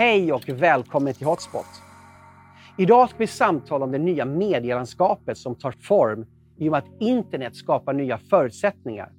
Hej 0.00 0.32
och 0.32 0.48
välkommen 0.48 1.14
till 1.14 1.26
Hotspot. 1.26 1.79
Idag 2.80 3.08
ska 3.08 3.18
vi 3.18 3.26
samtala 3.26 3.84
om 3.84 3.92
det 3.92 3.98
nya 3.98 4.24
medielandskapet 4.24 5.38
som 5.38 5.54
tar 5.54 5.70
form 5.70 6.26
i 6.56 6.68
och 6.68 6.70
med 6.70 6.78
att 6.78 7.00
internet 7.02 7.56
skapar 7.56 7.92
nya 7.92 8.18
förutsättningar. 8.18 9.12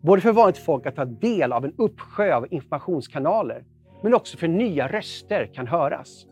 Både 0.00 0.22
för 0.22 0.32
vanligt 0.32 0.58
folk 0.58 0.86
att 0.86 0.96
ta 0.96 1.04
del 1.04 1.52
av 1.52 1.64
en 1.64 1.74
uppsjö 1.76 2.34
av 2.34 2.46
informationskanaler, 2.50 3.64
men 4.02 4.14
också 4.14 4.36
för 4.36 4.48
nya 4.48 4.88
röster 4.88 5.50
kan 5.54 5.66
höras. 5.66 6.26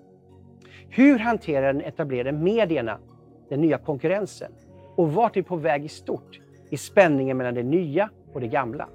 Hur 0.89 1.19
hanterar 1.19 1.73
den 1.73 1.83
etablerade 1.83 2.33
medierna 2.33 2.99
den 3.49 3.61
nya 3.61 3.79
konkurrensen? 3.79 4.53
Och 4.97 5.13
vart 5.13 5.37
är 5.37 5.41
vi 5.41 5.49
på 5.49 5.57
väg 5.57 5.85
i 5.85 5.89
stort 5.89 6.41
i 6.71 6.77
spänningen 6.77 7.37
mellan 7.37 7.55
det 7.55 7.63
nya 7.63 8.11
och 8.33 8.41
det 8.41 8.49
gamla? 8.49 8.89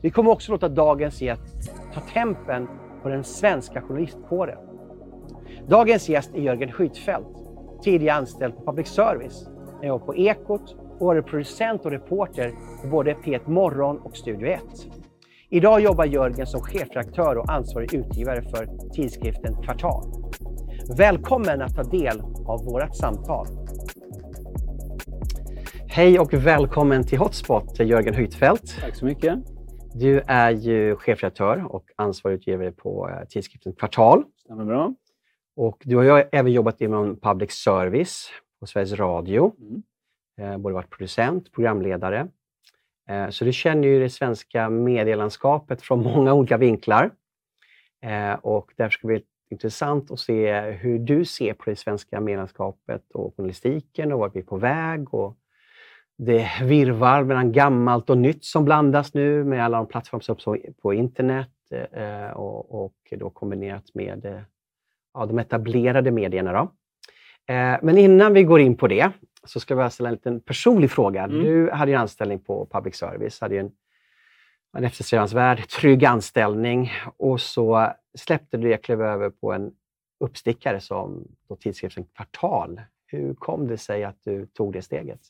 Vi 0.00 0.10
kommer 0.10 0.30
också 0.30 0.52
låta 0.52 0.68
dagens 0.68 1.22
gäst 1.22 1.72
ta 1.94 2.00
tempen 2.00 2.68
på 3.02 3.08
den 3.08 3.24
svenska 3.24 3.82
journalistkåren. 3.82 4.75
Dagens 5.68 6.08
gäst 6.08 6.34
är 6.34 6.40
Jörgen 6.40 6.72
Schytfeldt, 6.72 7.28
tidigare 7.82 8.16
anställd 8.16 8.56
på 8.56 8.64
Public 8.64 8.88
Service. 8.88 9.48
Han 9.78 9.88
jobbade 9.88 10.06
på 10.06 10.16
Ekot 10.16 10.76
och 10.98 11.06
varit 11.06 11.26
producent 11.26 11.84
och 11.84 11.90
reporter 11.90 12.52
på 12.82 12.88
både 12.88 13.14
P1 13.14 13.50
Morgon 13.50 13.98
och 13.98 14.16
Studio 14.16 14.48
1. 14.48 14.60
Idag 15.50 15.80
jobbar 15.80 16.04
Jörgen 16.04 16.46
som 16.46 16.60
chefredaktör 16.60 17.38
och 17.38 17.50
ansvarig 17.50 17.94
utgivare 17.94 18.42
för 18.42 18.68
tidskriften 18.92 19.62
Kvartal. 19.62 20.04
Välkommen 20.96 21.62
att 21.62 21.74
ta 21.74 21.82
del 21.82 22.20
av 22.46 22.64
vårt 22.64 22.96
samtal. 22.96 23.46
Hej 25.88 26.18
och 26.18 26.34
välkommen 26.34 27.06
till 27.06 27.18
Hotspot, 27.18 27.80
Jörgen 27.80 28.14
Hytfeldt. 28.14 28.80
Tack 28.80 28.96
så 28.96 29.04
mycket. 29.04 29.38
Du 29.94 30.20
är 30.26 30.50
ju 30.50 30.96
chefredaktör 30.96 31.66
och 31.68 31.84
ansvarig 31.96 32.36
utgivare 32.36 32.72
på 32.72 33.08
eh, 33.08 33.28
tidskriften 33.28 33.72
Kvartal. 33.72 34.24
Stämmer 34.44 34.64
bra. 34.64 34.94
Och 35.56 35.82
du 35.84 35.96
har 35.96 36.04
ju 36.04 36.24
även 36.32 36.52
jobbat 36.52 36.80
inom 36.80 37.16
public 37.16 37.52
service 37.52 38.30
på 38.60 38.66
Sveriges 38.66 38.92
Radio. 38.92 39.52
Mm. 39.60 39.82
Eh, 40.40 40.58
både 40.58 40.74
varit 40.74 40.90
producent, 40.90 41.52
programledare. 41.52 42.28
Eh, 43.08 43.28
så 43.28 43.44
du 43.44 43.52
känner 43.52 43.88
ju 43.88 44.00
det 44.00 44.10
svenska 44.10 44.70
medielandskapet 44.70 45.82
från 45.82 46.02
många 46.02 46.34
olika 46.34 46.56
vinklar. 46.56 47.10
Och 48.40 48.72
därför 48.76 48.90
ska 48.90 49.08
det 49.08 49.14
bli 49.14 49.22
intressant 49.50 50.10
att 50.10 50.20
se 50.20 50.60
hur 50.60 50.98
du 50.98 51.24
ser 51.24 51.54
på 51.54 51.70
det 51.70 51.76
svenska 51.76 52.20
medielandskapet 52.20 53.10
och 53.10 53.36
journalistiken 53.36 54.12
och 54.12 54.18
vart 54.18 54.36
vi 54.36 54.40
är 54.40 54.44
på 54.44 54.56
väg 54.56 55.14
och 55.14 55.36
det 56.18 56.48
virvar 56.62 57.24
mellan 57.24 57.52
gammalt 57.52 58.10
och 58.10 58.18
nytt 58.18 58.44
som 58.44 58.64
blandas 58.64 59.14
nu 59.14 59.44
med 59.44 59.64
alla 59.64 59.76
de 59.76 59.86
plattformar 59.86 60.36
som 60.38 60.58
på 60.82 60.94
internet 60.94 61.50
eh, 61.92 62.30
och, 62.30 62.84
och 62.84 62.96
då 63.10 63.30
kombinerat 63.30 63.94
med 63.94 64.26
eh, 64.26 64.40
ja, 65.16 65.26
de 65.26 65.38
etablerade 65.38 66.10
medierna. 66.10 66.52
Då. 66.52 66.60
Eh, 67.54 67.78
men 67.82 67.98
innan 67.98 68.32
vi 68.32 68.44
går 68.44 68.60
in 68.60 68.76
på 68.76 68.86
det 68.86 69.10
så 69.44 69.60
ska 69.60 69.74
jag 69.74 69.92
ställa 69.92 70.08
en 70.08 70.14
liten 70.14 70.40
personlig 70.40 70.90
fråga. 70.90 71.24
Mm. 71.24 71.44
Du 71.44 71.70
hade 71.70 71.92
en 71.92 72.00
anställning 72.00 72.38
på 72.38 72.68
public 72.72 72.96
service, 72.96 73.40
hade 73.40 73.58
en, 73.58 73.70
en 74.76 74.84
eftersträvansvärd, 74.84 75.68
trygg 75.68 76.04
anställning 76.04 76.92
och 77.16 77.40
så 77.40 77.92
släppte 78.18 78.56
du 78.56 78.68
det 78.68 78.74
och 78.74 78.84
klev 78.84 79.02
över 79.02 79.30
på 79.30 79.52
en 79.52 79.72
uppstickare 80.20 80.80
som 80.80 81.28
då 81.48 81.56
tidskriften 81.56 82.04
Kvartal. 82.04 82.80
Hur 83.06 83.34
kom 83.34 83.68
det 83.68 83.78
sig 83.78 84.04
att 84.04 84.16
du 84.24 84.46
tog 84.46 84.72
det 84.72 84.82
steget? 84.82 85.20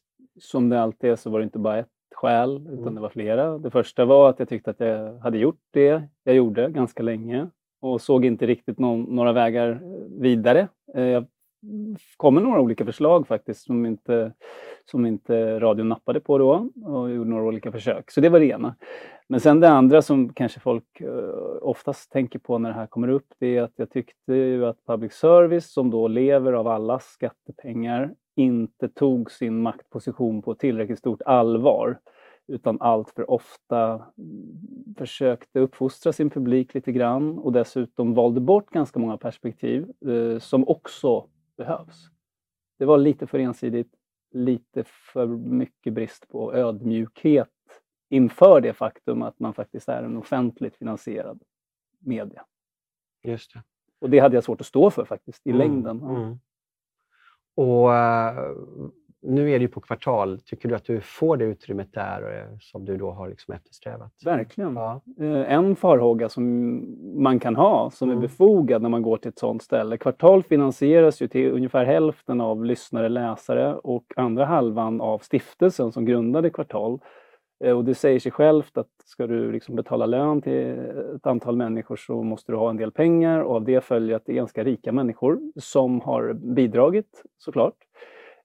som 0.40 0.68
det 0.68 0.80
alltid 0.80 1.10
är 1.10 1.16
så 1.16 1.30
var 1.30 1.38
det 1.38 1.44
inte 1.44 1.58
bara 1.58 1.78
ett 1.78 1.88
skäl, 2.14 2.56
utan 2.56 2.78
mm. 2.78 2.94
det 2.94 3.00
var 3.00 3.08
flera. 3.08 3.58
Det 3.58 3.70
första 3.70 4.04
var 4.04 4.30
att 4.30 4.38
jag 4.38 4.48
tyckte 4.48 4.70
att 4.70 4.80
jag 4.80 5.18
hade 5.18 5.38
gjort 5.38 5.60
det 5.70 6.02
jag 6.24 6.34
gjorde 6.34 6.70
ganska 6.70 7.02
länge 7.02 7.48
och 7.80 8.00
såg 8.00 8.24
inte 8.24 8.46
riktigt 8.46 8.78
någon, 8.78 9.02
några 9.02 9.32
vägar 9.32 9.70
eh, 9.70 10.20
vidare. 10.20 10.68
Eh, 10.94 11.04
jag 11.04 11.24
kom 12.16 12.34
med 12.34 12.42
några 12.42 12.60
olika 12.60 12.84
förslag 12.84 13.26
faktiskt 13.26 13.64
som 13.64 13.86
inte, 13.86 14.32
som 14.90 15.06
inte 15.06 15.60
radion 15.60 15.88
nappade 15.88 16.20
på 16.20 16.38
då 16.38 16.68
och 16.84 17.10
gjorde 17.10 17.30
några 17.30 17.44
olika 17.44 17.72
försök. 17.72 18.10
Så 18.10 18.20
det 18.20 18.28
var 18.28 18.40
det 18.40 18.46
ena. 18.46 18.74
Men 19.28 19.40
sen 19.40 19.60
det 19.60 19.68
andra 19.68 20.02
som 20.02 20.32
kanske 20.32 20.60
folk 20.60 21.00
eh, 21.00 21.58
oftast 21.62 22.12
tänker 22.12 22.38
på 22.38 22.58
när 22.58 22.68
det 22.68 22.74
här 22.74 22.86
kommer 22.86 23.08
upp, 23.08 23.26
det 23.38 23.56
är 23.56 23.62
att 23.62 23.72
jag 23.76 23.90
tyckte 23.90 24.34
ju 24.34 24.66
att 24.66 24.86
public 24.86 25.12
service 25.12 25.72
som 25.72 25.90
då 25.90 26.08
lever 26.08 26.52
av 26.52 26.68
allas 26.68 27.04
skattepengar 27.04 28.14
inte 28.36 28.88
tog 28.88 29.30
sin 29.30 29.62
maktposition 29.62 30.42
på 30.42 30.54
tillräckligt 30.54 30.98
stort 30.98 31.22
allvar 31.22 31.98
utan 32.48 32.80
allt 32.80 33.10
för 33.10 33.30
ofta 33.30 34.06
försökte 34.96 35.60
uppfostra 35.60 36.12
sin 36.12 36.30
publik 36.30 36.74
lite 36.74 36.92
grann 36.92 37.38
och 37.38 37.52
dessutom 37.52 38.14
valde 38.14 38.40
bort 38.40 38.70
ganska 38.70 38.98
många 38.98 39.16
perspektiv 39.16 39.90
eh, 40.08 40.38
som 40.38 40.68
också 40.68 41.28
behövs. 41.56 42.10
Det 42.78 42.84
var 42.84 42.98
lite 42.98 43.26
för 43.26 43.38
ensidigt, 43.38 43.94
lite 44.30 44.84
för 44.84 45.26
mycket 45.26 45.92
brist 45.92 46.28
på 46.28 46.54
ödmjukhet 46.54 47.48
inför 48.08 48.60
det 48.60 48.72
faktum 48.72 49.22
att 49.22 49.38
man 49.38 49.54
faktiskt 49.54 49.88
är 49.88 50.02
en 50.02 50.16
offentligt 50.16 50.76
finansierad 50.76 51.42
media. 51.98 52.44
Just 53.22 53.54
det. 53.54 53.62
Och 53.98 54.10
det 54.10 54.18
hade 54.18 54.34
jag 54.34 54.44
svårt 54.44 54.60
att 54.60 54.66
stå 54.66 54.90
för 54.90 55.04
faktiskt 55.04 55.46
i 55.46 55.50
mm, 55.50 55.58
längden. 55.58 56.02
Mm. 56.02 56.38
Och 57.54 57.88
uh, 57.88 58.90
nu 59.26 59.50
är 59.50 59.58
det 59.58 59.62
ju 59.62 59.68
på 59.68 59.80
kvartal. 59.80 60.40
Tycker 60.40 60.68
du 60.68 60.74
att 60.74 60.84
du 60.84 61.00
får 61.00 61.36
det 61.36 61.44
utrymmet 61.44 61.92
där 61.92 62.22
uh, 62.22 62.58
som 62.60 62.84
du 62.84 62.96
då 62.96 63.10
har 63.10 63.28
liksom 63.28 63.54
eftersträvat? 63.54 64.12
Verkligen. 64.24 64.76
Ja. 64.76 65.00
Uh, 65.20 65.52
en 65.52 65.76
farhåga 65.76 66.28
som 66.28 66.42
man 67.22 67.40
kan 67.40 67.56
ha, 67.56 67.90
som 67.90 68.10
mm. 68.10 68.18
är 68.18 68.22
befogad 68.22 68.82
när 68.82 68.88
man 68.88 69.02
går 69.02 69.16
till 69.16 69.28
ett 69.28 69.38
sådant 69.38 69.62
ställe. 69.62 69.96
Kvartal 69.98 70.42
finansieras 70.42 71.22
ju 71.22 71.28
till 71.28 71.50
ungefär 71.50 71.84
hälften 71.84 72.40
av 72.40 72.64
lyssnare, 72.64 73.08
läsare 73.08 73.74
och 73.74 74.04
andra 74.16 74.44
halvan 74.44 75.00
av 75.00 75.18
stiftelsen 75.18 75.92
som 75.92 76.04
grundade 76.04 76.50
Kvartal. 76.50 77.00
Och 77.74 77.84
det 77.84 77.94
säger 77.94 78.20
sig 78.20 78.32
självt 78.32 78.78
att 78.78 78.88
ska 79.04 79.26
du 79.26 79.52
liksom 79.52 79.76
betala 79.76 80.06
lön 80.06 80.42
till 80.42 80.78
ett 81.16 81.26
antal 81.26 81.56
människor 81.56 81.96
så 81.96 82.22
måste 82.22 82.52
du 82.52 82.56
ha 82.56 82.70
en 82.70 82.76
del 82.76 82.92
pengar 82.92 83.40
och 83.40 83.56
av 83.56 83.64
det 83.64 83.80
följer 83.84 84.16
att 84.16 84.26
det 84.26 84.32
är 84.32 84.36
ganska 84.36 84.64
rika 84.64 84.92
människor 84.92 85.40
som 85.56 86.00
har 86.00 86.32
bidragit 86.32 87.22
såklart. 87.38 87.74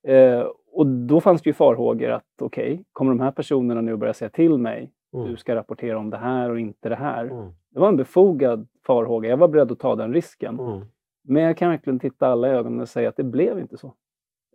Eh, 0.08 0.48
och 0.73 0.87
då 0.87 1.21
fanns 1.21 1.41
det 1.41 1.49
ju 1.49 1.53
farhågor 1.53 2.09
att 2.09 2.25
okej, 2.41 2.73
okay, 2.73 2.83
kommer 2.93 3.11
de 3.11 3.19
här 3.19 3.31
personerna 3.31 3.81
nu 3.81 3.95
börja 3.95 4.13
säga 4.13 4.29
till 4.29 4.57
mig 4.57 4.91
mm. 5.13 5.27
du 5.27 5.37
ska 5.37 5.55
rapportera 5.55 5.97
om 5.97 6.09
det 6.09 6.17
här 6.17 6.49
och 6.49 6.59
inte 6.59 6.89
det 6.89 6.95
här. 6.95 7.25
Mm. 7.25 7.53
Det 7.69 7.79
var 7.79 7.87
en 7.87 7.97
befogad 7.97 8.67
farhåga. 8.85 9.29
Jag 9.29 9.37
var 9.37 9.47
beredd 9.47 9.71
att 9.71 9.79
ta 9.79 9.95
den 9.95 10.13
risken. 10.13 10.59
Mm. 10.59 10.81
Men 11.23 11.43
jag 11.43 11.57
kan 11.57 11.69
verkligen 11.69 11.99
titta 11.99 12.27
alla 12.27 12.47
i 12.47 12.51
ögonen 12.51 12.79
och 12.79 12.89
säga 12.89 13.09
att 13.09 13.17
det 13.17 13.23
blev 13.23 13.59
inte 13.59 13.77
så. 13.77 13.93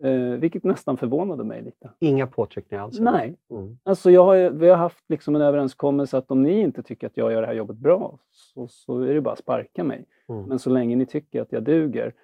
Eh, 0.00 0.20
vilket 0.20 0.64
nästan 0.64 0.96
förvånade 0.96 1.44
mig 1.44 1.62
lite. 1.62 1.90
Inga 1.98 2.26
påtryckningar 2.26 2.84
alls? 2.84 3.00
Nej. 3.00 3.36
Mm. 3.50 3.78
Alltså 3.82 4.10
jag 4.10 4.24
har, 4.24 4.50
vi 4.50 4.68
har 4.68 4.76
haft 4.76 5.04
liksom 5.08 5.36
en 5.36 5.42
överenskommelse 5.42 6.18
att 6.18 6.30
om 6.30 6.42
ni 6.42 6.60
inte 6.60 6.82
tycker 6.82 7.06
att 7.06 7.16
jag 7.16 7.32
gör 7.32 7.40
det 7.40 7.46
här 7.46 7.54
jobbet 7.54 7.76
bra 7.76 8.18
så, 8.30 8.68
så 8.68 9.00
är 9.00 9.14
det 9.14 9.20
bara 9.20 9.32
att 9.32 9.38
sparka 9.38 9.84
mig. 9.84 10.04
Mm. 10.28 10.42
Men 10.44 10.58
så 10.58 10.70
länge 10.70 10.96
ni 10.96 11.06
tycker 11.06 11.42
att 11.42 11.52
jag 11.52 11.62
duger 11.62 12.14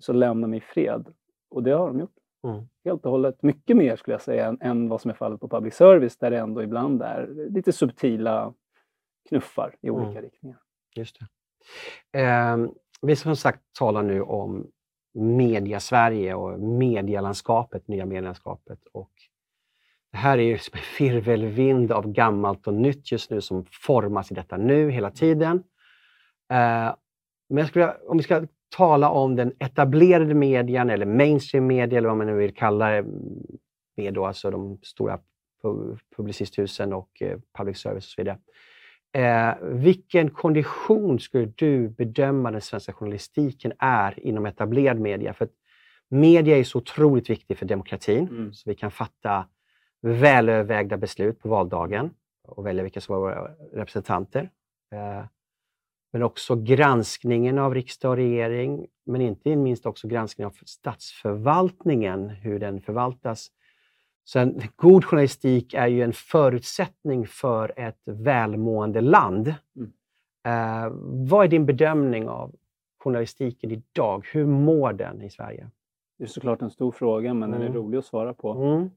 så 0.00 0.12
lämna 0.12 0.46
mig 0.46 0.56
i 0.56 0.60
fred. 0.60 1.08
Och 1.50 1.62
det 1.62 1.70
har 1.70 1.86
de 1.86 2.00
gjort. 2.00 2.17
Mm. 2.44 2.68
Helt 2.84 3.04
och 3.04 3.10
hållet. 3.10 3.42
Mycket 3.42 3.76
mer 3.76 3.96
skulle 3.96 4.14
jag 4.14 4.22
säga 4.22 4.46
än, 4.46 4.58
än, 4.60 4.88
vad 4.88 5.00
som 5.00 5.10
är 5.10 5.14
fallet 5.14 5.40
på 5.40 5.48
public 5.48 5.74
service 5.74 6.16
där 6.16 6.30
det 6.30 6.38
ändå 6.38 6.62
ibland 6.62 7.02
är 7.02 7.48
lite 7.50 7.72
subtila 7.72 8.54
knuffar 9.28 9.74
i 9.80 9.90
olika 9.90 10.10
mm. 10.10 10.22
riktningar. 10.22 10.58
Just 10.96 11.18
det. 12.12 12.20
Eh, 12.20 12.56
vi 13.02 13.16
som 13.16 13.36
sagt 13.36 13.60
tala 13.78 14.02
nu 14.02 14.22
om 14.22 14.70
media-Sverige 15.14 16.34
och 16.34 16.60
medielandskapet, 16.60 17.88
nya 17.88 18.06
medielandskapet. 18.06 18.78
Och 18.92 19.10
det 20.12 20.18
här 20.18 20.38
är 20.38 20.42
ju 20.42 20.58
som 20.58 20.78
en 20.78 20.84
virvelvind 20.98 21.92
av 21.92 22.12
gammalt 22.12 22.66
och 22.66 22.74
nytt 22.74 23.12
just 23.12 23.30
nu 23.30 23.40
som 23.40 23.64
formas 23.70 24.30
i 24.30 24.34
detta 24.34 24.56
nu 24.56 24.90
hela 24.90 25.10
tiden. 25.10 25.64
Eh, 26.50 26.94
men 27.48 27.66
skulle, 27.66 27.94
om 27.94 28.16
vi 28.16 28.22
ska 28.22 28.46
tala 28.76 29.10
om 29.10 29.36
den 29.36 29.52
etablerade 29.58 30.34
medien 30.34 30.90
eller 30.90 31.06
mainstream 31.06 31.66
media 31.66 31.98
eller 31.98 32.08
vad 32.08 32.18
man 32.18 32.26
nu 32.26 32.34
vill 32.34 32.54
kalla 32.54 32.90
det, 32.90 33.04
med 33.96 34.14
då 34.14 34.26
alltså 34.26 34.50
de 34.50 34.78
stora 34.82 35.18
publicisthusen 36.16 36.92
och 36.92 37.22
eh, 37.22 37.38
public 37.58 37.78
service 37.78 38.04
och 38.04 38.10
så 38.10 38.22
vidare. 38.22 38.38
Eh, 39.12 39.54
vilken 39.62 40.30
kondition 40.30 41.18
skulle 41.20 41.52
du 41.56 41.88
bedöma 41.88 42.50
den 42.50 42.60
svenska 42.60 42.92
journalistiken 42.92 43.72
är 43.78 44.26
inom 44.26 44.46
etablerad 44.46 45.00
media? 45.00 45.32
För 45.32 45.48
media 46.08 46.58
är 46.58 46.64
så 46.64 46.78
otroligt 46.78 47.30
viktig 47.30 47.58
för 47.58 47.66
demokratin, 47.66 48.28
mm. 48.28 48.52
så 48.52 48.70
vi 48.70 48.74
kan 48.74 48.90
fatta 48.90 49.46
välövervägda 50.02 50.96
beslut 50.96 51.40
på 51.40 51.48
valdagen 51.48 52.10
och 52.42 52.66
välja 52.66 52.82
vilka 52.82 53.00
som 53.00 53.14
är 53.14 53.18
våra 53.18 53.50
representanter. 53.72 54.50
Eh, 54.92 55.24
men 56.12 56.22
också 56.22 56.56
granskningen 56.56 57.58
av 57.58 57.74
riksdag 57.74 58.10
och 58.10 58.16
regering, 58.16 58.86
men 59.06 59.20
inte 59.20 59.56
minst 59.56 59.86
också 59.86 60.08
granskningen 60.08 60.46
av 60.46 60.56
statsförvaltningen, 60.66 62.28
hur 62.28 62.58
den 62.58 62.80
förvaltas. 62.80 63.48
Så 64.24 64.38
en 64.38 64.62
god 64.76 65.04
journalistik 65.04 65.74
är 65.74 65.86
ju 65.86 66.02
en 66.02 66.12
förutsättning 66.12 67.26
för 67.26 67.72
ett 67.76 68.02
välmående 68.04 69.00
land. 69.00 69.54
Mm. 69.76 69.92
Eh, 70.46 70.92
vad 71.28 71.44
är 71.44 71.48
din 71.48 71.66
bedömning 71.66 72.28
av 72.28 72.54
journalistiken 72.98 73.70
idag? 73.70 74.28
Hur 74.32 74.46
mår 74.46 74.92
den 74.92 75.22
i 75.22 75.30
Sverige? 75.30 75.70
Det 76.18 76.24
är 76.24 76.28
såklart 76.28 76.62
en 76.62 76.70
stor 76.70 76.92
fråga, 76.92 77.34
men 77.34 77.48
mm. 77.48 77.50
den 77.50 77.62
är 77.62 77.70
mm. 77.70 77.82
rolig 77.82 77.98
att 77.98 78.04
svara 78.04 78.34
på. 78.34 78.52
Mm. 78.52 78.90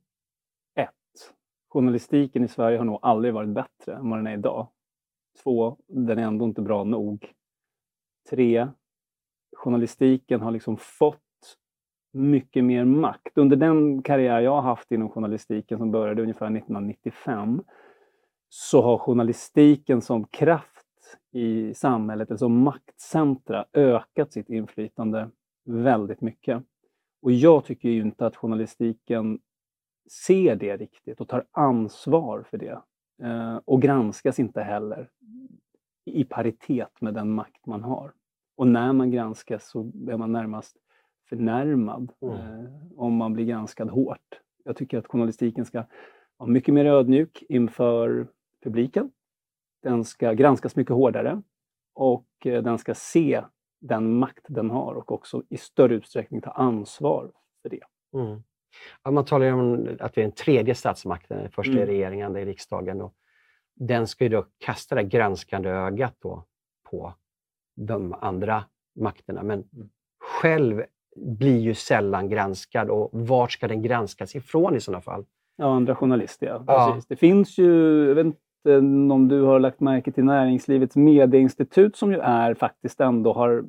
Ett, 0.76 1.34
journalistiken 1.70 2.44
i 2.44 2.48
Sverige 2.48 2.78
har 2.78 2.86
nog 2.86 3.00
aldrig 3.02 3.34
varit 3.34 3.50
bättre 3.50 3.96
än 3.96 4.10
vad 4.10 4.20
den 4.20 4.28
är 4.28 4.34
idag. 4.34 4.68
Två, 5.44 5.78
den 5.88 6.20
är 6.20 6.24
ändå 6.24 6.46
inte 6.46 6.62
bra 6.62 6.84
nog. 6.84 7.32
Tre, 8.30 8.68
journalistiken 9.58 10.42
har 10.42 10.52
liksom 10.52 10.78
fått 10.78 11.20
mycket 12.14 12.64
mer 12.64 12.86
makt. 12.86 13.38
Under 13.38 13.58
den 13.58 14.04
karriär 14.04 14.40
jag 14.40 14.52
har 14.52 14.62
haft 14.62 14.92
inom 14.92 15.10
journalistiken 15.10 15.78
som 15.78 15.92
började 15.92 16.22
ungefär 16.22 16.46
1995 16.46 17.64
så 18.50 18.82
har 18.82 18.98
journalistiken 18.98 20.02
som 20.02 20.28
kraft 20.28 21.18
i 21.32 21.74
samhället, 21.74 22.30
eller 22.30 22.38
som 22.38 22.64
maktcentra, 22.64 23.66
ökat 23.74 24.34
sitt 24.34 24.50
inflytande 24.50 25.30
väldigt 25.66 26.22
mycket. 26.22 26.64
Och 27.22 27.32
jag 27.32 27.66
tycker 27.66 27.90
ju 27.90 28.02
inte 28.02 28.26
att 28.26 28.36
journalistiken 28.36 29.40
ser 30.26 30.56
det 30.56 30.78
riktigt 30.78 31.22
och 31.22 31.28
tar 31.28 31.46
ansvar 31.52 32.46
för 32.50 32.58
det. 32.58 32.82
Eh, 33.22 33.60
och 33.66 33.82
granskas 33.82 34.40
inte 34.40 34.62
heller 34.62 35.10
i 36.06 36.24
paritet 36.24 37.02
med 37.02 37.14
den 37.14 37.32
makt 37.32 37.66
man 37.66 37.84
har. 37.84 38.14
Och 38.56 38.68
när 38.68 38.94
man 38.94 39.12
granskas 39.12 39.70
så 39.70 39.92
är 40.10 40.18
man 40.18 40.32
närmast 40.32 40.78
förnärmad 41.30 42.12
mm. 42.22 42.36
eh, 42.36 42.72
om 42.96 43.16
man 43.16 43.34
blir 43.34 43.46
granskad 43.46 43.90
hårt. 43.90 44.40
Jag 44.64 44.76
tycker 44.76 44.98
att 44.98 45.08
journalistiken 45.08 45.66
ska 45.66 45.84
vara 46.38 46.50
mycket 46.50 46.74
mer 46.74 46.86
ödmjuk 46.86 47.44
inför 47.50 48.28
publiken. 48.64 49.12
Den 49.84 50.06
ska 50.06 50.34
granskas 50.34 50.76
mycket 50.76 50.94
hårdare 50.94 51.42
och 51.94 52.28
eh, 52.46 52.64
den 52.64 52.78
ska 52.78 52.94
se 52.96 53.44
den 53.82 54.20
makt 54.20 54.46
den 54.48 54.70
har 54.70 54.94
och 54.94 55.12
också 55.12 55.44
i 55.50 55.58
större 55.58 55.96
utsträckning 55.96 56.42
ta 56.42 56.52
ansvar 56.52 57.32
för 57.62 57.70
det. 57.70 57.84
Mm. 58.14 58.44
Ja, 59.04 59.12
man 59.12 59.26
talar 59.26 59.46
ju 59.46 59.54
om 59.54 59.88
att 60.00 60.18
vi 60.18 60.22
är 60.22 60.26
den 60.26 60.36
tredje 60.36 60.76
statsmakten, 60.76 61.38
den 61.38 61.52
första 61.52 61.72
mm. 61.72 61.84
är 61.84 61.88
regeringen, 61.88 62.34
det 62.34 62.42
är 62.42 62.46
riksdagen. 62.46 63.02
Och 63.02 63.14
den 63.76 64.08
ska 64.08 64.24
ju 64.24 64.30
då 64.30 64.46
kasta 64.66 64.96
det 64.96 65.04
granskande 65.04 65.70
ögat 65.70 66.16
då 66.22 66.46
på 66.90 67.14
de 67.76 68.16
andra 68.22 68.64
makterna. 69.00 69.44
Men 69.44 69.64
mm. 69.74 69.90
själv 70.20 70.84
blir 71.16 71.60
ju 71.60 71.74
sällan 71.74 72.30
granskad 72.30 72.90
och 72.90 73.10
vart 73.12 73.52
ska 73.52 73.68
den 73.68 73.82
granskas 73.82 74.36
ifrån 74.36 74.76
i 74.76 74.80
sådana 74.80 75.02
fall? 75.02 75.26
Ja, 75.56 75.76
andra 75.76 75.96
journalister, 75.96 76.48
ja. 76.48 76.64
ja. 76.68 77.02
Det 77.08 77.16
finns 77.16 77.58
ju, 77.58 78.06
jag 78.08 78.16
vet 78.16 78.26
inte 78.26 78.78
om 79.14 79.28
du 79.28 79.42
har 79.42 79.60
lagt 79.60 79.80
märke 79.80 80.12
till 80.12 80.24
Näringslivets 80.24 80.96
medieinstitut 80.96 81.96
som 81.96 82.12
ju 82.12 82.20
är 82.20 82.54
faktiskt 82.54 83.02
ändå 83.02 83.34
har 83.34 83.64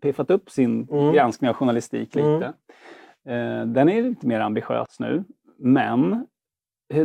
piffat 0.00 0.30
upp 0.30 0.50
sin 0.50 0.88
mm. 0.90 1.12
granskning 1.12 1.50
av 1.50 1.56
journalistik 1.56 2.14
lite. 2.14 2.28
Mm. 2.28 2.52
Eh, 3.26 3.66
den 3.66 3.88
är 3.88 4.02
lite 4.02 4.26
mer 4.26 4.40
ambitiös 4.40 5.00
nu, 5.00 5.24
men 5.56 6.26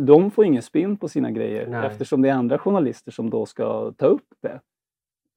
de 0.02 0.32
får 0.32 0.46
ingen 0.46 0.62
spinn 0.62 0.98
på 0.98 1.08
sina 1.08 1.32
grejer 1.32 1.68
Nej. 1.68 1.88
eftersom 1.88 2.22
det 2.22 2.30
är 2.30 2.34
andra 2.34 2.60
journalister 2.60 3.12
som 3.12 3.30
då 3.30 3.46
ska 3.46 3.92
ta 3.92 4.06
upp 4.06 4.28
det. 4.42 4.62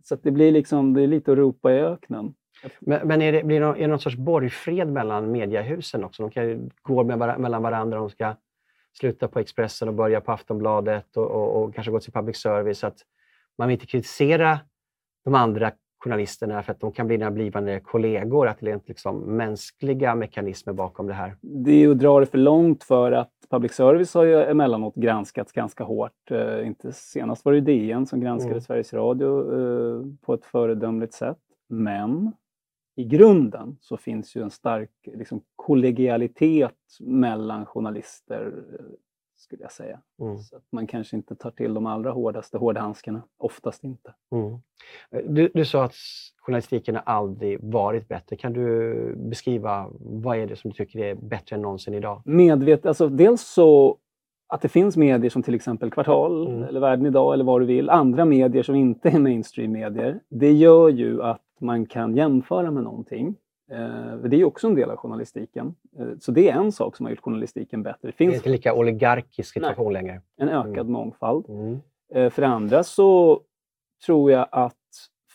Så 0.05 0.17
det 0.23 0.31
blir 0.31 0.53
liksom, 0.53 0.95
det 0.95 1.03
är 1.03 1.07
lite 1.07 1.33
att 1.33 1.39
ropa 1.39 1.73
i 1.73 1.81
öknen. 1.81 2.35
Men, 2.81 3.09
men 3.09 3.23
är, 3.23 3.33
det, 3.33 3.43
blir 3.45 3.61
det 3.61 3.67
någon, 3.67 3.77
är 3.77 3.81
det 3.81 3.87
någon 3.87 3.99
sorts 3.99 4.17
borgfred 4.17 4.89
mellan 4.89 5.31
mediehusen 5.31 6.05
också? 6.05 6.23
De 6.23 6.31
kan 6.31 6.71
gå 6.83 7.05
med, 7.05 7.19
mellan 7.41 7.63
varandra, 7.63 7.99
de 7.99 8.11
ska 8.11 8.35
sluta 8.93 9.29
på 9.29 9.39
Expressen 9.39 9.89
och 9.89 9.95
börja 9.95 10.21
på 10.21 10.33
Aftonbladet 10.33 11.17
och, 11.17 11.31
och, 11.31 11.63
och 11.63 11.75
kanske 11.75 11.93
gå 11.93 12.01
till 12.01 12.13
public 12.13 12.37
service. 12.37 12.85
Att 12.85 12.99
man 13.59 13.69
vill 13.69 13.75
inte 13.75 13.87
kritisera 13.87 14.59
de 15.25 15.35
andra 15.35 15.73
journalisterna 16.03 16.63
för 16.63 16.73
att 16.73 16.81
de 16.81 16.93
kan 16.93 17.07
bli 17.07 17.17
dina 17.17 17.31
blivande 17.31 17.81
kollegor, 17.81 18.49
att 18.49 18.61
det 18.61 18.71
är 18.71 18.81
liksom 18.87 19.19
mänskliga 19.19 20.15
mekanismer 20.15 20.73
bakom 20.73 21.07
det 21.07 21.13
här. 21.13 21.37
Det 21.41 21.85
är 21.85 21.91
att 21.91 21.99
dra 21.99 22.21
det 22.21 22.27
för 22.27 22.39
långt 22.39 22.85
för 22.85 23.13
att 23.13 23.31
public 23.51 23.73
service 23.73 24.15
har 24.15 24.25
ju 24.25 24.43
emellanåt 24.43 24.95
granskats 24.95 25.53
ganska 25.53 25.85
hårt. 25.85 26.31
Uh, 26.31 26.67
inte 26.67 26.93
senast 26.93 27.45
var 27.45 27.53
det 27.53 27.61
DN 27.61 28.07
som 28.07 28.21
granskade 28.21 28.53
mm. 28.53 28.61
Sveriges 28.61 28.93
Radio 28.93 29.53
uh, 29.53 30.07
på 30.21 30.35
ett 30.35 30.45
föredömligt 30.45 31.15
sätt. 31.15 31.39
Men 31.69 32.33
i 32.97 33.05
grunden 33.05 33.77
så 33.81 33.97
finns 33.97 34.37
ju 34.37 34.43
en 34.43 34.51
stark 34.51 34.91
liksom, 35.05 35.43
kollegialitet 35.57 36.77
mellan 37.01 37.67
journalister, 37.67 38.53
skulle 39.43 39.63
jag 39.63 39.73
säga. 39.73 40.01
Mm. 40.21 40.39
Så 40.39 40.57
att 40.57 40.63
man 40.73 40.87
kanske 40.87 41.17
inte 41.17 41.35
tar 41.35 41.51
till 41.51 41.75
de 41.75 41.87
allra 41.87 42.11
hårdaste 42.11 42.59
hårdhandskarna, 42.59 43.23
oftast 43.39 43.85
inte. 43.85 44.15
Mm. 44.33 44.59
Du, 45.35 45.51
du 45.55 45.65
sa 45.65 45.85
att 45.85 45.95
journalistiken 46.37 46.95
har 46.95 47.03
aldrig 47.03 47.59
varit 47.63 48.09
bättre. 48.09 48.37
Kan 48.37 48.53
du 48.53 49.15
beskriva 49.17 49.91
vad 50.01 50.39
är 50.39 50.47
det 50.47 50.57
som 50.57 50.71
du 50.71 50.77
tycker 50.77 50.99
är 50.99 51.15
bättre 51.15 51.57
än 51.57 51.63
någonsin 51.63 51.95
idag? 51.95 52.23
Medvet, 52.25 52.87
alltså 52.87 53.09
dels 53.09 53.43
så 53.43 53.99
att 54.47 54.63
det 54.63 54.69
finns 54.69 54.97
medier 54.97 55.31
som 55.31 55.43
till 55.43 55.55
exempel 55.55 55.91
Kvartal 55.91 56.47
mm. 56.47 56.63
eller 56.63 56.81
Världen 56.81 57.07
idag 57.07 57.35
eller 57.35 57.45
vad 57.45 57.61
du 57.61 57.67
vill, 57.67 57.91
andra 57.91 58.25
medier 58.25 58.63
som 58.63 58.75
inte 58.75 59.09
är 59.09 59.19
mainstream-medier, 59.19 60.21
det 60.29 60.53
gör 60.53 60.89
ju 60.89 61.23
att 61.23 61.43
man 61.61 61.87
kan 61.87 62.17
jämföra 62.17 62.71
med 62.71 62.83
någonting. 62.83 63.37
Eh, 63.73 64.17
det 64.17 64.37
är 64.37 64.45
också 64.45 64.67
en 64.67 64.75
del 64.75 64.91
av 64.91 64.97
journalistiken. 64.97 65.75
Eh, 65.99 66.07
så 66.21 66.33
det 66.33 66.49
är 66.49 66.55
en 66.55 66.73
sak 66.73 66.97
som 66.97 67.07
har 67.07 67.11
gjort 67.11 67.21
journalistiken 67.21 67.83
bättre. 67.83 68.09
Det, 68.09 68.13
finns... 68.13 68.31
det 68.31 68.35
är 68.35 68.39
inte 68.39 68.51
lika 68.51 68.75
oligarkisk 68.75 69.53
situation 69.55 69.93
längre. 69.93 70.21
En 70.37 70.49
ökad 70.49 70.79
mm. 70.79 70.93
mångfald. 70.93 71.49
Mm. 71.49 71.81
Eh, 72.15 72.31
för 72.31 72.43
det 72.43 72.49
andra 72.49 72.83
så 72.83 73.41
tror 74.07 74.31
jag 74.31 74.49
att 74.51 74.77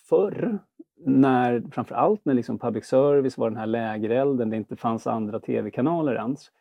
förr, 0.09 0.59
när, 1.05 1.63
framför 1.71 1.95
allt 1.95 2.25
när 2.25 2.33
liksom 2.33 2.59
public 2.59 2.85
service 2.85 3.37
var 3.37 3.49
den 3.49 3.59
här 3.59 3.67
lägerelden, 3.67 4.49
det 4.49 4.57
inte 4.57 4.75
fanns 4.75 5.07
andra 5.07 5.39
tv-kanaler 5.39 6.15
ens, 6.15 6.51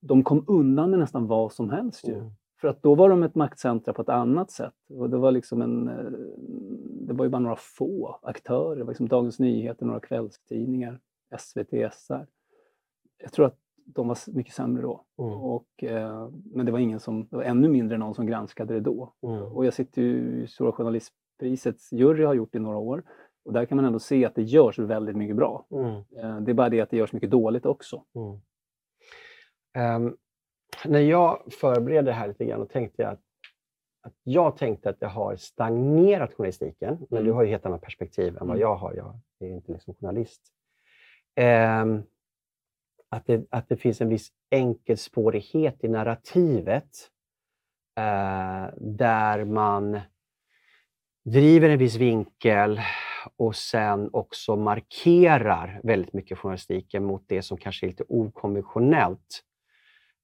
de 0.00 0.22
kom 0.22 0.44
undan 0.48 0.90
med 0.90 0.98
nästan 0.98 1.26
vad 1.26 1.52
som 1.52 1.70
helst. 1.70 2.08
Ju. 2.08 2.14
Mm. 2.14 2.30
För 2.60 2.68
att 2.68 2.82
då 2.82 2.94
var 2.94 3.08
de 3.08 3.22
ett 3.22 3.34
maktcentra 3.34 3.94
på 3.94 4.02
ett 4.02 4.08
annat 4.08 4.50
sätt. 4.50 4.74
Och 4.90 5.10
det, 5.10 5.16
var 5.16 5.32
liksom 5.32 5.62
en, 5.62 5.84
det 7.06 7.12
var 7.12 7.24
ju 7.24 7.30
bara 7.30 7.38
några 7.38 7.56
få 7.56 8.18
aktörer. 8.22 8.76
Det 8.76 8.84
var 8.84 8.90
liksom 8.90 9.08
Dagens 9.08 9.38
Nyheter, 9.38 9.86
några 9.86 10.00
kvällstidningar, 10.00 11.00
SVT, 11.38 11.92
SR. 11.92 12.26
Jag 13.18 13.32
tror 13.32 13.46
att 13.46 13.58
de 13.86 14.08
var 14.08 14.36
mycket 14.36 14.54
sämre 14.54 14.82
då. 14.82 15.04
Mm. 15.18 15.32
Och, 15.32 15.84
eh, 15.84 16.28
men 16.44 16.66
det 16.66 16.72
var 16.72 16.78
ingen 16.78 17.00
som, 17.00 17.28
det 17.30 17.36
var 17.36 17.42
ännu 17.42 17.68
mindre 17.68 17.98
någon 17.98 18.14
som 18.14 18.26
granskade 18.26 18.74
det 18.74 18.80
då. 18.80 19.14
Mm. 19.22 19.42
Och 19.42 19.66
jag 19.66 19.74
sitter 19.74 20.02
ju 20.02 20.42
i 20.42 20.46
Stora 20.46 20.72
Journalistprisets 20.72 21.92
jury 21.92 22.24
har 22.24 22.34
gjort 22.34 22.52
det 22.52 22.58
i 22.58 22.60
några 22.60 22.78
år. 22.78 23.02
Och 23.44 23.52
där 23.52 23.64
kan 23.64 23.76
man 23.76 23.84
ändå 23.84 23.98
se 23.98 24.24
att 24.24 24.34
det 24.34 24.42
görs 24.42 24.78
väldigt 24.78 25.16
mycket 25.16 25.36
bra. 25.36 25.66
Mm. 25.70 25.94
Eh, 25.94 26.40
det 26.40 26.52
är 26.52 26.54
bara 26.54 26.68
det 26.68 26.80
att 26.80 26.90
det 26.90 26.96
görs 26.96 27.12
mycket 27.12 27.30
dåligt 27.30 27.66
också. 27.66 28.04
Um, 29.96 30.16
när 30.84 31.00
jag 31.00 31.52
förberedde 31.60 32.10
det 32.10 32.12
här 32.12 32.28
lite 32.28 32.44
grann 32.44 32.62
och 32.62 32.70
tänkte 32.70 33.02
jag 33.02 33.12
att, 33.12 33.20
att 34.02 34.14
jag 34.22 34.56
tänkte 34.56 34.90
att 34.90 35.00
det 35.00 35.06
har 35.06 35.36
stagnerat 35.36 36.34
journalistiken, 36.34 36.94
mm. 36.94 37.06
men 37.10 37.24
du 37.24 37.32
har 37.32 37.42
ju 37.42 37.48
helt 37.48 37.66
annat 37.66 37.82
perspektiv 37.82 38.28
än 38.28 38.46
vad 38.46 38.56
mm. 38.56 38.60
jag 38.60 38.76
har. 38.76 38.94
Jag 38.94 39.20
är 39.38 39.54
inte 39.54 39.72
liksom 39.72 39.94
journalist 39.94 40.42
eh, 41.36 41.84
att, 43.08 43.26
det, 43.26 43.46
att 43.50 43.68
det 43.68 43.76
finns 43.76 44.00
en 44.00 44.08
viss 44.08 44.32
enkelspårighet 44.50 45.84
i 45.84 45.88
narrativet 45.88 47.10
eh, 47.98 48.74
där 48.76 49.44
man 49.44 50.00
driver 51.24 51.70
en 51.70 51.78
viss 51.78 51.96
vinkel 51.96 52.80
och 53.36 53.56
sen 53.56 54.10
också 54.12 54.56
markerar 54.56 55.80
väldigt 55.82 56.12
mycket 56.12 56.38
journalistiken 56.38 57.04
mot 57.04 57.24
det 57.26 57.42
som 57.42 57.56
kanske 57.56 57.86
är 57.86 57.88
lite 57.88 58.04
okonventionellt. 58.08 59.42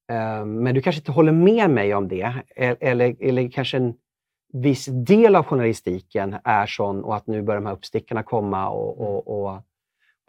Ehm, 0.09 0.63
men 0.63 0.75
du 0.75 0.83
kanske 0.83 1.01
inte 1.01 1.13
håller 1.13 1.33
med 1.33 1.71
mig 1.71 1.95
om 1.95 2.09
det? 2.09 2.35
Eller, 2.57 3.17
eller 3.21 3.51
kanske 3.51 3.77
en 3.77 3.95
viss 4.53 4.87
del 4.87 5.37
av 5.37 5.45
journalistiken 5.45 6.37
är 6.45 6.67
sån 6.67 7.05
och 7.05 7.17
att 7.17 7.27
nu 7.27 7.43
börjar 7.43 7.61
de 7.61 7.67
här 7.67 7.75
uppstickarna 7.75 8.23
komma 8.23 8.69
och, 8.69 9.01
och, 9.01 9.45
och 9.45 9.63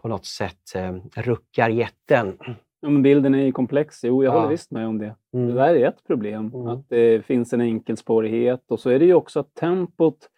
på 0.04 0.10
något 0.10 0.26
sätt 0.26 0.76
eh, 0.76 0.96
ruckar 1.16 1.70
jätten. 1.70 2.38
Ja, 2.80 2.90
men 2.90 3.02
bilden 3.04 3.36
är 3.36 3.44
ju 3.44 3.52
komplex. 3.52 4.04
Jo, 4.04 4.24
jag 4.24 4.34
Ja. 4.34 4.38
håller 4.38 4.50
visst 4.50 4.72
med 4.72 4.88
om 4.88 4.98
det. 4.98 5.16
Mm. 5.34 5.48
Det 5.48 5.54
där 5.54 5.76
är 5.76 5.88
ett 5.88 6.04
problem. 6.08 6.52
Mm. 6.54 6.68
Att 6.68 6.90
det 6.90 7.26
finns 7.26 7.54
en 7.54 7.62
enkelspårighet. 7.62 8.72
Och 8.72 8.80
så 8.80 8.90
är 8.90 9.00
det 9.00 9.06
ju 9.06 9.14
också 9.14 9.40
att 9.40 9.54
tempot 9.56 10.30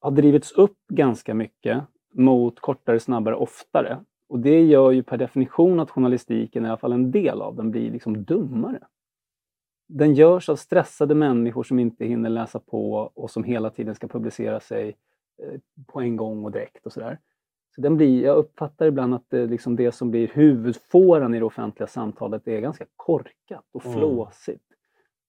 har 0.00 0.10
drivits 0.10 0.52
upp 0.52 0.78
ganska 0.88 1.34
mycket 1.34 1.82
mot 2.14 2.60
kortare, 2.60 3.00
snabbare, 3.00 3.34
oftare. 3.34 3.98
Och 4.28 4.38
det 4.38 4.60
gör 4.60 4.90
ju 4.90 5.02
per 5.02 5.16
definition 5.16 5.80
att 5.80 5.90
journalistiken, 5.90 6.64
i 6.64 6.68
alla 6.68 6.76
fall 6.76 6.92
en 6.92 7.10
del 7.10 7.40
av 7.42 7.56
den, 7.56 7.70
blir 7.70 7.90
liksom 7.90 8.24
dummare. 8.24 8.78
Den 9.88 10.14
görs 10.14 10.48
av 10.48 10.56
stressade 10.56 11.14
människor 11.14 11.62
som 11.62 11.78
inte 11.78 12.04
hinner 12.04 12.30
läsa 12.30 12.58
på 12.58 12.92
och 13.14 13.30
som 13.30 13.44
hela 13.44 13.70
tiden 13.70 13.94
ska 13.94 14.08
publicera 14.08 14.60
sig 14.60 14.96
eh, 15.42 15.60
på 15.86 16.00
en 16.00 16.16
gång 16.16 16.44
och 16.44 16.50
direkt 16.52 16.86
och 16.86 16.92
sådär. 16.92 17.18
Så 17.74 17.80
den 17.80 17.96
blir, 17.96 18.24
jag 18.24 18.36
uppfattar 18.36 18.86
ibland 18.86 19.14
att 19.14 19.24
det, 19.28 19.46
liksom 19.46 19.76
det 19.76 19.92
som 19.92 20.10
blir 20.10 20.28
huvudfåran 20.28 21.34
i 21.34 21.38
det 21.38 21.44
offentliga 21.44 21.86
samtalet 21.86 22.48
är 22.48 22.60
ganska 22.60 22.84
korkat 22.96 23.64
och 23.72 23.86
Mm. 23.86 23.98
flåsigt. 23.98 24.64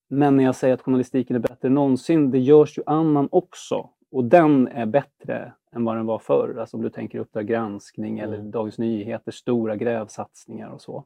Men 0.09 0.37
när 0.37 0.43
jag 0.43 0.55
säger 0.55 0.73
att 0.73 0.81
journalistiken 0.81 1.35
är 1.35 1.39
bättre 1.39 1.67
än 1.67 1.73
någonsin, 1.73 2.31
det 2.31 2.39
görs 2.39 2.77
ju 2.77 2.83
annan 2.85 3.29
också. 3.31 3.89
Och 4.11 4.25
den 4.25 4.67
är 4.67 4.85
bättre 4.85 5.53
än 5.71 5.85
vad 5.85 5.95
den 5.95 6.05
var 6.05 6.19
förr. 6.19 6.55
Alltså 6.59 6.77
om 6.77 6.83
du 6.83 6.89
tänker 6.89 7.19
Uppdrag 7.19 7.47
granskning 7.47 8.19
eller 8.19 8.37
Mm. 8.37 8.51
Dagens 8.51 8.77
Nyheters 8.77 9.35
stora 9.35 9.75
grävsatsningar 9.75 10.69
och 10.69 10.81
så. 10.81 11.05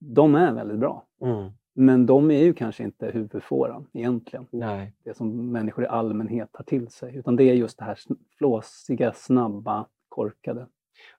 De 0.00 0.34
är 0.34 0.52
väldigt 0.52 0.78
bra. 0.78 1.04
Mm. 1.22 1.50
Men 1.74 2.06
de 2.06 2.30
är 2.30 2.42
ju 2.42 2.52
kanske 2.54 2.84
inte 2.84 3.06
huvudfåran 3.06 3.86
egentligen. 3.92 4.46
Nej. 4.50 4.92
Det 5.04 5.16
som 5.16 5.52
människor 5.52 5.84
i 5.84 5.88
allmänhet 5.88 6.52
tar 6.52 6.64
till 6.64 6.88
sig. 6.88 7.16
Utan 7.16 7.36
det 7.36 7.44
är 7.44 7.54
just 7.54 7.78
det 7.78 7.84
här 7.84 7.98
flåsiga, 8.38 9.12
snabba, 9.12 9.86
korkade. 10.14 10.66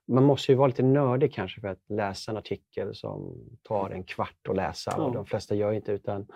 Man 0.08 0.24
måste 0.24 0.52
ju 0.52 0.58
vara 0.58 0.68
lite 0.68 0.82
nördig 0.82 1.34
kanske 1.34 1.60
för 1.60 1.68
att 1.68 1.90
läsa 1.90 2.30
en 2.30 2.36
artikel 2.36 2.94
som 2.94 3.34
tar 3.62 3.90
en 3.90 4.04
kvart 4.04 4.48
att 4.48 4.56
läsa. 4.56 4.94
Ja. 4.96 5.02
Och 5.02 5.12
de 5.12 5.26
flesta 5.26 5.54
gör 5.54 5.72
inte 5.72 5.92
utan 5.92 6.26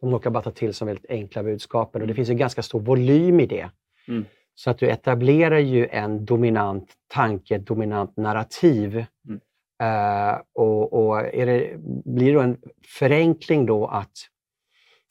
de 0.00 0.10
råkar 0.10 0.30
bara 0.30 0.42
ta 0.42 0.50
till 0.50 0.74
sig 0.74 0.86
väldigt 0.86 1.10
enkla 1.10 1.42
budskapen. 1.42 2.02
Och 2.02 2.08
det 2.08 2.14
finns 2.14 2.28
ju 2.28 2.34
ganska 2.34 2.62
stor 2.62 2.80
volym 2.80 3.40
i 3.40 3.46
det. 3.46 3.70
Mm. 4.08 4.24
Så 4.54 4.70
att 4.70 4.78
du 4.78 4.88
etablerar 4.88 5.58
ju 5.58 5.86
en 5.86 6.24
dominant 6.24 6.92
tanke, 7.08 7.56
ett 7.56 7.66
dominant 7.66 8.16
narrativ. 8.16 9.04
Mm. 9.28 9.40
Eh, 9.82 10.40
och 10.54 10.92
och 10.92 11.22
det, 11.22 11.76
blir 12.04 12.26
det 12.26 12.32
då 12.32 12.40
en 12.40 12.58
förenkling 12.98 13.66
då 13.66 13.86
att 13.86 14.12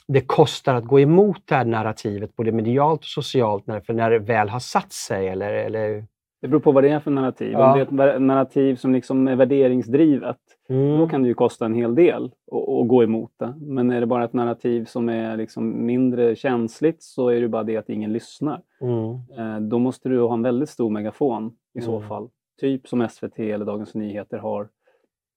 det 0.08 0.22
kostar 0.22 0.76
att 0.76 0.86
gå 0.86 1.00
emot 1.00 1.48
det 1.48 1.56
här 1.56 1.66
narrativet, 1.66 2.36
både 2.36 2.52
medialt 2.52 3.00
och 3.00 3.06
socialt, 3.06 3.68
när, 3.68 3.82
för 3.82 3.94
när 3.94 4.12
det 4.12 4.20
väl 4.20 4.50
har 4.50 4.60
satt 4.60 4.94
sig? 4.94 5.28
Eller, 5.28 5.54
eller... 5.54 6.06
Det 6.42 6.48
beror 6.48 6.60
på 6.60 6.72
vad 6.72 6.84
det 6.84 6.90
är 6.90 7.00
för 7.00 7.12
narrativ. 7.12 7.52
Ja. 7.52 7.68
Om 7.72 7.74
det 7.98 8.04
är 8.04 8.16
ett 8.16 8.22
narrativ 8.22 8.76
som 8.76 8.94
liksom 8.94 9.28
är 9.28 9.36
värderingsdrivet, 9.36 10.38
Mm. 10.70 10.98
då 11.00 11.08
kan 11.08 11.22
det 11.22 11.28
ju 11.28 11.34
kosta 11.34 11.66
en 11.66 11.74
hel 11.74 11.96
del 11.96 12.26
att 12.52 12.88
gå 12.88 13.04
emot 13.04 13.32
det. 13.38 13.54
Men 13.60 13.92
är 13.92 14.00
det 14.00 14.06
bara 14.06 14.24
ett 14.24 14.34
narrativ 14.34 14.86
som 14.86 15.10
är 15.10 15.38
liksom 15.38 15.86
mindre 15.86 16.36
känsligt 16.36 17.04
så 17.04 17.30
är 17.30 17.42
det 17.42 17.48
bara 17.48 17.64
det 17.64 17.78
att 17.78 17.90
ingen 17.90 18.14
lyssnar. 18.14 18.62
Mm. 18.82 19.10
Eh, 19.56 19.62
Då 19.62 19.80
måste 19.80 20.10
du 20.10 20.22
ha 20.22 20.34
en 20.34 20.42
väldigt 20.42 20.70
stor 20.70 20.90
megafon 20.90 21.54
i 21.74 21.82
så 21.82 21.96
Mm. 21.98 22.08
fall. 22.10 22.30
Typ 22.62 22.88
som 22.88 23.02
SVT 23.02 23.40
eller 23.52 23.66
Dagens 23.66 23.96
Nyheter 23.96 24.38
har. 24.38 24.68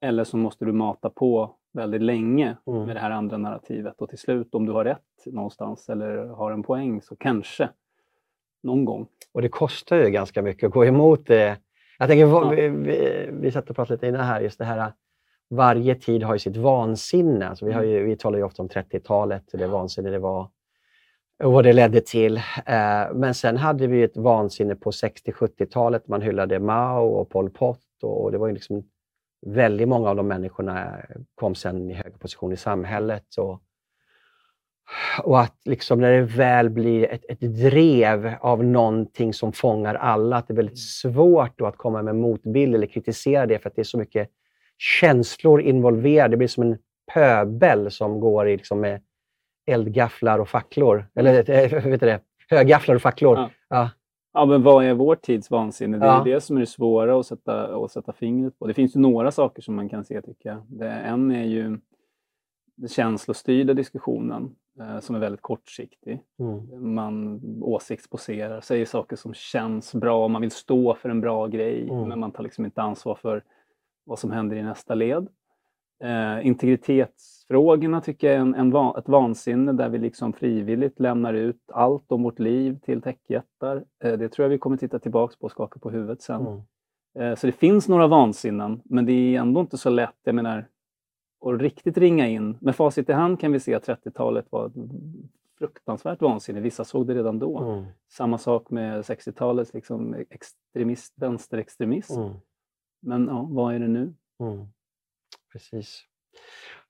Eller 0.00 0.24
så 0.24 0.36
måste 0.36 0.64
du 0.64 0.72
mata 0.72 1.10
på 1.10 1.50
väldigt 1.72 2.02
länge 2.02 2.56
Mm. 2.66 2.84
med 2.84 2.96
det 2.96 3.00
här 3.00 3.10
andra 3.10 3.36
narrativet. 3.38 4.00
Och 4.02 4.08
till 4.08 4.18
slut, 4.18 4.54
om 4.54 4.66
du 4.66 4.72
har 4.72 4.84
rätt 4.84 5.26
någonstans 5.26 5.88
eller 5.88 6.26
har 6.26 6.52
en 6.52 6.62
poäng, 6.62 7.02
så 7.02 7.16
kanske 7.16 7.68
någon 8.64 8.84
gång. 8.84 9.06
Och 9.32 9.42
det 9.42 9.48
kostar 9.48 9.96
ju 9.96 10.10
ganska 10.10 10.42
mycket 10.42 10.66
att 10.66 10.72
gå 10.72 10.84
emot 10.84 11.26
det. 11.26 11.56
Jag 11.98 12.08
tänker, 12.08 12.26
Ja. 12.26 12.48
vi, 12.48 12.68
vi, 12.68 13.28
vi 13.32 13.50
satt 13.50 13.70
och 13.70 13.76
pratade 13.76 13.94
lite 13.94 14.06
innan 14.06 14.26
här, 14.26 14.40
just 14.40 14.58
det 14.58 14.64
här 14.64 14.92
varje 15.50 15.94
tid 15.94 16.22
har 16.22 16.34
ju 16.34 16.38
sitt 16.38 16.56
vansinne. 16.56 17.48
Alltså 17.48 17.66
vi, 17.66 17.72
har 17.72 17.82
ju, 17.82 18.04
vi 18.04 18.16
talar 18.16 18.38
ju 18.38 18.44
ofta 18.44 18.62
om 18.62 18.68
30-talet, 18.68 19.44
det 19.52 19.66
vansinne 19.66 20.10
det 20.10 20.18
var 20.18 20.48
och 21.44 21.52
vad 21.52 21.64
det 21.64 21.72
ledde 21.72 22.00
till. 22.00 22.36
Eh, 22.36 23.12
men 23.14 23.34
sen 23.34 23.56
hade 23.56 23.86
vi 23.86 24.02
ett 24.02 24.16
vansinne 24.16 24.76
på 24.76 24.90
60-70-talet. 24.90 26.08
Man 26.08 26.22
hyllade 26.22 26.60
Mao 26.60 27.06
och 27.06 27.30
Pol 27.30 27.50
Pot 27.50 27.80
och 28.02 28.32
det 28.32 28.38
var 28.38 28.46
ju 28.46 28.54
liksom 28.54 28.84
väldigt 29.46 29.88
många 29.88 30.10
av 30.10 30.16
de 30.16 30.28
människorna 30.28 30.96
kom 31.34 31.54
sen 31.54 31.90
i 31.90 31.94
höga 31.94 32.18
positioner 32.18 32.54
i 32.54 32.56
samhället. 32.56 33.26
Och, 33.38 33.60
och 35.22 35.40
att 35.40 35.56
liksom 35.64 36.00
när 36.00 36.10
det 36.10 36.22
väl 36.22 36.70
blir 36.70 37.04
ett, 37.12 37.24
ett 37.28 37.40
drev 37.40 38.34
av 38.40 38.64
någonting 38.64 39.34
som 39.34 39.52
fångar 39.52 39.94
alla, 39.94 40.36
att 40.36 40.48
det 40.48 40.54
är 40.54 40.56
väldigt 40.56 40.78
svårt 40.78 41.58
då 41.58 41.66
att 41.66 41.76
komma 41.76 42.02
med 42.02 42.16
motbild 42.16 42.74
eller 42.74 42.86
kritisera 42.86 43.46
det 43.46 43.58
för 43.58 43.68
att 43.68 43.76
det 43.76 43.82
är 43.82 43.84
så 43.84 43.98
mycket 43.98 44.28
känslor 44.78 45.60
involverade. 45.60 46.28
Det 46.32 46.36
blir 46.36 46.48
som 46.48 46.62
en 46.62 46.78
pöbel 47.14 47.90
som 47.90 48.20
går 48.20 48.48
i 48.48 48.56
liksom 48.56 48.80
med 48.80 49.00
eldgafflar 49.66 50.38
och 50.38 50.48
facklor. 50.48 51.06
Eller 51.14 51.50
äh, 51.50 51.84
vet 51.84 52.00
du 52.00 52.06
det? 52.06 52.20
högafflar 52.48 52.94
och 52.94 53.02
facklor. 53.02 53.36
Ja. 53.38 53.50
Ja. 53.68 53.90
Ja, 54.36 54.44
men 54.44 54.62
vad 54.62 54.84
är 54.84 54.94
vår 54.94 55.16
tids 55.16 55.50
vansinne? 55.50 55.98
Det 55.98 56.06
är 56.06 56.08
Ja. 56.08 56.22
det 56.24 56.40
som 56.40 56.56
är 56.56 56.60
det 56.60 56.66
svåra 56.66 57.20
att 57.20 57.26
sätta, 57.26 57.84
att 57.84 57.90
sätta 57.90 58.12
fingret 58.12 58.58
på. 58.58 58.66
Det 58.66 58.74
finns 58.74 58.96
ju 58.96 59.00
några 59.00 59.30
saker 59.30 59.62
som 59.62 59.74
man 59.74 59.88
kan 59.88 60.04
se, 60.04 60.22
tycker 60.22 60.48
jag. 60.48 60.62
Det, 60.68 60.88
en 60.90 61.30
är 61.30 61.44
ju 61.44 61.78
den 62.76 62.88
känslostyrda 62.88 63.74
diskussionen 63.74 64.54
som 65.00 65.14
är 65.14 65.18
väldigt 65.20 65.42
kortsiktig. 65.42 66.20
Mm. 66.38 66.94
Man 66.94 67.40
åsiktsposerar, 67.62 68.60
säger 68.60 68.86
saker 68.86 69.16
som 69.16 69.34
känns 69.34 69.94
bra, 69.94 70.28
man 70.28 70.40
vill 70.42 70.50
stå 70.50 70.94
för 70.94 71.08
en 71.08 71.20
bra 71.20 71.46
grej, 71.46 71.88
Mm. 71.90 72.08
men 72.08 72.20
man 72.20 72.30
tar 72.32 72.42
liksom 72.44 72.64
inte 72.64 72.82
ansvar 72.82 73.14
för 73.14 73.42
vad 74.04 74.18
som 74.18 74.30
händer 74.30 74.56
i 74.56 74.62
nästa 74.62 74.94
led. 74.94 75.28
Eh, 76.04 76.46
integritetsfrågorna 76.46 78.00
tycker 78.00 78.26
jag 78.26 78.36
är 78.36 78.40
en, 78.40 78.54
en 78.54 78.70
va- 78.70 78.94
ett 78.98 79.08
vansinne 79.08 79.72
där 79.72 79.88
vi 79.88 79.98
liksom 79.98 80.32
frivilligt 80.32 81.00
lämnar 81.00 81.34
ut 81.34 81.60
allt 81.72 82.12
om 82.12 82.22
vårt 82.22 82.38
liv 82.38 82.78
till 82.82 83.02
techjättar. 83.02 83.84
Eh, 84.04 84.12
det 84.12 84.28
tror 84.28 84.44
jag 84.44 84.50
vi 84.50 84.58
kommer 84.58 84.76
titta 84.76 84.98
tillbaks 84.98 85.36
på 85.38 85.44
och 85.44 85.50
skaka 85.50 85.78
på 85.80 85.90
huvudet 85.90 86.22
sen. 86.22 86.46
Mm. 86.46 86.60
Eh, 87.18 87.34
så 87.36 87.46
det 87.46 87.52
finns 87.52 87.88
några 87.88 88.06
vansinnen, 88.06 88.80
men 88.84 89.06
det 89.06 89.12
är 89.12 89.40
ändå 89.40 89.60
inte 89.60 89.78
så 89.78 89.90
lätt. 89.90 90.14
Jag 90.24 90.34
menar, 90.34 90.66
att 91.44 91.60
riktigt 91.60 91.98
ringa 91.98 92.28
in. 92.28 92.58
Med 92.60 92.76
facit 92.76 93.08
i 93.08 93.12
hand 93.12 93.40
kan 93.40 93.52
vi 93.52 93.60
se 93.60 93.74
att 93.74 93.88
30-talet 93.88 94.46
var 94.50 94.72
fruktansvärt 95.58 96.22
vansinne. 96.22 96.60
Vissa 96.60 96.84
såg 96.84 97.06
det 97.06 97.14
redan 97.14 97.38
då. 97.38 97.58
Mm. 97.58 97.84
Samma 98.08 98.38
sak 98.38 98.70
med 98.70 99.02
60-talets 99.02 99.74
liksom 99.74 100.14
extremist, 100.30 101.14
vänsterextremism. 101.16 102.20
Mm. 102.20 102.34
Men 103.02 103.26
ja, 103.26 103.48
vad 103.50 103.74
är 103.74 103.78
det 103.78 103.88
nu? 103.88 104.14
Mm. 104.40 104.66
Precis. 105.52 106.04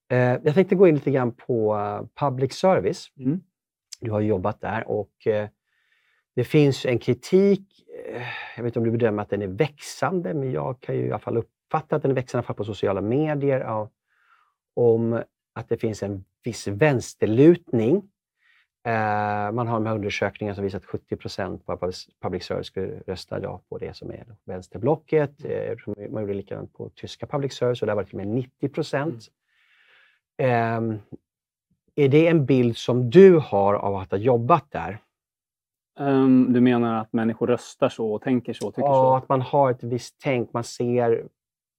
Eh, 0.08 0.18
jag 0.18 0.54
tänkte 0.54 0.74
gå 0.74 0.88
in 0.88 0.94
lite 0.94 1.10
grann 1.10 1.32
på 1.32 1.76
eh, 1.76 2.26
public 2.26 2.52
service. 2.52 3.12
Mm. 3.18 3.40
Du 4.00 4.10
har 4.10 4.20
jobbat 4.20 4.60
där 4.60 4.88
och 4.88 5.26
eh, 5.26 5.48
det 6.34 6.44
finns 6.44 6.86
en 6.86 6.98
kritik. 6.98 7.84
Eh, 8.08 8.22
jag 8.56 8.64
vet 8.64 8.70
inte 8.70 8.78
om 8.78 8.84
du 8.84 8.90
bedömer 8.90 9.22
att 9.22 9.30
den 9.30 9.42
är 9.42 9.46
växande, 9.46 10.34
men 10.34 10.52
jag 10.52 10.80
kan 10.80 10.96
ju 10.96 11.06
i 11.06 11.10
alla 11.10 11.18
fall 11.18 11.36
uppfatta 11.36 11.96
att 11.96 12.02
den 12.02 12.10
är 12.10 12.14
växande, 12.14 12.38
i 12.38 12.40
alla 12.40 12.46
fall 12.46 12.56
på 12.56 12.64
sociala 12.64 13.00
medier, 13.00 13.60
av, 13.60 13.88
om 14.74 15.22
att 15.54 15.68
det 15.68 15.76
finns 15.76 16.02
en 16.02 16.24
viss 16.44 16.66
vänsterlutning. 16.68 17.96
Eh, 18.86 19.52
man 19.52 19.66
har 19.66 19.74
de 19.74 19.86
här 19.86 19.94
undersökningarna 19.94 20.54
som 20.54 20.64
visar 20.64 20.78
att 20.78 20.84
70 20.84 21.16
procent 21.16 21.66
på 21.66 21.76
public- 22.20 22.40
service 22.44 22.66
skulle 22.66 23.00
rösta 23.06 23.40
ja 23.42 23.60
på 23.68 23.78
det 23.78 23.96
som 23.96 24.10
är 24.10 24.26
vänsterblocket. 24.44 25.44
Eh, 25.44 25.76
man 26.10 26.22
gjorde 26.22 26.34
likadant 26.34 26.72
på 26.72 26.88
tyska 26.88 27.26
public 27.26 27.52
service 27.52 27.82
och 27.82 27.86
där 27.86 27.94
var 27.94 28.02
det 28.02 28.08
till 28.08 28.18
och 28.20 28.26
med 28.26 28.34
90 28.34 28.68
procent. 28.68 29.24
Ehm, 30.36 30.98
är 31.94 32.08
det 32.08 32.26
en 32.28 32.46
bild 32.46 32.76
som 32.76 33.10
du 33.10 33.38
har 33.38 33.74
av 33.74 33.96
att 33.96 34.10
ha 34.10 34.18
jobbat 34.18 34.64
där? 34.70 34.98
Ehm, 35.98 36.52
du 36.52 36.60
menar 36.60 37.00
att 37.00 37.12
människor 37.12 37.46
röstar 37.46 37.88
så 37.88 38.12
och 38.14 38.22
tänker 38.22 38.52
så, 38.52 38.70
tycker 38.70 38.82
Ja, 38.88 38.94
så? 38.94 39.14
att 39.16 39.28
man 39.28 39.40
har 39.42 39.70
ett 39.70 39.82
visst 39.82 40.16
tänk, 40.22 40.52
man 40.52 40.64
ser 40.64 41.28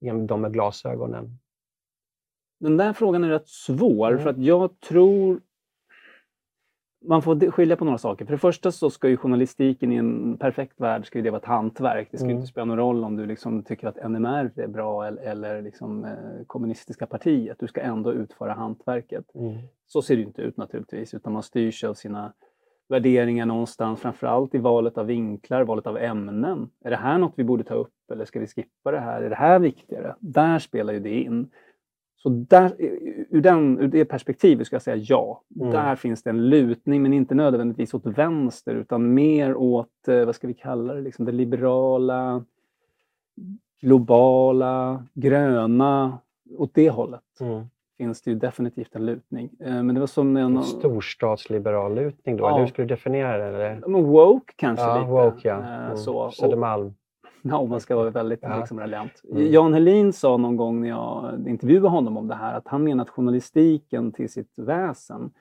genom 0.01 0.27
de 0.27 0.41
med 0.41 0.53
glasögonen. 0.53 1.39
Den 2.59 2.77
där 2.77 2.93
frågan 2.93 3.23
är 3.23 3.29
rätt 3.29 3.47
svår 3.47 4.11
Mm. 4.11 4.23
för 4.23 4.29
att 4.29 4.37
jag 4.37 4.79
tror 4.79 5.39
man 7.07 7.21
får 7.21 7.51
skilja 7.51 7.75
på 7.75 7.85
några 7.85 7.97
saker. 7.97 8.25
För 8.25 8.31
det 8.31 8.37
första 8.37 8.71
så 8.71 8.89
ska 8.89 9.09
ju 9.09 9.17
journalistiken 9.17 9.91
i 9.91 9.95
en 9.95 10.37
perfekt 10.37 10.81
värld 10.81 11.05
ska 11.05 11.17
ju 11.19 11.23
det 11.23 11.29
vara 11.29 11.39
ett 11.41 11.45
hantverk. 11.47 12.07
Det 12.11 12.17
ska 12.17 12.25
Mm. 12.25 12.35
inte 12.37 12.47
spela 12.47 12.65
någon 12.65 12.77
roll 12.77 13.03
om 13.03 13.15
du 13.15 13.25
liksom 13.25 13.63
tycker 13.63 13.87
att 13.87 13.97
NMR 14.09 14.51
är 14.55 14.67
bra 14.67 15.07
eller, 15.07 15.21
eller 15.21 15.61
liksom, 15.61 16.05
eh, 16.05 16.11
kommunistiska 16.47 17.05
partiet. 17.05 17.57
Du 17.59 17.67
ska 17.67 17.81
ändå 17.81 18.13
utföra 18.13 18.53
hantverket. 18.53 19.35
Mm. 19.35 19.57
Så 19.87 20.01
ser 20.01 20.15
det 20.15 20.21
inte 20.21 20.41
ut 20.41 20.57
naturligtvis, 20.57 21.13
utan 21.13 21.33
man 21.33 21.43
styrs 21.43 21.83
av 21.83 21.93
sina 21.93 22.33
värderingar 22.89 23.45
någonstans, 23.45 23.99
framförallt 23.99 24.55
i 24.55 24.57
valet 24.57 24.97
av 24.97 25.05
vinklar, 25.05 25.63
valet 25.63 25.87
av 25.87 25.97
ämnen. 25.97 26.69
Är 26.83 26.89
det 26.89 26.95
här 26.95 27.17
något 27.17 27.33
vi 27.35 27.43
borde 27.43 27.63
ta 27.63 27.73
upp 27.73 28.11
eller 28.11 28.25
ska 28.25 28.39
vi 28.39 28.47
skippa 28.47 28.91
det 28.91 28.99
här? 28.99 29.21
Är 29.21 29.29
det 29.29 29.35
här 29.35 29.59
viktigare? 29.59 30.15
Där 30.19 30.59
spelar 30.59 30.93
ju 30.93 30.99
det 30.99 31.19
in. 31.21 31.51
Så 32.25 32.29
där, 32.29 32.73
ur, 33.29 33.41
den, 33.41 33.79
ur 33.79 33.87
det 33.87 34.05
perspektivet 34.05 34.67
ska 34.67 34.75
jag 34.75 34.81
säga 34.81 34.95
ja. 34.95 35.41
Mm. 35.55 35.71
Där 35.71 35.95
finns 35.95 36.23
det 36.23 36.29
en 36.29 36.49
lutning, 36.49 37.01
men 37.01 37.13
inte 37.13 37.35
nödvändigtvis 37.35 37.93
åt 37.93 38.05
vänster 38.05 38.75
utan 38.75 39.13
mer 39.13 39.55
åt, 39.55 40.07
eh, 40.07 40.25
vad 40.25 40.35
ska 40.35 40.47
vi 40.47 40.53
kalla 40.53 40.93
det, 40.93 41.01
liksom 41.01 41.25
det 41.25 41.31
liberala, 41.31 42.43
globala, 43.81 45.03
gröna, 45.13 46.17
åt 46.57 46.73
det 46.73 46.89
hållet 46.89 47.21
Mm. 47.41 47.63
finns 47.97 48.21
det 48.21 48.31
ju 48.31 48.37
definitivt 48.37 48.95
en 48.95 49.05
lutning. 49.05 49.49
Eh, 49.59 49.83
Men 49.83 49.93
det 49.95 49.99
var 49.99 50.07
som 50.07 50.37
en... 50.37 50.57
En 50.57 50.63
storstadsliberal 50.63 51.95
lutning 51.95 52.37
då? 52.37 52.43
Ja. 52.43 52.49
Eller 52.49 52.59
hur 52.59 52.67
skulle 52.67 52.87
du 52.87 52.95
definiera 52.95 53.37
det? 53.37 53.43
Eller? 53.43 53.81
Men 53.87 54.03
woke 54.03 54.53
kanske 54.55 54.85
Ja, 54.85 54.97
lite. 54.99 55.11
woke 55.11 55.47
ja. 55.47 55.59
Eh, 55.59 55.85
Mm. 55.85 55.97
Så. 55.97 56.31
Södermalm. 56.31 56.93
ja, 57.49 57.57
om 57.57 57.69
man 57.69 57.79
ska 57.79 57.95
vara 57.95 58.09
väldigt 58.09 58.39
Ja. 58.41 58.57
liksom, 58.59 58.79
raljant. 58.79 59.21
Mm. 59.31 59.51
Jan 59.51 59.73
Helin 59.73 60.13
sa 60.13 60.37
någon 60.37 60.57
gång 60.57 60.81
när 60.81 60.87
jag 60.89 61.43
intervjuade 61.47 61.87
honom 61.87 62.17
om 62.17 62.27
det 62.27 62.35
här 62.35 62.53
att 62.57 62.67
han 62.67 62.83
menar 62.83 63.01
att 63.03 63.09
journalistiken 63.09 64.11
till 64.11 64.29
sitt 64.29 64.53
väsen 64.55 65.31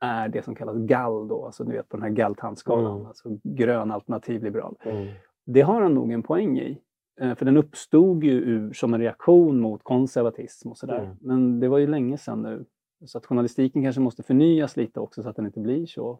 är 0.00 0.28
det 0.28 0.42
som 0.44 0.54
kallas 0.54 0.76
gall 0.76 1.28
då, 1.28 1.44
alltså 1.46 1.64
du 1.64 1.72
vet 1.72 1.88
på 1.88 1.96
den 1.96 2.04
här 2.04 2.10
galltandskalan, 2.10 2.94
Mm. 2.96 3.06
alltså 3.06 3.28
grön 3.42 3.90
alternativ 3.90 4.42
liberal. 4.44 4.76
Mm. 4.82 5.06
Det 5.46 5.60
har 5.60 5.82
han 5.82 5.94
nog 5.94 6.12
en 6.12 6.22
poäng 6.22 6.58
i. 6.58 6.78
Eh, 7.20 7.34
För 7.34 7.44
den 7.44 7.56
uppstod 7.56 8.24
ju 8.24 8.32
ur, 8.32 8.72
som 8.72 8.94
en 8.94 9.00
reaktion 9.00 9.60
mot 9.60 9.82
konservatism 9.82 10.70
och 10.70 10.78
sådär. 10.78 10.98
Mm. 10.98 11.16
Men 11.20 11.60
det 11.60 11.68
var 11.68 11.78
ju 11.78 11.86
länge 11.86 12.18
sedan 12.18 12.42
nu. 12.42 12.64
Så 13.04 13.18
att 13.18 13.26
journalistiken 13.26 13.82
kanske 13.82 14.00
måste 14.00 14.22
förnyas 14.22 14.76
lite 14.76 15.00
också 15.00 15.22
så 15.22 15.28
att 15.28 15.36
den 15.36 15.46
inte 15.46 15.60
blir 15.60 15.86
så 15.86 16.18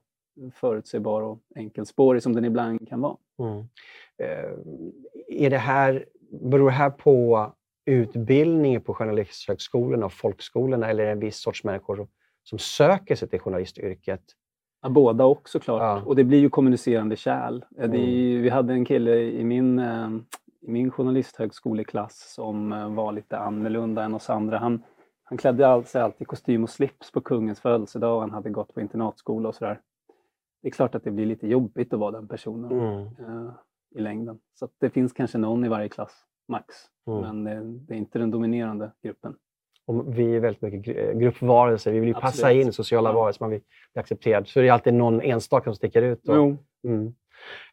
förutsägbar 0.55 1.23
och 1.23 1.39
enkelspårig 1.55 2.23
som 2.23 2.33
den 2.35 2.45
ibland 2.45 2.89
kan 2.89 3.01
vara. 3.01 3.17
Mm. 3.39 3.59
Eh, 4.19 4.51
är 5.29 5.51
det 5.51 5.59
här, 5.59 6.05
beror 6.31 6.67
det 6.71 6.77
här 6.77 6.91
på 6.91 7.53
utbildningen 7.87 8.81
på 8.81 8.95
journalisthögskolorna 8.95 10.07
och 10.07 10.13
folkskolorna 10.13 10.91
eller 10.91 11.03
är 11.03 11.07
det 11.07 11.13
en 11.13 11.21
viss 11.21 11.37
sorts 11.39 11.65
människor 11.65 12.09
som, 12.43 12.59
söker 12.59 13.17
sig 13.17 13.29
till 13.29 13.41
journalistyrket? 13.41 14.23
Ja, 14.83 14.89
båda 14.89 15.25
också 15.25 15.59
såklart. 15.59 15.83
Ja. 15.83 16.03
Och 16.07 16.17
det 16.17 16.25
blir 16.25 16.39
ju 16.39 16.51
kommunicerande 16.51 17.17
kärl. 17.17 17.65
Eh, 17.79 17.85
Mm. 17.85 18.01
ju- 18.01 18.41
vi 18.43 18.49
hade 18.49 18.73
en 18.73 18.85
kille 18.85 19.17
i 19.17 19.45
min, 19.45 19.79
eh, 19.79 20.09
i 20.61 20.71
min 20.71 20.91
journalisthögskoleklass 20.91 22.33
som 22.35 22.71
var 22.97 23.13
lite 23.13 23.39
annorlunda 23.39 24.03
än 24.03 24.15
oss 24.15 24.31
andra. 24.31 24.59
Han, 24.59 24.83
han 25.25 25.39
klädde 25.39 25.83
sig 25.85 26.03
alltid 26.03 26.23
i 26.23 26.25
kostym 26.25 26.63
och 26.63 26.71
slips 26.71 27.13
på 27.13 27.21
kungens 27.21 27.61
födelsedag 27.61 28.15
och 28.15 28.21
han 28.21 28.31
hade 28.31 28.51
gått 28.51 28.75
på 28.75 28.81
internatskola 28.81 29.49
och 29.49 29.55
sådär. 29.55 29.81
Det 30.63 30.69
är 30.69 30.73
klart 30.73 30.95
att 30.95 31.05
det 31.05 31.11
blir 31.11 31.27
lite 31.27 31.47
jobbigt 31.49 31.93
att 31.93 31.99
vara 32.01 32.11
den 32.11 32.29
personen 32.29 32.73
Mm. 32.73 32.99
eh, 33.07 33.53
i 33.97 34.01
längden. 34.01 34.39
Så 34.55 34.69
det 34.81 34.91
finns 34.91 35.13
kanske 35.13 35.39
någon 35.39 35.65
i 35.65 35.69
varje 35.69 35.89
klass, 35.89 36.13
max. 36.49 36.75
Mm. 37.07 37.21
Men 37.21 37.45
det, 37.45 37.79
det 37.87 37.95
är 37.95 37.99
inte 37.99 38.19
den 38.19 38.31
dominerande 38.31 38.93
gruppen. 39.03 39.37
Och 39.87 40.19
vi 40.19 40.37
är 40.37 40.41
väldigt 40.41 40.63
mycket 40.63 40.97
eh, 40.97 41.13
gruppvarelser. 41.19 41.93
Vi 41.93 41.99
vill 42.01 42.09
ju 42.09 42.15
passa 42.15 42.47
Absolut. 42.47 42.67
in 42.67 42.73
sociala 42.73 43.09
Ja. 43.11 43.15
varelser. 43.15 43.43
Man 43.45 43.51
vill 43.51 43.61
bli 43.93 44.01
accepterad. 44.01 44.49
Så 44.49 44.61
det 44.61 44.69
är 44.69 44.73
alltid 44.73 44.95
någon 44.95 45.21
enstaka 45.21 45.65
som 45.65 45.75
sticker 45.75 46.03
ut. 46.03 46.23
Då. 46.23 46.57
Mm. 46.85 47.15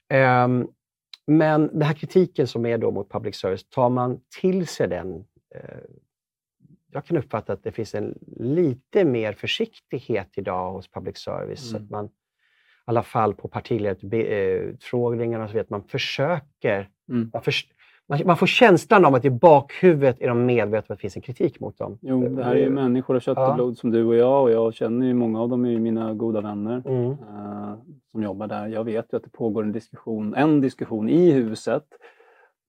Ehm, 0.09 0.67
men 1.27 1.67
den 1.67 1.81
här 1.81 1.93
kritiken 1.93 2.47
som 2.47 2.65
är 2.65 2.77
då 2.77 2.91
mot 2.91 3.09
public 3.11 3.35
service, 3.35 3.69
tar 3.69 3.89
man 3.89 4.19
till 4.41 4.67
sig 4.67 4.87
den? 4.87 5.25
Eh, 5.55 5.79
jag 6.91 7.05
kan 7.05 7.17
uppfatta 7.17 7.53
att 7.53 7.63
det 7.63 7.71
finns 7.71 7.95
en 7.95 8.17
lite 8.37 9.05
mer 9.05 9.33
försiktighet 9.33 10.29
idag 10.37 10.71
hos 10.71 10.87
public 10.91 11.17
service. 11.17 11.71
Mm. 11.73 11.83
Att 11.83 11.89
man, 11.89 12.05
I 12.05 12.09
alla 12.85 13.03
fall 13.03 13.33
på 13.33 13.47
partiledarutfrågningarna 13.47 15.47
så 15.47 15.53
vet 15.53 15.69
man 15.69 15.83
försöker. 15.83 16.89
Mm. 17.09 17.29
Man, 17.33 17.41
förs- 17.41 17.67
man, 18.09 18.19
man 18.25 18.37
får 18.37 18.47
känslan 18.47 19.05
av 19.05 19.15
att 19.15 19.25
i 19.25 19.29
bakhuvudet 19.29 20.21
är 20.21 20.27
de 20.27 20.45
medvetna 20.45 20.77
om 20.77 20.83
att 20.83 20.87
det 20.87 21.01
finns 21.01 21.15
en 21.15 21.21
kritik 21.21 21.59
mot 21.59 21.77
dem. 21.77 21.97
Jo, 22.01 22.29
det 22.29 22.43
här 22.43 22.55
är 22.55 22.59
ju 22.59 22.69
människor 22.69 23.15
av 23.15 23.19
kött 23.19 23.37
och 23.37 23.55
blod 23.55 23.77
som 23.77 23.91
du 23.91 24.05
och 24.05 24.15
jag 24.15 24.43
och 24.43 24.51
jag 24.51 24.73
känner 24.73 25.07
ju 25.07 25.13
många 25.13 25.41
av 25.41 25.49
dem 25.49 25.65
är 25.65 25.79
mina 25.79 26.13
goda 26.13 26.41
vänner. 26.41 26.83
Mm. 26.85 27.11
eh, 27.11 27.73
som 28.11 28.23
jobbar 28.23 28.47
där. 28.47 28.67
Jag 28.67 28.83
vet 28.83 29.13
ju 29.13 29.17
att 29.17 29.23
det 29.23 29.31
pågår 29.31 29.63
en 29.63 29.71
diskussion, 29.71 30.35
en 30.35 30.61
diskussion 30.61 31.09
i 31.09 31.31
huset, 31.31 31.83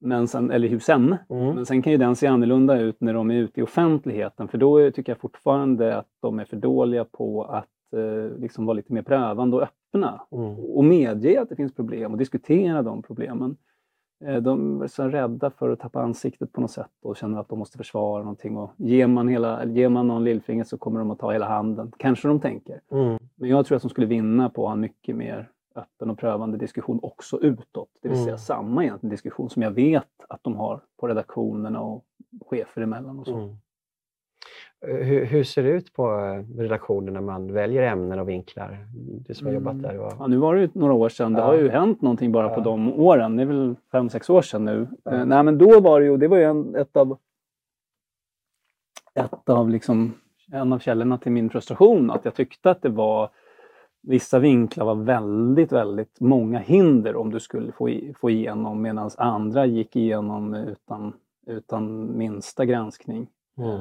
men 0.00 0.28
sen, 0.28 0.50
eller 0.50 0.68
husen. 0.68 1.16
Mm. 1.30 1.54
Men 1.54 1.66
sen 1.66 1.82
kan 1.82 1.92
ju 1.92 1.98
den 1.98 2.16
se 2.16 2.26
annorlunda 2.26 2.80
ut 2.80 3.00
när 3.00 3.14
de 3.14 3.30
är 3.30 3.34
ute 3.34 3.60
i 3.60 3.62
offentligheten 3.62 4.48
för 4.48 4.58
då 4.58 4.90
tycker 4.90 5.12
jag 5.12 5.20
fortfarande 5.20 5.96
att 5.96 6.08
de 6.22 6.38
är 6.38 6.44
för 6.44 6.56
dåliga 6.56 7.04
på 7.04 7.44
att 7.44 7.68
eh, 7.98 8.38
liksom 8.38 8.66
vara 8.66 8.74
lite 8.74 8.92
mer 8.92 9.02
prövande 9.02 9.56
och 9.56 9.62
öppna 9.62 10.20
Mm. 10.32 10.54
och 10.58 10.84
medge 10.84 11.40
att 11.42 11.48
det 11.48 11.56
finns 11.56 11.74
problem 11.74 12.12
och 12.12 12.18
diskutera 12.18 12.82
de 12.82 13.02
problemen. 13.02 13.56
Eh, 14.24 14.36
De 14.36 14.82
är 14.82 14.86
så 14.86 15.02
rädda 15.08 15.50
för 15.50 15.70
att 15.70 15.80
tappa 15.80 16.02
ansiktet 16.02 16.52
på 16.52 16.60
något 16.60 16.70
sätt 16.70 16.90
och 17.02 17.16
känner 17.16 17.40
att 17.40 17.48
de 17.48 17.58
måste 17.58 17.78
försvara 17.78 18.22
någonting. 18.22 18.56
Och 18.56 18.70
ger, 18.76 19.06
man 19.06 19.28
hela, 19.28 19.64
ger 19.64 19.88
man 19.88 20.08
någon 20.08 20.24
lillfinger 20.24 20.64
så 20.64 20.78
kommer 20.78 20.98
de 20.98 21.10
att 21.10 21.18
ta 21.18 21.32
hela 21.32 21.48
handen. 21.48 21.92
Kanske 21.98 22.28
de 22.28 22.40
tänker. 22.40 22.80
Mm. 22.90 23.18
Men 23.34 23.48
jag 23.50 23.66
tror 23.66 23.76
att 23.76 23.82
de 23.82 23.88
skulle 23.88 24.06
vinna 24.06 24.50
på 24.50 24.62
att 24.62 24.68
ha 24.68 24.72
en 24.72 24.80
mycket 24.80 25.16
mer 25.16 25.50
öppen 25.74 26.10
och 26.10 26.18
prövande 26.18 26.58
diskussion 26.58 26.98
också 27.02 27.40
utåt. 27.40 27.88
Det 28.02 28.08
vill 28.08 28.16
säga 28.18 28.28
Mm. 28.28 28.38
samma 28.38 28.84
egentligen 28.84 29.10
diskussion 29.10 29.50
som 29.50 29.62
jag 29.62 29.70
vet 29.70 30.08
att 30.28 30.44
de 30.44 30.56
har 30.56 30.80
på 31.00 31.08
redaktionerna 31.08 31.80
och 31.80 32.04
chefer 32.46 32.82
emellan. 32.82 33.18
Och 33.18 33.26
så. 33.26 33.56
Mm. 34.84 34.96
Eh, 35.00 35.06
Hur, 35.06 35.24
hur 35.24 35.44
ser 35.44 35.62
det 35.62 35.68
ut 35.68 35.92
på 35.92 36.02
eh, 36.18 36.58
redaktionen 36.60 37.14
när 37.14 37.20
man 37.20 37.52
väljer 37.52 37.82
ämnen 37.82 38.18
och 38.18 38.28
vinklar? 38.28 38.86
Du 39.26 39.34
som 39.34 39.46
har 39.46 39.54
jobbat 39.54 39.82
där. 39.82 39.94
Ja, 39.94 40.12
Var... 40.18 40.28
nu 40.28 40.36
var 40.36 40.54
det 40.54 40.60
ju 40.60 40.68
några 40.72 40.92
år 40.94 41.08
sedan. 41.08 41.32
Det 41.32 41.40
Ja. 41.40 41.46
har 41.46 41.54
ju 41.54 41.68
hänt 41.68 42.02
någonting 42.02 42.32
bara 42.32 42.48
på 42.48 42.60
Ja. 42.60 42.64
de 42.64 42.92
åren. 43.00 43.36
Det 43.36 43.42
är 43.42 43.46
väl 43.46 43.74
fem, 43.92 44.08
sex 44.08 44.30
år 44.30 44.42
sedan 44.42 44.64
nu. 44.64 44.86
Ja. 45.04 45.12
Eh, 45.12 45.24
nej, 45.26 45.42
men 45.42 45.58
då 45.58 45.80
var 45.80 46.00
det 46.00 46.06
ju, 46.06 46.16
det 46.16 46.28
var 46.28 46.36
ju 46.36 46.44
en, 46.44 46.74
ett 46.74 46.96
av, 46.96 47.18
ett 49.14 49.48
av 49.48 49.70
liksom, 49.70 50.14
en 50.52 50.72
av 50.72 50.78
källorna 50.78 51.18
till 51.18 51.32
min 51.32 51.50
frustration. 51.50 52.10
Att 52.10 52.24
jag 52.24 52.34
tyckte 52.34 52.70
att 52.70 52.82
det 52.82 52.88
var 52.88 53.30
Vissa 54.06 54.38
vinklar 54.38 54.84
var 54.84 54.94
väldigt, 54.94 55.72
väldigt 55.72 56.20
många 56.20 56.58
hinder 56.58 57.16
om 57.16 57.30
du 57.30 57.40
skulle 57.40 57.72
få, 57.72 57.88
i, 57.88 58.14
få 58.20 58.30
igenom 58.30 58.82
medan 58.82 59.10
andra 59.16 59.66
gick 59.66 59.96
igenom 59.96 60.54
utan, 60.54 61.12
utan 61.46 62.16
minsta 62.18 62.64
granskning. 62.64 63.26
Mm. 63.58 63.80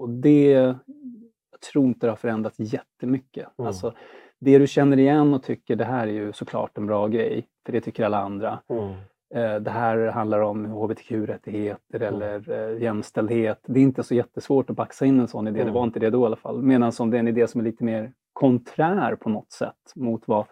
Och 0.00 0.08
det 0.10 0.50
jag 0.50 1.60
tror 1.72 1.84
inte 1.86 2.06
det 2.06 2.10
har 2.10 2.16
förändrats 2.16 2.56
jättemycket. 2.58 3.48
Mm. 3.58 3.66
Alltså, 3.66 3.94
det 4.38 4.58
du 4.58 4.66
känner 4.66 4.98
igen 4.98 5.34
och 5.34 5.42
tycker 5.42 5.76
det 5.76 5.84
här 5.84 6.06
är 6.06 6.12
ju 6.12 6.32
såklart 6.32 6.78
en 6.78 6.86
bra 6.86 7.06
grej, 7.08 7.46
för 7.66 7.72
det 7.72 7.80
tycker 7.80 8.04
alla 8.04 8.18
andra. 8.18 8.60
Mm. 8.68 8.90
Eh, 9.34 9.60
Det 9.62 9.70
här 9.70 10.06
handlar 10.06 10.40
om 10.40 10.64
hbtq-rättigheter 10.66 12.02
Mm. 12.02 12.14
eller 12.14 12.50
eh, 12.50 12.82
jämställdhet. 12.82 13.60
Det 13.66 13.80
är 13.80 13.84
inte 13.84 14.02
så 14.02 14.14
jättesvårt 14.14 14.70
att 14.70 14.76
baxa 14.76 15.06
in 15.06 15.20
en 15.20 15.28
sån 15.28 15.48
idé, 15.48 15.56
det 15.56 15.62
Mm. 15.62 15.74
var 15.74 15.84
inte 15.84 16.00
det 16.00 16.10
då 16.10 16.22
i 16.22 16.26
alla 16.26 16.36
fall. 16.36 16.62
Medan 16.62 16.92
om 17.00 17.10
det 17.10 17.16
är 17.16 17.20
en 17.20 17.28
idé 17.28 17.46
som 17.48 17.60
är 17.60 17.64
lite 17.64 17.84
mer 17.84 18.12
konträr 18.32 19.14
på 19.16 19.28
något 19.28 19.52
sätt 19.52 19.92
mot 19.96 20.28
vad 20.28 20.46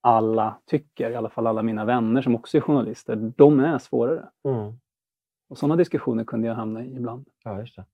alla 0.00 0.58
tycker, 0.66 1.10
i 1.10 1.14
alla 1.14 1.30
fall 1.30 1.46
alla 1.46 1.62
mina 1.62 1.84
vänner 1.84 2.22
som 2.22 2.34
också 2.34 2.56
är 2.56 2.60
journalister, 2.60 3.16
de 3.36 3.60
är 3.60 3.78
svårare. 3.78 4.28
Mm. 4.48 4.72
Och 5.48 5.58
sådana 5.58 5.76
diskussioner 5.76 6.24
kunde 6.24 6.48
jag 6.48 6.54
hamna 6.54 6.84
i 6.84 6.94
ibland. 6.96 7.28
Ja, 7.44 7.60
just 7.60 7.76
det. 7.76 7.84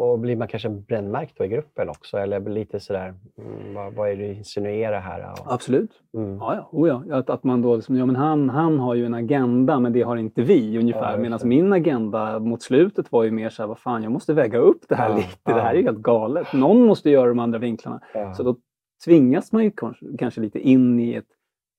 Och 0.00 0.18
blir 0.18 0.36
man 0.36 0.48
kanske 0.48 0.68
brännmärkt 0.68 1.38
då 1.38 1.44
i 1.44 1.48
gruppen 1.48 1.88
också? 1.88 2.16
Eller 2.18 2.40
lite 2.40 2.80
sådär, 2.80 3.14
mm, 3.38 3.74
vad, 3.74 3.92
vad 3.94 4.10
är 4.10 4.16
det 4.16 4.22
du 4.26 4.32
insinuerar 4.34 5.00
här? 5.00 5.34
Absolut. 5.46 5.90
mm. 6.14 6.36
Ja, 6.36 6.54
ja. 6.54 6.68
Oh, 6.72 6.88
ja. 6.88 7.16
Att, 7.18 7.30
att 7.30 7.44
man 7.44 7.62
då, 7.62 7.76
liksom, 7.76 7.96
ja 7.96 8.06
men 8.06 8.16
han, 8.16 8.50
han 8.50 8.78
har 8.78 8.94
ju 8.94 9.06
en 9.06 9.14
agenda 9.14 9.80
men 9.80 9.92
det 9.92 10.02
har 10.02 10.16
inte 10.16 10.42
vi 10.42 10.72
Ja, 10.74 10.80
ungefär. 10.80 11.10
just 11.10 11.22
Medan 11.22 11.48
min 11.48 11.72
agenda 11.72 12.38
mot 12.38 12.62
slutet 12.62 13.12
var 13.12 13.22
ju 13.24 13.30
mer 13.30 13.48
så 13.50 13.62
här, 13.62 13.66
vad 13.68 13.78
fan 13.78 14.02
jag 14.02 14.12
måste 14.12 14.34
väga 14.34 14.58
upp 14.58 14.82
det 14.88 14.94
här 14.94 15.08
Ja, 15.10 15.16
lite. 15.16 15.28
ja. 15.44 15.54
Det 15.54 15.60
här 15.60 15.70
är 15.74 15.78
ju 15.78 15.82
helt 15.82 15.98
galet. 15.98 16.52
Någon 16.52 16.86
måste 16.86 17.10
göra 17.10 17.28
de 17.28 17.38
andra 17.38 17.58
vinklarna. 17.58 18.00
Ja. 18.14 18.34
Så 18.34 18.42
då 18.42 18.56
tvingas 19.04 19.52
man 19.52 19.64
ju 19.64 19.70
kanske, 19.70 20.06
kanske 20.18 20.40
lite 20.40 20.58
in 20.60 21.00
i 21.00 21.14
ett, 21.14 21.26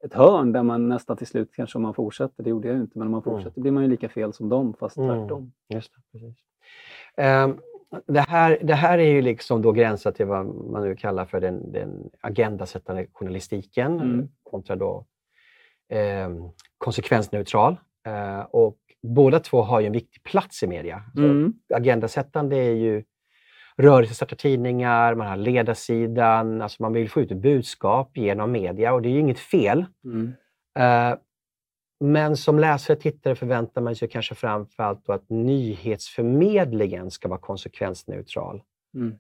ett 0.06 0.14
hörn 0.14 0.52
där 0.52 0.64
man 0.64 0.90
nästan 0.90 1.18
till 1.18 1.28
slut 1.28 1.50
kanske 1.56 1.78
om 1.78 1.82
man 1.82 1.94
fortsätter, 1.94 2.44
det 2.44 2.50
gjorde 2.50 2.68
jag 2.68 2.76
ju 2.76 2.82
inte, 2.82 2.98
men 3.00 3.08
om 3.08 3.12
man 3.12 3.22
Mm. 3.26 3.34
fortsätter 3.38 3.62
blir 3.62 3.72
man 3.72 3.84
ju 3.84 3.90
lika 3.90 4.10
fel 4.10 4.34
som 4.34 4.50
dem 4.50 4.74
fast 4.80 4.98
Mm. 4.98 5.10
tvärtom. 5.10 5.52
Just 5.74 5.92
det, 5.96 6.02
precis. 6.20 6.38
Ehm, 7.18 7.54
det, 8.08 8.20
här, 8.20 8.60
det 8.64 8.74
här 8.74 8.98
är 9.00 9.12
ju 9.12 9.22
liksom 9.22 9.62
då 9.62 9.72
gränsat 9.72 10.16
till 10.16 10.26
vad 10.26 10.46
man 10.46 10.84
nu 10.84 10.96
kallar 10.96 11.26
för 11.26 11.42
den, 11.42 11.72
den 11.72 12.10
agendasättande 12.22 13.06
journalistiken 13.14 14.00
Mm. 14.00 14.28
kontra 14.44 14.76
då 14.76 15.06
ehm, 15.90 16.42
konsekvensneutral. 16.78 17.78
Eh, 18.08 18.40
och 18.40 18.78
båda 19.04 19.40
två 19.40 19.62
har 19.62 19.80
ju 19.80 19.86
en 19.86 19.94
viktig 19.94 20.24
plats 20.24 20.64
i 20.64 20.68
media. 20.68 21.04
Så 21.16 21.22
Mm. 21.24 21.54
Agendasättande 21.74 22.56
är 22.56 22.74
ju 22.74 23.04
rörelsestarta 23.78 24.36
tidningar, 24.36 25.16
man 25.16 25.28
har 25.28 25.38
ledarsidan, 25.38 26.62
alltså 26.62 26.84
man 26.84 26.94
vill 26.94 27.10
få 27.10 27.22
ut 27.22 27.32
ett 27.32 27.38
budskap 27.38 28.18
genom 28.18 28.52
media 28.52 28.94
och 28.94 29.02
det 29.02 29.10
är 29.10 29.14
ju 29.14 29.20
inget 29.20 29.40
fel. 29.40 29.86
Mm. 30.06 30.34
Eh, 30.80 31.18
Men 32.00 32.38
som 32.38 32.60
läsare 32.60 32.96
och 32.98 33.02
tittare 33.02 33.36
förväntar 33.36 33.82
man 33.82 33.96
sig 33.96 34.08
kanske 34.08 34.36
framförallt 34.36 35.06
då 35.06 35.14
att 35.14 35.30
nyhetsförmedlingen 35.30 37.12
ska 37.12 37.28
vara 37.28 37.40
konsekvensneutral. 37.40 38.62
Mm. 38.96 39.16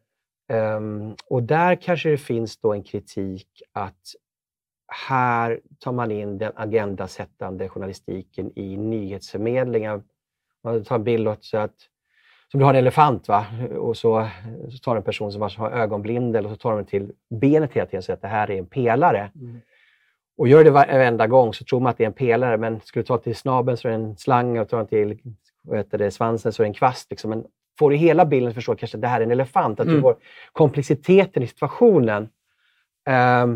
Ehm, 0.50 1.16
och 1.30 1.44
där 1.44 1.76
kanske 1.76 2.10
det 2.10 2.18
finns 2.18 2.58
då 2.58 2.74
en 2.74 2.84
kritik 2.84 3.62
att 3.72 4.16
här 5.08 5.60
tar 5.80 5.92
man 5.92 6.12
in 6.12 6.38
den 6.38 6.52
agendasättande 6.56 7.70
journalistiken 7.70 8.52
i 8.56 8.78
nyhetsförmedlingen. 8.78 10.04
Man 10.64 10.84
tar 10.84 10.96
en 10.96 11.04
bild 11.04 11.38
så 11.42 11.58
att 11.58 11.76
som 12.52 12.60
du 12.60 12.66
har 12.66 12.74
en 12.74 12.80
elefant 12.80 13.28
va? 13.28 13.46
och 13.78 13.98
så, 13.98 14.30
så 14.72 14.78
tar 14.78 14.96
en 14.96 15.04
person 15.04 15.32
som 15.32 15.42
har 15.42 15.72
ögonblindel 15.72 16.46
och 16.46 16.52
så 16.52 16.58
tar 16.58 16.76
de 16.76 16.86
till 16.86 17.12
benet 17.30 17.74
hela 17.74 17.86
tiden 17.86 17.98
och 17.98 18.04
säger 18.04 18.16
att 18.18 18.22
det 18.22 18.28
här 18.28 18.52
är 18.52 18.58
en 18.58 18.66
pelare. 18.66 19.32
Mm. 19.36 19.62
Och 20.40 20.48
gör 20.48 20.64
det 20.64 20.72
varenda 20.72 21.28
gång 21.28 21.54
så 21.54 21.64
tror 21.66 21.80
man 21.80 21.90
att 21.90 21.98
det 21.98 22.04
är 22.04 22.08
en 22.08 22.14
pelare, 22.14 22.58
men 22.58 22.82
skulle 22.82 23.04
du 23.04 23.08
ta 23.08 23.18
till 23.18 23.36
snabeln 23.36 23.78
så 23.78 23.88
är 23.88 23.92
det 23.92 23.96
en 23.98 24.18
slang 24.18 24.60
och 24.60 24.70
tar 24.70 24.78
den 24.78 24.88
till 24.88 25.20
heter 25.74 25.98
det, 25.98 26.12
svansen 26.12 26.54
så 26.54 26.62
är 26.62 26.66
det 26.66 26.70
en 26.70 26.74
kvast. 26.74 27.10
Liksom. 27.10 27.30
Men 27.30 27.46
får 27.80 27.90
du 27.90 27.96
hela 27.96 28.26
bilden 28.26 28.50
att 28.50 28.56
förstå 28.56 28.76
kanske 28.76 28.98
att 28.98 29.02
det 29.02 29.08
här 29.08 29.20
är 29.22 29.26
en 29.26 29.32
elefant. 29.32 29.80
Att 29.80 29.86
du 29.86 29.92
Mm. 29.92 30.02
får 30.02 30.16
komplexiteten 30.52 31.44
i 31.44 31.48
situationen. 31.48 32.30
Eh, 33.08 33.48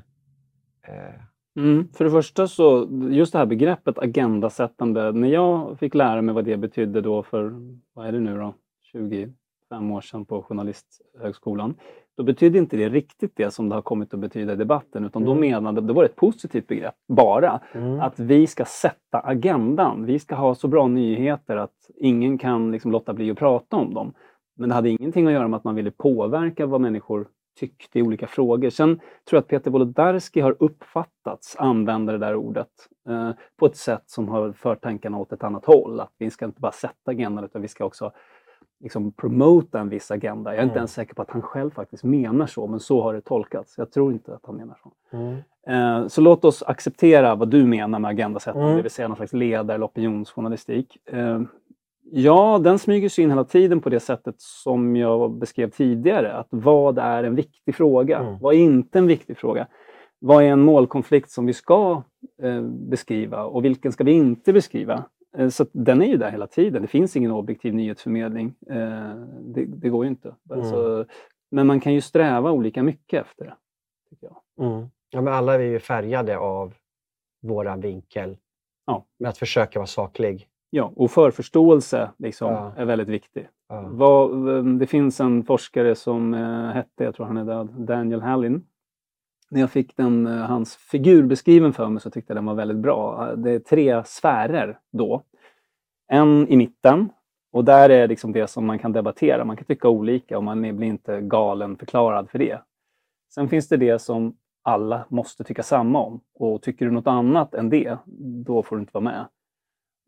Eh, 0.87 1.13
Mm. 1.57 1.87
För 1.93 2.05
det 2.05 2.11
första 2.11 2.47
så, 2.47 2.87
just 3.09 3.33
det 3.33 3.39
här 3.39 3.45
begreppet 3.45 3.99
agendasättande, 3.99 5.11
när 5.11 5.27
jag 5.27 5.79
fick 5.79 5.95
lära 5.95 6.21
mig 6.21 6.35
vad 6.35 6.45
det 6.45 6.57
betydde 6.57 7.01
då 7.01 7.23
för, 7.23 7.53
vad 7.93 8.07
är 8.07 8.11
det 8.11 8.19
nu 8.19 8.37
då, 8.37 8.53
25 8.91 9.91
år 9.91 10.01
sedan 10.01 10.25
på 10.25 10.41
Journalisthögskolan, 10.41 11.75
då 12.17 12.23
betydde 12.23 12.57
inte 12.57 12.77
det 12.77 12.89
riktigt 12.89 13.31
det 13.35 13.51
som 13.51 13.69
det 13.69 13.75
har 13.75 13.81
kommit 13.81 14.13
att 14.13 14.19
betyda 14.19 14.53
i 14.53 14.55
debatten, 14.55 15.05
utan 15.05 15.25
då 15.25 15.31
Mm. 15.31 15.49
menade, 15.49 15.81
det 15.81 15.93
var 15.93 16.03
ett 16.03 16.15
positivt 16.15 16.67
begrepp, 16.67 16.95
bara, 17.07 17.61
mm. 17.73 17.99
att 17.99 18.19
vi 18.19 18.47
ska 18.47 18.65
sätta 18.65 19.19
agendan. 19.23 20.05
Vi 20.05 20.19
ska 20.19 20.35
ha 20.35 20.55
så 20.55 20.67
bra 20.67 20.87
nyheter 20.87 21.57
att 21.57 21.89
ingen 21.95 22.37
kan 22.37 22.71
liksom 22.71 22.91
låta 22.91 23.13
bli 23.13 23.31
att 23.31 23.37
prata 23.37 23.75
om 23.75 23.93
dem. 23.93 24.13
Men 24.55 24.69
det 24.69 24.75
hade 24.75 24.89
ingenting 24.89 25.27
att 25.27 25.33
göra 25.33 25.47
med 25.47 25.57
att 25.57 25.63
man 25.63 25.75
ville 25.75 25.91
påverka 25.91 26.65
vad 26.65 26.81
människor 26.81 27.27
tyckte 27.57 27.99
i 27.99 28.01
olika 28.01 28.27
frågor. 28.27 28.69
Sen 28.69 28.95
tror 28.95 29.37
jag 29.37 29.39
att 29.39 29.47
Peter 29.47 29.71
Wolodarski 29.71 30.41
har 30.41 30.55
uppfattats 30.59 31.55
använda 31.59 32.11
det 32.11 32.17
där 32.17 32.35
ordet 32.35 32.69
eh, 33.09 33.31
på 33.57 33.65
ett 33.65 33.75
sätt 33.77 34.03
som 34.05 34.29
har 34.29 34.51
fört 34.51 34.81
tankarna 34.83 35.17
åt 35.17 35.31
ett 35.33 35.43
annat 35.43 35.65
håll. 35.65 35.99
Att 35.99 36.13
vi 36.17 36.29
ska 36.29 36.45
inte 36.45 36.61
bara 36.61 36.71
sätta 36.71 37.11
agendan 37.11 37.43
utan 37.45 37.61
vi 37.61 37.67
ska 37.67 37.85
också 37.85 38.11
liksom 38.79 39.11
promota 39.11 39.79
en 39.79 39.89
viss 39.89 40.11
agenda. 40.11 40.51
Jag 40.51 40.57
är 40.59 40.63
inte 40.63 40.71
Mm. 40.73 40.77
ens 40.79 40.93
säker 40.93 41.13
på 41.15 41.21
att 41.21 41.29
han 41.31 41.41
själv 41.41 41.69
faktiskt 41.71 42.03
menar 42.03 42.45
så, 42.47 42.67
men 42.67 42.79
så 42.79 43.01
har 43.01 43.13
det 43.13 43.21
tolkats. 43.21 43.77
Jag 43.77 43.91
tror 43.91 44.11
inte 44.11 44.33
att 44.35 44.45
han 44.45 44.55
menar 44.55 44.77
så. 44.83 44.91
Mm. 45.17 45.37
Eh, 45.67 46.07
Så 46.07 46.21
låt 46.21 46.45
oss 46.45 46.63
acceptera 46.63 47.35
vad 47.35 47.49
du 47.49 47.63
menar 47.65 47.99
med 47.99 48.09
agendasättande, 48.09 48.65
Mm. 48.67 48.77
det 48.77 48.81
vill 48.83 48.91
säga 48.91 49.07
någon 49.07 49.17
slags 49.17 49.33
ledar 49.33 49.75
eller 49.75 49.85
opinionsjournalistik. 49.85 50.97
Eh, 51.05 51.41
Ja, 52.11 52.59
den 52.63 52.79
smyger 52.79 53.09
sig 53.09 53.23
in 53.23 53.29
hela 53.29 53.43
tiden 53.43 53.81
på 53.81 53.89
det 53.89 53.99
sättet 53.99 54.35
som 54.37 54.95
jag 54.95 55.31
beskrev 55.31 55.69
tidigare. 55.69 56.33
Att 56.33 56.47
vad 56.49 56.97
är 56.97 57.23
en 57.23 57.35
viktig 57.35 57.75
fråga? 57.75 58.19
Mm. 58.19 58.39
Vad 58.39 58.53
är 58.53 58.57
inte 58.57 58.99
en 58.99 59.07
viktig 59.07 59.37
fråga? 59.37 59.67
Vad 60.19 60.43
är 60.43 60.47
en 60.47 60.61
målkonflikt 60.61 61.31
som 61.31 61.45
vi 61.45 61.53
ska 61.53 62.03
eh, 62.41 62.61
beskriva 62.61 63.43
och 63.43 63.65
vilken 63.65 63.91
ska 63.91 64.03
vi 64.03 64.11
inte 64.11 64.53
beskriva? 64.53 65.05
Eh, 65.37 65.49
så 65.49 65.65
den 65.71 66.01
är 66.01 66.05
ju 66.05 66.17
där 66.17 66.31
hela 66.31 66.47
tiden. 66.47 66.81
Det 66.81 66.87
finns 66.87 67.15
ingen 67.15 67.31
objektiv 67.31 67.73
nyhetsförmedling. 67.73 68.53
Eh, 68.69 69.15
det, 69.41 69.65
det 69.65 69.89
går 69.89 70.05
ju 70.05 70.09
inte. 70.09 70.35
Mm. 70.49 70.59
Alltså, 70.59 71.05
men 71.51 71.67
man 71.67 71.79
kan 71.79 71.93
ju 71.93 72.01
sträva 72.01 72.51
olika 72.51 72.83
mycket 72.83 73.25
efter 73.25 73.45
det. 73.45 73.55
Tycker 74.09 74.27
jag. 74.27 74.67
Mm. 74.67 74.87
Ja, 75.09 75.21
men 75.21 75.33
alla 75.33 75.53
är 75.53 75.59
vi 75.59 75.65
ju 75.65 75.79
färgade 75.79 76.37
av 76.37 76.73
våran 77.41 77.81
vinkel 77.81 78.37
Ja. 78.85 79.05
med 79.19 79.29
att 79.29 79.37
försöka 79.37 79.79
vara 79.79 79.87
saklig. 79.87 80.47
Ja, 80.77 80.91
och 80.95 81.11
förförståelse 81.11 82.09
liksom, 82.17 82.51
Ja. 82.53 82.73
är 82.77 82.85
väldigt 82.85 83.09
viktig. 83.09 83.47
Ja. 83.69 83.85
Vad, 83.91 84.65
det 84.79 84.87
finns 84.87 85.19
en 85.19 85.43
forskare 85.43 85.95
som 85.95 86.33
eh, 86.33 86.69
hette, 86.69 87.03
jag 87.03 87.15
tror 87.15 87.25
han 87.25 87.37
är 87.37 87.45
död, 87.45 87.69
Daniel 87.77 88.21
Hallin. 88.21 88.65
När 89.49 89.59
jag 89.59 89.71
fick 89.71 89.97
den, 89.97 90.27
eh, 90.27 90.33
hans 90.33 90.75
figur 90.75 91.23
beskriven 91.23 91.73
för 91.73 91.89
mig 91.89 92.01
så 92.01 92.09
tyckte 92.09 92.31
jag 92.33 92.37
den 92.37 92.45
var 92.45 92.53
väldigt 92.53 92.77
bra. 92.77 93.35
Det 93.35 93.51
är 93.51 93.59
tre 93.59 94.03
sfärer 94.05 94.79
då. 94.91 95.21
En 96.11 96.47
i 96.47 96.57
mitten 96.57 97.09
och 97.51 97.65
där 97.65 97.89
är 97.89 98.07
liksom 98.07 98.31
det 98.31 98.47
som 98.47 98.65
man 98.65 98.79
kan 98.79 98.91
debattera. 98.91 99.45
Man 99.45 99.57
kan 99.57 99.65
tycka 99.65 99.89
olika 99.89 100.37
och 100.37 100.43
man 100.43 100.61
blir 100.61 100.83
inte 100.87 101.21
galen 101.21 101.77
förklarad 101.77 102.29
för 102.29 102.39
det. 102.39 102.61
Sen 103.33 103.49
finns 103.49 103.67
det 103.67 103.77
det 103.77 103.99
som 103.99 104.35
alla 104.63 105.05
måste 105.09 105.43
tycka 105.43 105.63
samma 105.63 105.99
om 105.99 106.21
och 106.33 106.61
tycker 106.61 106.85
du 106.85 106.91
något 106.91 107.07
annat 107.07 107.53
än 107.53 107.69
det, 107.69 107.97
då 108.45 108.63
får 108.63 108.75
du 108.75 108.79
inte 108.79 108.93
vara 108.93 109.03
med. 109.03 109.25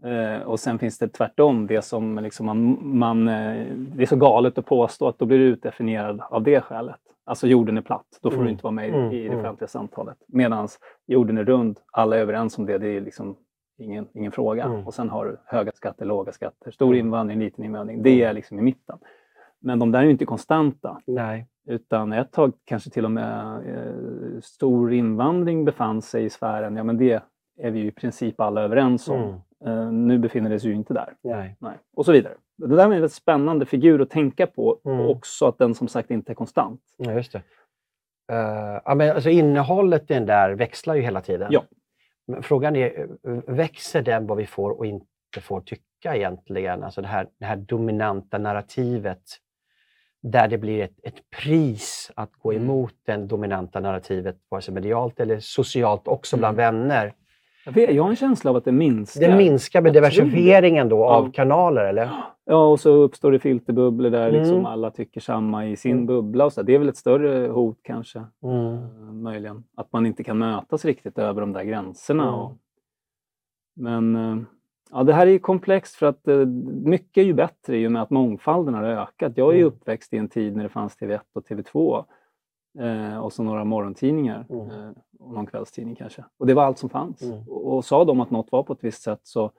Eh, 0.04 0.42
och 0.48 0.60
sen 0.60 0.80
finns 0.80 0.98
det 0.98 1.08
tvärtom, 1.08 1.68
det 1.68 1.82
som 1.82 2.20
liksom 2.20 2.46
man, 2.46 2.80
man, 2.98 3.28
eh, 3.28 3.66
det 3.76 4.02
är 4.04 4.06
så 4.08 4.16
galet 4.16 4.58
att 4.58 4.66
påstå 4.66 5.08
att 5.08 5.20
då 5.20 5.26
blir 5.26 5.38
du 5.38 5.44
utdefinierad 5.46 6.22
av 6.30 6.44
det 6.44 6.62
skälet. 6.62 7.00
Alltså 7.26 7.48
jorden 7.48 7.78
är 7.78 7.82
platt, 7.82 8.20
då 8.22 8.30
får 8.30 8.36
Mm. 8.38 8.46
du 8.46 8.52
inte 8.52 8.64
vara 8.64 8.72
med 8.72 8.90
i, 8.90 8.92
Mm, 8.92 9.12
i 9.12 9.22
det 9.22 9.28
mm. 9.28 9.40
offentliga 9.40 9.68
samtalet. 9.68 10.18
Medan 10.28 10.68
jorden 11.08 11.38
är 11.38 11.44
rund, 11.44 11.80
alla 11.92 12.16
är 12.18 12.20
överens 12.20 12.58
om 12.58 12.66
det, 12.66 12.78
det 12.78 12.88
är 12.88 13.02
liksom 13.02 13.36
ingen, 13.78 14.08
ingen 14.14 14.32
fråga. 14.32 14.64
Mm. 14.64 14.88
Och 14.88 14.94
sen 14.94 15.10
har 15.10 15.26
du 15.26 15.38
höga 15.46 15.72
skatter, 15.76 16.06
låga 16.06 16.32
skatter, 16.32 16.72
stor 16.72 16.94
Mm. 16.94 17.06
invandring, 17.06 17.40
liten 17.40 17.64
invandring. 17.66 18.04
Det 18.04 18.24
är 18.24 18.34
liksom 18.34 18.60
i 18.60 18.62
mitten. 18.62 18.98
Men 19.62 19.80
de 19.80 19.92
där 19.92 20.00
är 20.00 20.04
ju 20.04 20.12
inte 20.12 20.26
konstanta. 20.26 21.02
Nej. 21.08 21.48
Utan 21.68 22.14
ett 22.14 22.32
tag 22.32 22.54
kanske 22.66 22.90
till 22.90 23.06
och 23.06 23.12
med 23.12 23.56
eh, 23.68 24.40
stor 24.42 24.94
invandring 24.94 25.66
befann 25.66 26.02
sig 26.02 26.26
i 26.26 26.30
sfären. 26.30 26.76
Ja, 26.76 26.84
men 26.84 26.98
det 26.98 27.22
är 27.62 27.72
vi 27.72 27.80
ju 27.80 27.88
i 27.88 27.92
princip 27.92 28.40
alla 28.40 28.62
överens 28.62 29.08
om. 29.08 29.42
Mm. 29.66 29.78
Eh, 29.80 29.92
nu 29.92 30.18
befinner 30.18 30.50
det 30.50 30.60
sig 30.60 30.70
ju 30.70 30.76
inte 30.76 30.94
där. 30.94 31.14
Nej. 31.22 31.56
Nej. 31.60 31.78
Och 31.96 32.06
så 32.06 32.12
vidare. 32.12 32.34
Det 32.58 32.68
där 32.68 32.78
är 32.78 32.84
en 32.84 32.90
väldigt 32.90 33.14
spännande 33.14 33.66
figur 33.66 34.02
att 34.02 34.10
tänka 34.10 34.48
på 34.48 34.80
Mm. 34.86 35.00
och 35.00 35.10
också 35.12 35.46
att 35.46 35.58
den 35.58 35.76
som 35.76 35.88
sagt 35.88 36.12
inte 36.12 36.32
är 36.32 36.36
konstant. 36.36 36.82
Ja, 36.98 37.14
just 37.14 37.32
det. 37.32 37.42
Eh, 38.32 38.82
ja, 38.86 38.96
men 38.96 39.10
alltså 39.16 39.30
innehållet 39.30 40.12
i 40.12 40.14
den 40.14 40.26
där 40.26 40.52
växlar 40.52 40.96
ju 40.96 41.02
hela 41.02 41.22
tiden. 41.22 41.48
Ja. 41.52 41.64
Men 42.28 42.44
frågan 42.44 42.76
är, 42.76 43.00
eh, 43.28 43.34
växer 43.48 44.02
den 44.02 44.28
vad 44.28 44.38
vi 44.38 44.46
får 44.46 44.70
och 44.72 44.86
inte 44.86 45.06
får 45.42 45.62
tycka 45.62 46.16
egentligen? 46.16 46.84
Alltså 46.84 47.02
det 47.02 47.08
här, 47.08 47.28
det 47.40 47.46
här 47.46 47.56
dominanta 47.56 48.38
narrativet 48.38 49.22
där 50.22 50.48
det 50.48 50.58
blir 50.58 50.84
ett, 50.84 51.00
ett 51.04 51.30
pris 51.44 52.12
att 52.16 52.34
gå 52.34 52.52
Mm. 52.52 52.64
emot 52.64 52.94
det 53.06 53.18
dominanta 53.18 53.80
narrativet, 53.80 54.38
vare 54.50 54.62
sig 54.62 54.74
medialt 54.74 55.20
eller 55.20 55.40
socialt, 55.40 56.08
också 56.08 56.38
bland 56.38 56.60
Mm. 56.60 56.76
vänner. 56.76 57.14
Jag, 57.70 57.74
vet, 57.88 57.96
jag 57.96 58.04
har 58.04 58.10
en 58.10 58.16
känsla 58.16 58.50
av 58.52 58.58
att 58.58 58.66
det 58.66 58.72
minskar. 58.72 59.28
Det 59.28 59.36
minskar 59.38 59.82
med 59.82 59.94
diversifieringen 59.94 60.90
då 60.90 61.06
av 61.06 61.26
Ja. 61.26 61.32
kanaler, 61.32 61.86
eller? 61.86 62.10
Ja, 62.46 62.68
och 62.68 62.80
så 62.80 62.90
uppstår 62.92 63.32
det 63.32 63.40
filterbubblor 63.40 64.10
där 64.10 64.32
liksom 64.32 64.54
Mm. 64.54 64.66
alla 64.66 64.92
tycker 64.92 65.22
samma 65.22 65.66
i 65.68 65.76
sin 65.76 65.92
Mm. 65.92 66.06
bubbla. 66.06 66.46
Och 66.46 66.54
så. 66.54 66.62
Det 66.64 66.76
är 66.76 66.80
väl 66.80 66.90
ett 66.90 66.98
större 66.98 67.48
hot 67.48 67.80
kanske. 67.84 68.24
Mm. 68.44 68.74
Eh, 68.76 69.14
möjligen. 69.14 69.64
Att 69.78 69.94
man 69.94 70.06
inte 70.06 70.24
kan 70.24 70.38
mötas 70.38 70.86
riktigt 70.86 71.18
över 71.18 71.42
de 71.42 71.54
där 71.54 71.64
gränserna. 71.64 72.24
Mm. 72.24 72.36
Och, 72.36 72.52
men 73.76 74.16
eh, 74.16 74.38
ja, 74.92 75.04
det 75.04 75.14
här 75.14 75.28
är 75.28 75.32
ju 75.32 75.40
komplext 75.40 75.96
för 75.96 76.06
att 76.06 76.28
eh, 76.28 76.46
mycket 76.84 77.22
är 77.22 77.26
ju 77.26 77.34
bättre 77.34 77.78
i 77.78 77.88
och 77.88 77.92
med 77.92 78.02
att 78.02 78.10
mångfalden 78.10 78.74
har 78.74 78.84
ökat. 78.84 79.34
Jag 79.36 79.50
är 79.50 79.54
ju 79.54 79.62
Mm. 79.62 79.68
uppväxt 79.74 80.14
i 80.14 80.18
en 80.18 80.28
tid 80.30 80.56
när 80.56 80.64
det 80.64 80.70
fanns 80.70 80.98
TV1 80.98 81.20
och 81.36 81.44
TV2 81.46 82.06
eh, 82.80 83.18
och 83.18 83.34
så 83.34 83.44
några 83.44 83.64
morgontidningar 83.64 84.46
Mm. 84.50 84.70
eh, 84.70 84.92
och 85.20 85.34
någon 85.34 85.46
kvällstidning 85.46 85.96
kanske. 85.96 86.24
Och 86.38 86.48
det 86.48 86.54
var 86.54 86.64
allt 86.64 86.78
som 86.78 86.90
fanns. 86.90 87.22
Mm. 87.22 87.48
Och, 87.48 87.74
och 87.78 87.86
sa 87.86 88.06
de 88.06 88.20
att 88.20 88.32
något 88.32 88.52
var 88.52 88.64
på 88.64 88.74
ett 88.74 88.84
visst 88.84 89.02
sätt 89.02 89.20
så 89.24 89.52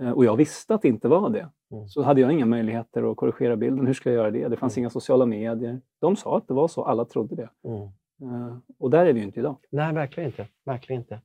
eh, 0.00 0.10
och 0.10 0.24
jag 0.24 0.36
visste 0.36 0.74
att 0.74 0.82
det 0.82 0.88
inte 0.88 1.08
var 1.08 1.30
det. 1.30 1.48
Mm. 1.70 1.88
Så 1.88 2.02
hade 2.02 2.20
jag 2.20 2.32
inga 2.32 2.46
möjligheter 2.46 3.10
att 3.10 3.16
korrigera 3.16 3.56
bilden. 3.56 3.86
Hur 3.86 3.94
skulle 3.94 4.14
jag 4.14 4.22
göra 4.22 4.30
det? 4.30 4.48
Det 4.48 4.56
fanns 4.56 4.76
Mm. 4.76 4.82
inga 4.82 4.90
sociala 4.90 5.26
medier. 5.26 5.80
De 6.00 6.16
sa 6.16 6.36
att 6.36 6.48
det 6.48 6.54
var 6.54 6.68
så, 6.68 6.84
alla 6.84 7.04
trodde 7.04 7.34
det. 7.36 7.50
Mm. 7.64 7.82
Eh, 8.22 8.56
Och 8.78 8.90
där 8.90 9.06
är 9.06 9.12
vi 9.12 9.20
ju 9.20 9.26
inte 9.26 9.40
idag. 9.40 9.56
Nej, 9.70 9.94
verkligen 9.94 10.26
inte. 10.30 10.46
Verkligen 10.64 11.02
inte. 11.02 11.20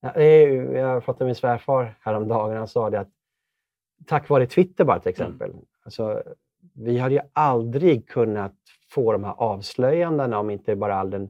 Ja, 0.00 0.12
det 0.14 0.24
är, 0.24 0.48
ju- 0.48 0.72
jag 0.72 1.04
pratade 1.04 1.24
med 1.24 1.28
min 1.28 1.34
svärfar 1.34 1.98
häromdagen. 2.00 2.56
Han 2.56 2.68
sa 2.68 2.90
det 2.90 3.00
att 3.00 3.08
tack 4.06 4.28
vare 4.28 4.46
Twitter 4.46 4.84
bara 4.84 4.98
till 5.00 5.10
exempel. 5.10 5.52
Alltså, 5.84 6.22
vi 6.74 6.98
hade 6.98 7.14
ju 7.14 7.20
aldrig 7.32 8.08
kunnat 8.08 8.54
få 8.94 9.12
de 9.12 9.24
här 9.24 9.34
avslöjandena 9.38 10.38
om 10.38 10.50
inte 10.50 10.76
bara 10.76 10.94
all 10.94 11.10
den, 11.10 11.22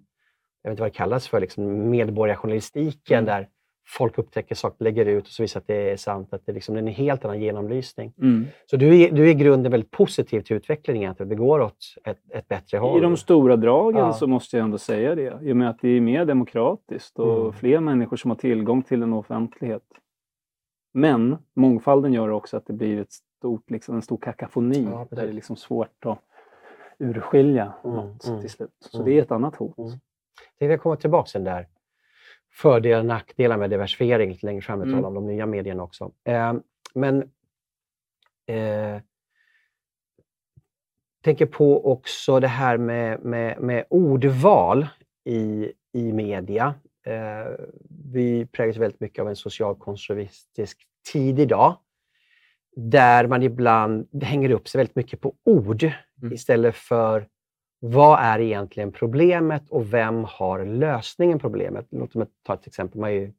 jag 0.63 0.71
vet 0.71 0.73
inte 0.73 0.83
vad 0.83 0.91
det 0.93 0.97
kallas 0.97 1.29
för, 1.29 1.41
liksom 1.41 1.91
medborgarjournalistiken 1.91 3.19
Mm. 3.19 3.25
där 3.27 3.49
folk 3.87 4.19
upptäcker 4.19 4.55
saker, 4.55 4.85
lägger 4.85 5.07
ut 5.07 5.25
och 5.25 5.31
så 5.31 5.43
visar 5.43 5.61
att 5.61 5.67
det 5.67 5.91
är 5.91 5.97
sant. 5.97 6.33
Att 6.35 6.47
det, 6.47 6.53
liksom, 6.53 6.75
det 6.75 6.79
är 6.81 6.83
en 6.83 6.89
helt 6.89 7.25
annan 7.25 7.41
genomlysning. 7.41 8.13
Mm. 8.21 8.47
Så 8.67 8.77
du 8.77 9.01
är, 9.03 9.11
du 9.13 9.23
är 9.25 9.31
i 9.31 9.35
grunden 9.35 9.73
väldigt 9.73 9.91
positiv 9.91 10.41
till 10.41 10.57
utvecklingen, 10.57 11.11
att 11.11 11.19
det 11.29 11.35
går 11.35 11.61
åt 11.61 11.77
ett, 12.05 12.19
ett 12.31 12.49
bättre 12.49 12.79
håll. 12.79 12.99
I 12.99 13.03
de 13.03 13.17
stora 13.17 13.57
dragen 13.57 14.01
Ja. 14.01 14.13
så 14.13 14.27
måste 14.27 14.57
jag 14.57 14.65
ändå 14.65 14.79
säga 14.79 15.15
det. 15.15 15.39
I 15.43 15.53
och 15.53 15.57
med 15.57 15.71
att 15.71 15.79
det 15.81 15.89
är 15.89 16.01
mer 16.01 16.25
demokratiskt 16.25 17.19
och 17.19 17.41
Mm. 17.41 17.53
fler 17.53 17.81
människor 17.81 18.17
som 18.17 18.31
har 18.31 18.39
tillgång 18.39 18.83
till 18.83 19.03
en 19.03 19.13
offentlighet. 19.13 19.83
Men 20.95 21.37
mångfalden 21.57 22.13
gör 22.13 22.29
också 22.29 22.57
att 22.57 22.67
det 22.67 22.73
blir 22.73 23.01
ett 23.01 23.13
stort, 23.13 23.71
liksom, 23.71 23.95
en 23.95 24.03
stor 24.03 24.17
kakafoni 24.17 24.89
Ja, 24.91 25.07
där 25.11 25.23
det 25.23 25.29
är 25.29 25.33
liksom 25.33 25.57
svårt 25.57 26.07
att 26.07 26.19
urskilja 26.99 27.73
Mm, 27.85 27.97
något 27.97 28.27
mm, 28.27 28.41
till 28.41 28.51
slut. 28.51 28.71
Så 28.81 28.97
mm. 28.99 29.11
det 29.11 29.19
är 29.19 29.23
ett 29.23 29.31
annat 29.31 29.57
hot. 29.57 29.79
Mm. 29.79 29.91
Jag 30.59 30.69
vill 30.69 30.79
komma 30.79 30.97
tillbaka 30.97 31.27
till 31.27 31.45
den 31.45 31.55
där 31.55 31.69
fördelar 32.53 32.99
och 32.99 33.07
nackdelar 33.07 33.57
med 33.57 33.71
diversifiering 33.71 34.31
lite 34.31 34.47
längre 34.47 34.63
fram. 34.63 34.81
Vi 34.81 34.87
Mm. 34.87 34.97
talar 34.97 35.09
om 35.09 35.15
de 35.15 35.27
nya 35.27 35.47
medierna 35.47 35.83
också. 35.83 36.13
Eh, 36.25 36.55
men 36.95 37.23
eh, 38.47 39.01
tänker 41.25 41.47
på 41.47 41.93
också 41.93 42.41
det 42.41 42.49
här 42.49 42.77
med, 42.77 43.25
med, 43.25 43.61
med 43.61 43.85
ordval 43.91 44.87
i, 45.25 45.73
i 45.93 46.13
media. 46.13 46.75
Eh, 47.07 47.53
vi 48.13 48.47
präglas 48.47 48.77
väldigt 48.77 49.01
mycket 49.01 49.23
av 49.23 49.29
en 49.29 49.37
socialkonservatistisk 49.37 50.87
tid 51.13 51.39
idag 51.39 51.77
där 52.77 53.27
man 53.27 53.43
ibland 53.43 54.23
hänger 54.23 54.51
upp 54.51 54.69
sig 54.69 54.79
väldigt 54.79 54.97
mycket 54.97 55.21
på 55.21 55.35
ord 55.45 55.91
Mm. 56.25 56.35
istället 56.35 56.75
för 56.75 57.27
vad 57.81 58.19
är 58.21 58.39
egentligen 58.41 58.93
problemet 58.93 59.63
och 59.71 59.93
vem 59.95 60.25
har 60.29 60.65
lösningen 60.65 61.39
på 61.39 61.43
problemet? 61.43 61.87
Låt 61.91 62.15
mig 62.15 62.27
ta 62.47 62.55
ett 62.55 62.67
exempel. 62.67 63.01
Man 63.01 63.11
har 63.11 63.15
ju 63.15 63.33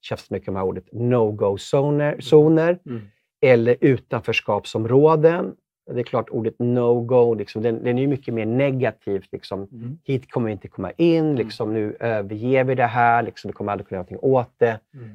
tjafsat 0.00 0.30
mycket 0.30 0.48
om 0.48 0.54
det 0.54 0.60
här 0.60 0.66
ordet 0.66 0.92
no-go-zoner 0.92 2.20
zoner, 2.20 2.78
Mm. 2.86 3.02
eller 3.40 3.76
utanförskapsområden. 3.80 5.54
Det 5.92 6.00
är 6.00 6.04
klart, 6.04 6.30
ordet 6.30 6.54
no-go, 6.58 7.34
liksom, 7.34 7.62
den, 7.62 7.84
den 7.84 7.98
är 7.98 8.06
mycket 8.06 8.34
mer 8.34 8.46
negativt. 8.46 9.28
Liksom. 9.32 9.68
Mm. 9.72 9.98
Hit 10.04 10.30
kommer 10.30 10.46
vi 10.46 10.52
inte 10.52 10.68
komma 10.68 10.90
in, 10.90 11.36
liksom, 11.36 11.74
nu 11.74 11.96
överger 12.00 12.64
vi 12.64 12.74
det 12.74 12.86
här, 12.86 13.22
liksom, 13.22 13.48
vi 13.48 13.52
kommer 13.52 13.72
aldrig 13.72 13.88
kunna 13.88 13.96
göra 13.96 14.06
någonting 14.10 14.30
åt 14.30 14.50
det. 14.58 14.80
Mm. 14.94 15.10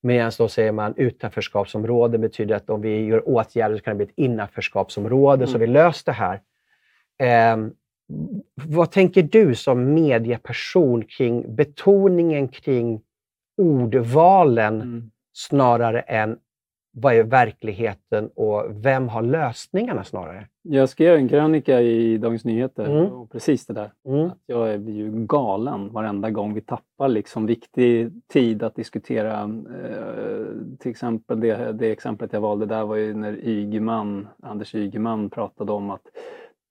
Medan 0.00 0.32
då 0.38 0.48
säger 0.48 0.72
man 0.72 0.94
utanförskapsområde 0.96 2.18
betyder 2.18 2.54
att 2.56 2.70
om 2.70 2.80
vi 2.80 3.04
gör 3.04 3.28
åtgärder 3.28 3.76
så 3.76 3.82
kan 3.82 3.90
det 3.92 3.96
bli 3.96 4.06
ett 4.06 4.18
innanförskapsområde, 4.18 5.46
så 5.46 5.56
Mm. 5.56 5.60
vi 5.60 5.66
löst 5.66 6.06
det 6.06 6.12
här. 6.12 6.40
Ehm, 7.18 7.72
vad 8.68 8.90
tänker 8.90 9.22
du 9.22 9.54
som 9.54 9.94
medieperson 9.94 11.04
kring 11.04 11.54
betoningen 11.54 12.48
kring 12.48 13.00
ordvalen 13.62 14.74
Mm. 14.82 15.10
snarare 15.32 16.00
än 16.00 16.38
vad 16.94 17.14
är 17.14 17.22
verkligheten 17.24 18.28
och 18.34 18.64
vem 18.70 19.08
har 19.08 19.22
lösningarna 19.22 20.04
snarare? 20.04 20.46
Jag 20.62 20.88
skrev 20.88 21.16
en 21.16 21.28
krönika 21.28 21.80
i 21.80 22.18
Dagens 22.18 22.44
Nyheter 22.44 22.84
Mm. 22.84 23.12
och 23.12 23.30
precis 23.32 23.66
det 23.66 23.72
där. 23.74 23.92
Mm. 24.08 24.26
Att 24.26 24.38
jag 24.46 24.80
blir 24.80 24.94
ju 24.94 25.10
galen 25.26 25.92
varenda 25.92 26.30
gång 26.30 26.54
vi 26.54 26.60
tappar 26.60 27.08
liksom 27.08 27.46
viktig 27.46 28.10
tid 28.32 28.62
att 28.62 28.74
diskutera. 28.74 29.42
Eh, 29.42 30.46
till 30.78 30.90
exempel 30.90 31.40
det, 31.40 31.72
det 31.72 31.90
exemplet 31.92 32.32
jag 32.32 32.40
valde 32.40 32.66
där 32.66 32.84
var 32.84 32.96
ju 32.96 33.14
när 33.14 33.48
Ygeman, 33.48 34.28
Anders 34.42 34.74
Ygeman 34.74 35.30
pratade 35.30 35.72
om 35.72 35.90
att 35.90 36.02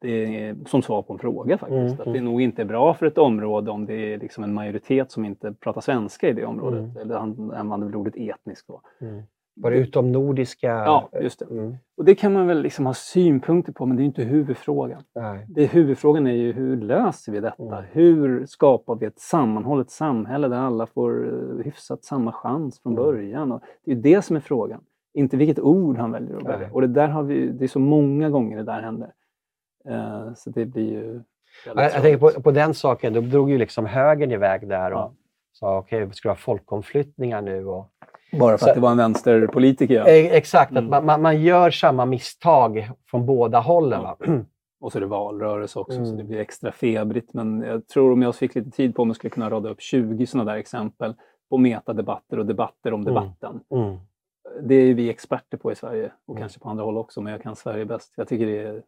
det 0.02 0.44
är, 0.48 0.56
som 0.66 0.82
svar 0.82 1.02
på 1.02 1.14
en 1.14 1.20
fråga 1.20 1.58
faktiskt, 1.58 2.00
Mm, 2.00 2.08
att 2.08 2.14
det 2.14 2.22
nog 2.22 2.42
inte 2.42 2.62
är 2.62 2.66
bra 2.66 2.94
för 2.94 3.06
ett 3.06 3.18
område 3.18 3.72
om 3.72 3.86
det 3.86 4.14
är 4.14 4.18
liksom 4.20 4.44
en 4.44 4.54
majoritet 4.54 5.12
som 5.12 5.26
inte 5.26 5.54
pratar 5.54 5.82
svenska 5.82 6.30
i 6.30 6.34
det 6.34 6.46
området. 6.46 6.80
Mm. 6.80 6.98
Eller 6.98 7.18
han 7.18 7.52
använder 7.52 7.88
väl 7.88 7.96
ordet 7.96 8.16
etniskt 8.18 8.68
då. 8.68 8.82
Mm. 9.02 9.22
Var 9.56 9.72
det 9.72 9.78
utom 9.78 10.12
nordiska? 10.12 10.68
Ja, 10.68 11.10
just 11.22 11.40
det. 11.40 11.46
Mm. 11.46 11.76
Och 11.98 12.06
det 12.06 12.16
kan 12.16 12.34
man 12.34 12.48
väl 12.48 12.62
liksom 12.62 12.86
ha 12.86 12.94
synpunkter 12.94 13.74
på 13.74 13.86
men 13.86 13.98
det 13.98 14.04
är 14.04 14.06
inte 14.06 14.24
huvudfrågan. 14.24 15.02
Nej. 15.16 15.46
Det, 15.50 15.66
huvudfrågan 15.66 16.28
är 16.28 16.32
ju 16.34 16.52
hur 16.52 16.78
löser 16.82 17.32
vi 17.32 17.40
detta? 17.40 17.64
Mm. 17.64 17.84
Hur 17.92 18.46
skapar 18.46 18.96
vi 18.96 19.06
ett 19.06 19.20
sammanhållet 19.20 19.90
samhälle 19.90 20.48
där 20.48 20.58
alla 20.58 20.86
får 20.86 21.28
eh, 21.28 21.64
hyfsat 21.66 22.04
samma 22.04 22.32
chans 22.32 22.80
från 22.82 22.94
Mm. 22.94 23.06
början? 23.06 23.52
Och 23.52 23.62
det 23.86 23.92
är 23.92 23.96
ju 23.96 24.02
det 24.02 24.22
som 24.22 24.36
är 24.36 24.40
frågan. 24.40 24.82
Inte 25.14 25.38
vilket 25.38 25.60
ord 25.60 25.98
han 25.98 26.12
väljer 26.12 26.38
att 26.38 26.46
välja. 26.46 26.70
Och 26.74 26.82
det 26.82 26.88
där 26.88 27.08
har 27.08 27.24
vi, 27.24 27.48
det 27.48 27.66
är 27.66 27.68
så 27.68 27.80
många 27.80 28.30
gånger 28.30 28.58
det 28.58 28.64
där 28.64 28.82
händer. 28.82 29.12
Eh, 29.90 30.34
så 30.36 30.50
det 30.50 30.66
blir 30.66 30.92
ju 30.92 31.22
Jag, 31.66 31.78
jag 31.84 31.92
tänker 31.92 32.18
på, 32.18 32.42
på 32.42 32.52
den 32.52 32.74
saken, 32.74 33.14
då 33.14 33.22
drog 33.22 33.50
ju 33.52 33.58
liksom 33.58 33.86
högern 33.86 34.32
iväg 34.32 34.68
där 34.70 34.92
och 34.92 35.00
Ja. 35.00 35.14
sa 35.54 35.78
okej, 35.78 36.06
vi 36.06 36.14
ska 36.14 36.30
ha 36.30 36.36
folkomflyttningar 36.36 37.42
nu. 37.42 37.66
Och, 37.68 37.88
Bara 38.40 38.58
för 38.58 38.66
så- 38.66 38.70
att 38.70 38.76
det 38.76 38.82
var 38.82 38.92
en 38.92 38.98
vänsterpolitiker. 38.98 39.96
Ja. 39.96 40.08
Eh, 40.08 40.34
exakt, 40.34 40.72
Mm. 40.72 40.84
att 40.84 40.90
man, 40.90 41.06
man, 41.06 41.22
man 41.22 41.42
gör 41.42 41.70
samma 41.72 42.06
misstag 42.06 42.90
från 43.10 43.26
båda 43.26 43.60
hållen. 43.60 44.02
Ja. 44.04 44.18
Va? 44.20 44.26
Och 44.82 44.92
så 44.92 44.98
är 44.98 45.00
det 45.00 45.08
valrörelse 45.08 45.80
också 45.80 45.96
så 45.98 46.04
Mm. 46.04 46.18
det 46.18 46.24
blir 46.24 46.40
extra 46.40 46.72
febrigt. 46.72 47.34
Men 47.34 47.62
jag 47.62 47.88
tror 47.88 48.12
om 48.12 48.22
jag 48.22 48.36
fick 48.36 48.56
lite 48.56 48.72
tid 48.72 48.96
på 48.96 49.06
mig 49.06 49.16
skulle 49.16 49.28
jag 49.30 49.34
kunna 49.34 49.50
rada 49.50 49.70
upp 49.70 49.82
20 49.82 50.26
sådana 50.28 50.52
där 50.52 50.58
exempel 50.60 51.14
på 51.50 51.58
metadebatter 51.58 52.40
och 52.40 52.46
debatter 52.46 52.94
om 52.94 53.02
Mm. 53.02 53.14
debatten. 53.14 53.60
Mm. 53.72 53.98
Det 54.64 54.76
är 54.76 54.94
vi 54.94 55.10
experter 55.10 55.58
på 55.58 55.72
i 55.72 55.76
Sverige 55.76 56.12
och 56.26 56.34
Mm. 56.36 56.42
kanske 56.42 56.60
på 56.60 56.70
andra 56.70 56.84
håll 56.84 56.98
också, 56.98 57.22
men 57.22 57.32
jag 57.34 57.42
kan 57.42 57.56
Sverige 57.56 57.86
bäst. 57.86 58.14
Jag 58.18 58.28
tycker 58.28 58.46
det 58.46 58.58
är, 58.64 58.82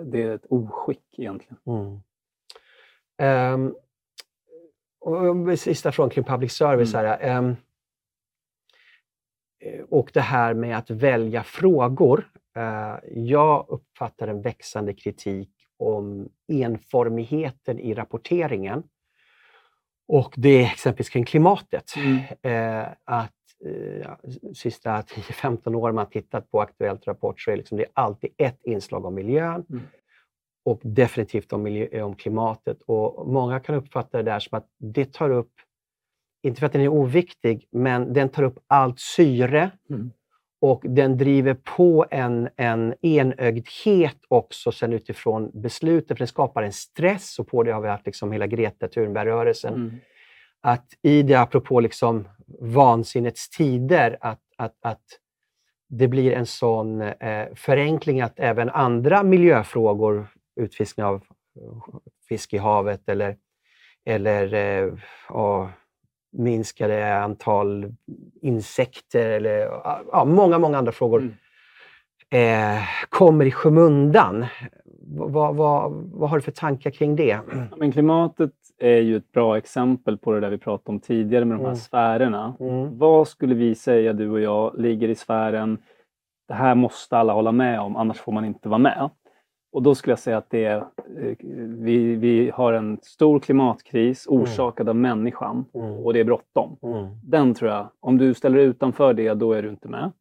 det 0.00 0.22
är 0.22 0.34
ett 0.34 0.46
oskick 0.48 1.18
egentligen. 1.18 1.56
Mm. 1.66 2.00
Ehm, 3.18 3.74
och 5.00 5.58
sista 5.58 5.92
frågan 5.92 6.10
kring 6.10 6.24
public 6.24 6.52
service. 6.52 6.94
Mm. 6.94 7.06
Här, 7.06 7.56
eh, 9.60 9.84
och 9.90 10.10
det 10.14 10.20
här 10.20 10.54
med 10.54 10.78
att 10.78 10.90
välja 10.90 11.42
frågor. 11.42 12.30
Eh, 12.56 12.96
jag 13.12 13.66
uppfattar 13.68 14.28
en 14.28 14.42
växande 14.42 14.94
kritik 14.94 15.50
om 15.76 16.28
enformigheten 16.48 17.78
i 17.78 17.94
rapporteringen. 17.94 18.82
Och 20.08 20.34
det 20.36 20.62
är 20.62 20.66
exempelvis 20.66 21.08
kring 21.08 21.24
klimatet. 21.24 21.94
Eh, 22.42 22.82
att 22.82 22.94
eh, 22.94 22.94
ja, 23.06 23.26
sista 24.54 24.90
10-15 25.00 25.74
år 25.74 25.92
man 25.92 26.06
tittat 26.10 26.50
på 26.50 26.60
Aktuellt 26.60 27.06
Rapport 27.06 27.40
så 27.40 27.50
är 27.50 27.56
liksom 27.56 27.76
det 27.78 27.86
alltid 27.92 28.30
ett 28.36 28.58
inslag 28.64 29.04
om 29.04 29.14
miljön 29.14 29.64
Mm. 29.70 29.82
och 30.64 30.80
definitivt 30.82 31.52
om, 31.52 31.62
miljö, 31.62 32.02
om 32.02 32.14
klimatet. 32.14 32.78
Och 32.86 33.28
Många 33.28 33.60
kan 33.60 33.74
uppfatta 33.74 34.16
det 34.16 34.22
där 34.30 34.38
som 34.40 34.58
att 34.58 34.66
det 34.78 35.12
tar 35.12 35.30
upp, 35.30 35.52
inte 36.42 36.58
för 36.60 36.66
att 36.66 36.72
den 36.72 36.82
är 36.82 36.88
oviktig, 36.88 37.66
men 37.70 38.12
den 38.12 38.28
tar 38.28 38.42
upp 38.42 38.58
allt 38.66 39.00
syre 39.00 39.70
Mm. 39.90 40.10
och 40.60 40.82
den 40.88 41.16
driver 41.18 41.54
på 41.76 42.06
en, 42.10 42.48
en 42.56 42.94
enögdhet 43.02 44.16
också 44.28 44.72
sen 44.72 44.92
utifrån 44.92 45.50
beslutet, 45.54 46.08
för 46.08 46.18
den 46.18 46.26
skapar 46.28 46.62
en 46.62 46.72
stress 46.72 47.38
och 47.38 47.46
på 47.48 47.62
det 47.62 47.72
har 47.72 47.80
vi 47.80 47.88
haft 47.88 48.06
liksom 48.06 48.32
hela 48.32 48.46
Greta 48.46 48.88
Thunberg-rörelsen 48.88 49.74
Mm. 49.74 49.94
Att 50.62 50.86
i 51.02 51.22
det, 51.22 51.34
apropå 51.34 51.80
liksom 51.80 52.28
vansinnets 52.60 53.50
tider, 53.50 54.18
att, 54.20 54.40
att, 54.56 54.74
att 54.82 55.02
det 55.88 56.08
blir 56.08 56.32
en 56.32 56.46
sån 56.46 57.00
eh, 57.00 57.46
förenkling 57.54 58.20
att 58.20 58.38
även 58.38 58.68
andra 58.70 59.22
miljöfrågor, 59.22 60.26
utfiskning 60.60 61.06
av 61.06 61.22
fisk 62.28 62.52
i 62.52 62.58
havet 62.58 63.08
eller, 63.08 63.36
eller 64.04 64.54
eh, 64.54 64.92
ja, 65.28 65.70
minskade 66.32 67.16
antal 67.18 67.94
insekter 68.42 69.28
eller 69.28 69.58
ja, 70.12 70.24
många, 70.26 70.58
många 70.58 70.78
andra 70.78 70.92
frågor 70.92 71.34
Mm. 72.30 72.76
eh, 72.78 72.82
kommer 73.08 73.44
i 73.44 73.50
skymundan. 73.50 74.46
Vad, 75.16 75.56
vad, 75.56 75.92
vad 76.12 76.30
har 76.30 76.36
du 76.36 76.42
för 76.42 76.52
tankar 76.52 76.90
kring 76.90 77.16
det? 77.16 77.38
Men 77.76 77.92
klimatet 77.92 78.52
är 78.78 78.98
ju 78.98 79.16
ett 79.16 79.32
bra 79.32 79.56
exempel 79.58 80.18
på 80.18 80.32
det 80.32 80.40
där 80.40 80.50
vi 80.50 80.58
pratade 80.58 80.94
om 80.94 81.00
tidigare 81.00 81.44
med 81.44 81.54
de 81.56 81.60
här 81.60 81.66
Mm. 81.66 81.76
sfärerna. 81.76 82.54
Mm. 82.60 82.98
Vad 82.98 83.28
skulle 83.28 83.54
vi 83.54 83.74
säga, 83.74 84.12
du 84.12 84.30
och 84.30 84.40
jag, 84.40 84.78
ligger 84.78 85.08
i 85.08 85.14
sfären 85.14 85.78
det 86.48 86.54
här 86.54 86.74
måste 86.74 87.16
alla 87.18 87.32
hålla 87.32 87.52
med 87.52 87.80
om, 87.80 87.96
annars 87.96 88.18
får 88.18 88.32
man 88.32 88.44
inte 88.44 88.68
vara 88.68 88.78
med. 88.78 89.10
Och 89.72 89.82
då 89.82 89.94
skulle 89.94 90.12
jag 90.12 90.18
säga 90.18 90.36
att 90.38 90.50
det 90.50 90.64
är, 90.64 90.76
eh, 90.76 91.34
vi, 91.78 92.14
vi 92.16 92.50
har 92.54 92.72
en 92.72 92.98
stor 93.02 93.40
klimatkris 93.40 94.26
orsakad 94.28 94.88
av 94.88 94.96
människan 94.96 95.64
Mm. 95.74 95.92
och 95.92 96.12
det 96.12 96.20
är 96.20 96.24
bråttom. 96.24 96.76
Mm. 96.82 97.06
Den 97.24 97.54
tror 97.54 97.70
jag, 97.70 97.86
om 98.00 98.18
du 98.18 98.34
ställer 98.34 98.56
dig 98.56 98.66
utanför 98.66 99.14
det, 99.14 99.34
då 99.34 99.52
är 99.52 99.62
du 99.62 99.68
inte 99.70 99.88
med. 99.88 100.12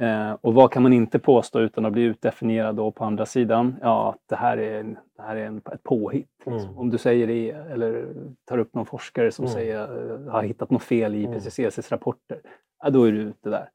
Eh, 0.00 0.32
och 0.40 0.54
vad 0.54 0.70
kan 0.70 0.82
man 0.82 0.92
inte 0.92 1.18
påstå 1.18 1.60
utan 1.60 1.84
att 1.86 1.92
bli 1.92 2.02
utdefinierad 2.02 2.76
då 2.76 2.90
på 2.90 3.04
andra 3.04 3.26
sidan? 3.26 3.76
Ja, 3.80 4.10
att 4.10 4.28
det 4.28 4.36
här 4.36 4.56
är, 4.56 4.80
en, 4.80 4.96
det 5.16 5.22
här 5.22 5.36
är 5.36 5.46
en, 5.46 5.56
ett 5.56 5.82
påhitt. 5.82 6.28
Liksom. 6.46 6.68
Mm. 6.68 6.78
Om 6.78 6.90
du 6.90 6.98
säger 6.98 7.26
det 7.26 7.50
eller 7.50 8.06
tar 8.44 8.58
upp 8.58 8.74
någon 8.74 8.86
forskare 8.86 9.30
som 9.30 9.44
Mm. 9.44 9.54
säger, 9.54 9.82
eh, 10.26 10.32
har 10.32 10.42
hittat 10.42 10.70
något 10.70 10.82
fel 10.82 11.14
i 11.14 11.24
Mm. 11.24 11.36
IPCCs 11.38 11.92
rapporter, 11.92 12.40
ja, 12.82 12.90
då 12.90 13.04
är 13.04 13.12
du 13.12 13.18
ute 13.18 13.50
där. 13.50 13.68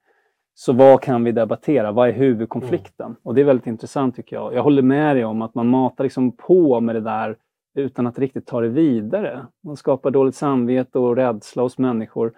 Så 0.54 0.74
vad 0.74 1.02
kan 1.02 1.24
vi 1.24 1.32
debattera? 1.32 1.92
Vad 1.92 2.10
är 2.10 2.14
huvudkonflikten? 2.14 3.06
Mm. 3.06 3.18
Och 3.24 3.36
det 3.36 3.42
är 3.42 3.46
väldigt 3.46 3.68
intressant 3.68 4.16
tycker 4.16 4.36
jag. 4.36 4.54
Jag 4.54 4.64
håller 4.64 4.82
med 4.82 5.16
dig 5.16 5.26
om 5.26 5.42
att 5.42 5.56
man 5.56 5.68
matar 5.68 6.04
liksom 6.04 6.32
på 6.32 6.80
med 6.80 6.96
det 6.96 7.02
där 7.02 7.36
utan 7.78 8.08
att 8.08 8.20
riktigt 8.20 8.46
ta 8.48 8.62
det 8.62 8.68
vidare. 8.68 9.46
Man 9.64 9.76
skapar 9.78 10.12
dåligt 10.12 10.36
samvete 10.36 11.00
och 11.00 11.16
rädsla 11.16 11.64
hos 11.64 11.78
människor. 11.78 12.34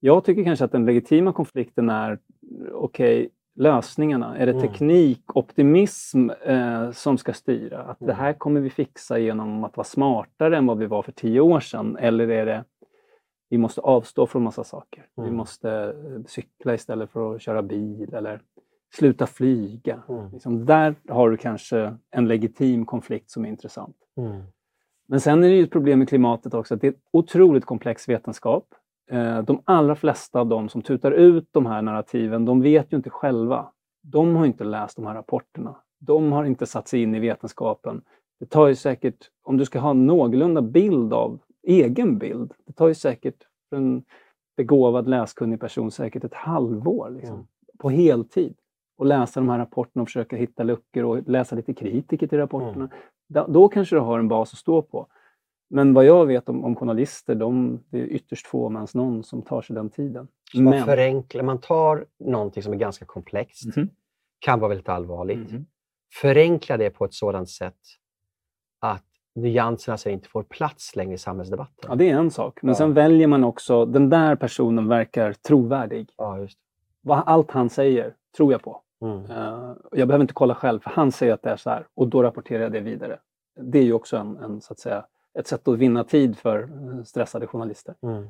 Jag 0.00 0.24
tycker 0.24 0.44
kanske 0.44 0.64
att 0.64 0.72
den 0.72 0.86
legitima 0.86 1.32
konflikten 1.32 1.90
är, 1.90 2.18
okej, 2.72 3.28
lösningarna. 3.54 4.38
Är 4.38 4.46
det 4.46 4.52
Mm. 4.52 4.62
teknik, 4.68 5.36
optimism 5.36 6.30
eh, 6.30 6.90
som 6.90 7.18
ska 7.18 7.32
styra? 7.32 7.82
Att 7.82 7.98
det 7.98 8.04
Mm. 8.04 8.16
här 8.16 8.32
kommer 8.32 8.60
vi 8.60 8.70
fixa 8.70 9.18
genom 9.18 9.64
att 9.64 9.76
vara 9.76 9.84
smartare 9.84 10.56
än 10.56 10.66
vad 10.66 10.78
vi 10.78 10.86
var 10.86 11.02
för 11.02 11.12
tio 11.12 11.40
år 11.40 11.60
sedan? 11.60 11.96
Eller 12.00 12.28
är 12.30 12.46
det, 12.46 12.64
vi 13.48 13.58
måste 13.58 13.80
avstå 13.80 14.26
från 14.26 14.42
massa 14.42 14.64
saker. 14.64 15.06
Vi 15.16 15.22
Mm. 15.22 15.36
måste 15.36 15.70
eh, 15.70 16.24
cykla 16.26 16.74
istället 16.74 17.10
för 17.10 17.34
att 17.34 17.42
köra 17.42 17.62
bil 17.62 18.14
eller 18.14 18.40
sluta 18.94 19.26
flyga. 19.26 20.02
Mm. 20.08 20.30
Liksom, 20.32 20.66
där 20.66 20.94
har 21.08 21.30
du 21.30 21.36
kanske 21.36 21.96
en 22.10 22.28
legitim 22.28 22.86
konflikt 22.86 23.30
som 23.30 23.44
är 23.44 23.48
intressant. 23.48 23.96
Mm. 24.16 24.42
Men 25.08 25.20
sen 25.20 25.44
är 25.44 25.48
det 25.48 25.54
ju 25.56 25.62
ett 25.64 25.70
problem 25.70 25.98
med 25.98 26.08
klimatet 26.08 26.54
också 26.54 26.74
att 26.74 26.80
det 26.80 26.86
är 26.86 26.90
ett 26.92 27.02
otroligt 27.12 27.64
komplex 27.64 28.08
vetenskap. 28.08 28.74
Eh, 29.10 29.42
De 29.42 29.60
allra 29.64 29.94
flesta 29.94 30.40
av 30.40 30.46
dem 30.46 30.68
som 30.68 30.82
tutar 30.82 31.10
ut 31.12 31.48
de 31.52 31.66
här 31.66 31.82
narrativen, 31.82 32.44
de 32.44 32.60
vet 32.62 32.92
ju 32.92 32.96
inte 32.96 33.10
själva. 33.10 33.70
De 34.02 34.36
har 34.36 34.46
inte 34.46 34.64
läst 34.64 34.96
de 34.96 35.06
här 35.06 35.14
rapporterna. 35.14 35.76
De 35.98 36.32
har 36.32 36.44
inte 36.44 36.66
satt 36.66 36.88
sig 36.88 37.02
in 37.02 37.14
i 37.14 37.20
vetenskapen. 37.20 38.02
Det 38.40 38.46
tar 38.46 38.66
ju 38.66 38.74
säkert, 38.74 39.30
om 39.44 39.56
du 39.56 39.64
ska 39.64 39.78
ha 39.78 39.90
en 39.90 40.06
någorlunda 40.06 40.62
bild 40.62 41.12
av, 41.12 41.38
egen 41.62 42.18
bild, 42.18 42.52
det 42.66 42.72
tar 42.72 42.88
ju 42.88 42.94
säkert 42.94 43.36
för 43.70 43.76
en 43.76 44.02
begåvad 44.56 45.08
läskunnig 45.08 45.60
person 45.60 45.90
säkert 45.90 46.24
ett 46.24 46.34
halvår 46.34 47.10
liksom, 47.10 47.34
Mm. 47.34 47.46
på 47.78 47.90
heltid. 47.90 48.54
Och 48.98 49.06
läsa 49.06 49.40
de 49.40 49.48
här 49.48 49.58
rapporterna 49.58 50.02
och 50.02 50.08
försöka 50.08 50.36
hitta 50.36 50.62
luckor 50.62 51.04
och 51.04 51.28
läsa 51.28 51.56
lite 51.56 51.74
kritiker 51.74 52.26
till 52.26 52.38
rapporterna. 52.38 52.88
Då, 53.28 53.46
då 53.48 53.68
kanske 53.68 53.96
du 53.96 54.00
har 54.00 54.18
en 54.18 54.28
bas 54.28 54.52
att 54.52 54.58
stå 54.58 54.82
på. 54.82 55.06
Men 55.68 55.94
vad 55.94 56.04
jag 56.04 56.26
vet 56.26 56.48
om, 56.48 56.64
om 56.64 56.76
journalister, 56.76 57.34
de, 57.34 57.80
det 57.90 57.98
är 58.00 58.04
ytterst 58.06 58.46
få, 58.46 58.66
om 58.66 58.76
ens 58.76 58.94
någon, 58.94 59.24
som 59.24 59.42
tar 59.42 59.62
sig 59.62 59.74
den 59.76 59.90
tiden. 59.90 60.28
Så 60.52 60.62
man 60.62 60.70
Men- 60.70 60.84
förenklar, 60.84 61.42
man 61.42 61.60
tar 61.60 62.04
någonting 62.18 62.62
som 62.62 62.72
är 62.72 62.76
ganska 62.76 63.04
komplext, 63.04 63.76
Mhm. 63.76 63.88
kan 64.38 64.60
vara 64.60 64.68
väldigt 64.68 64.88
allvarligt, 64.88 65.52
Mhm. 65.52 65.66
förenklar 66.20 66.78
det 66.78 66.90
på 66.90 67.04
ett 67.04 67.14
sådant 67.14 67.48
sätt 67.50 67.76
att 68.80 69.04
nyanserna 69.34 69.96
sen 69.98 70.12
inte 70.12 70.28
får 70.28 70.42
plats 70.42 70.96
längre 70.96 71.14
i 71.14 71.18
samhällsdebatten. 71.18 71.84
Ja, 71.88 71.94
det 71.94 72.10
är 72.10 72.16
en 72.18 72.30
sak. 72.30 72.62
Men 72.62 72.68
Ja. 72.68 72.74
sen 72.74 72.94
väljer 72.94 73.26
man 73.26 73.44
också, 73.44 73.86
den 73.86 74.10
där 74.10 74.36
personen 74.36 74.88
verkar 74.88 75.32
trovärdig. 75.32 76.10
Ja, 76.16 76.38
just 76.38 76.58
Vad, 77.00 77.22
allt 77.26 77.50
han 77.50 77.70
säger 77.70 78.14
tror 78.36 78.52
jag 78.52 78.62
på. 78.62 78.82
mm. 79.02 79.24
Eh, 79.30 79.74
jag 79.92 80.08
behöver 80.08 80.20
inte 80.22 80.34
kolla 80.34 80.54
själv, 80.54 80.80
för 80.80 80.90
han 80.90 81.12
säger 81.12 81.32
att 81.34 81.42
det 81.42 81.50
är 81.50 81.56
så 81.56 81.70
här 81.70 81.86
och 81.94 82.08
då 82.08 82.22
rapporterar 82.22 82.62
jag 82.62 82.72
det 82.72 82.80
vidare. 82.80 83.18
Det 83.60 83.78
är 83.78 83.82
ju 83.82 83.92
också 83.92 84.16
en, 84.16 84.36
en, 84.36 84.60
så 84.60 84.72
att 84.72 84.78
säga, 84.78 85.06
ett 85.38 85.46
sätt 85.46 85.68
att 85.68 85.78
vinna 85.78 86.04
tid 86.04 86.38
för 86.38 86.62
eh, 86.62 87.02
stressade 87.02 87.46
journalister. 87.46 87.94
Mm. 88.02 88.28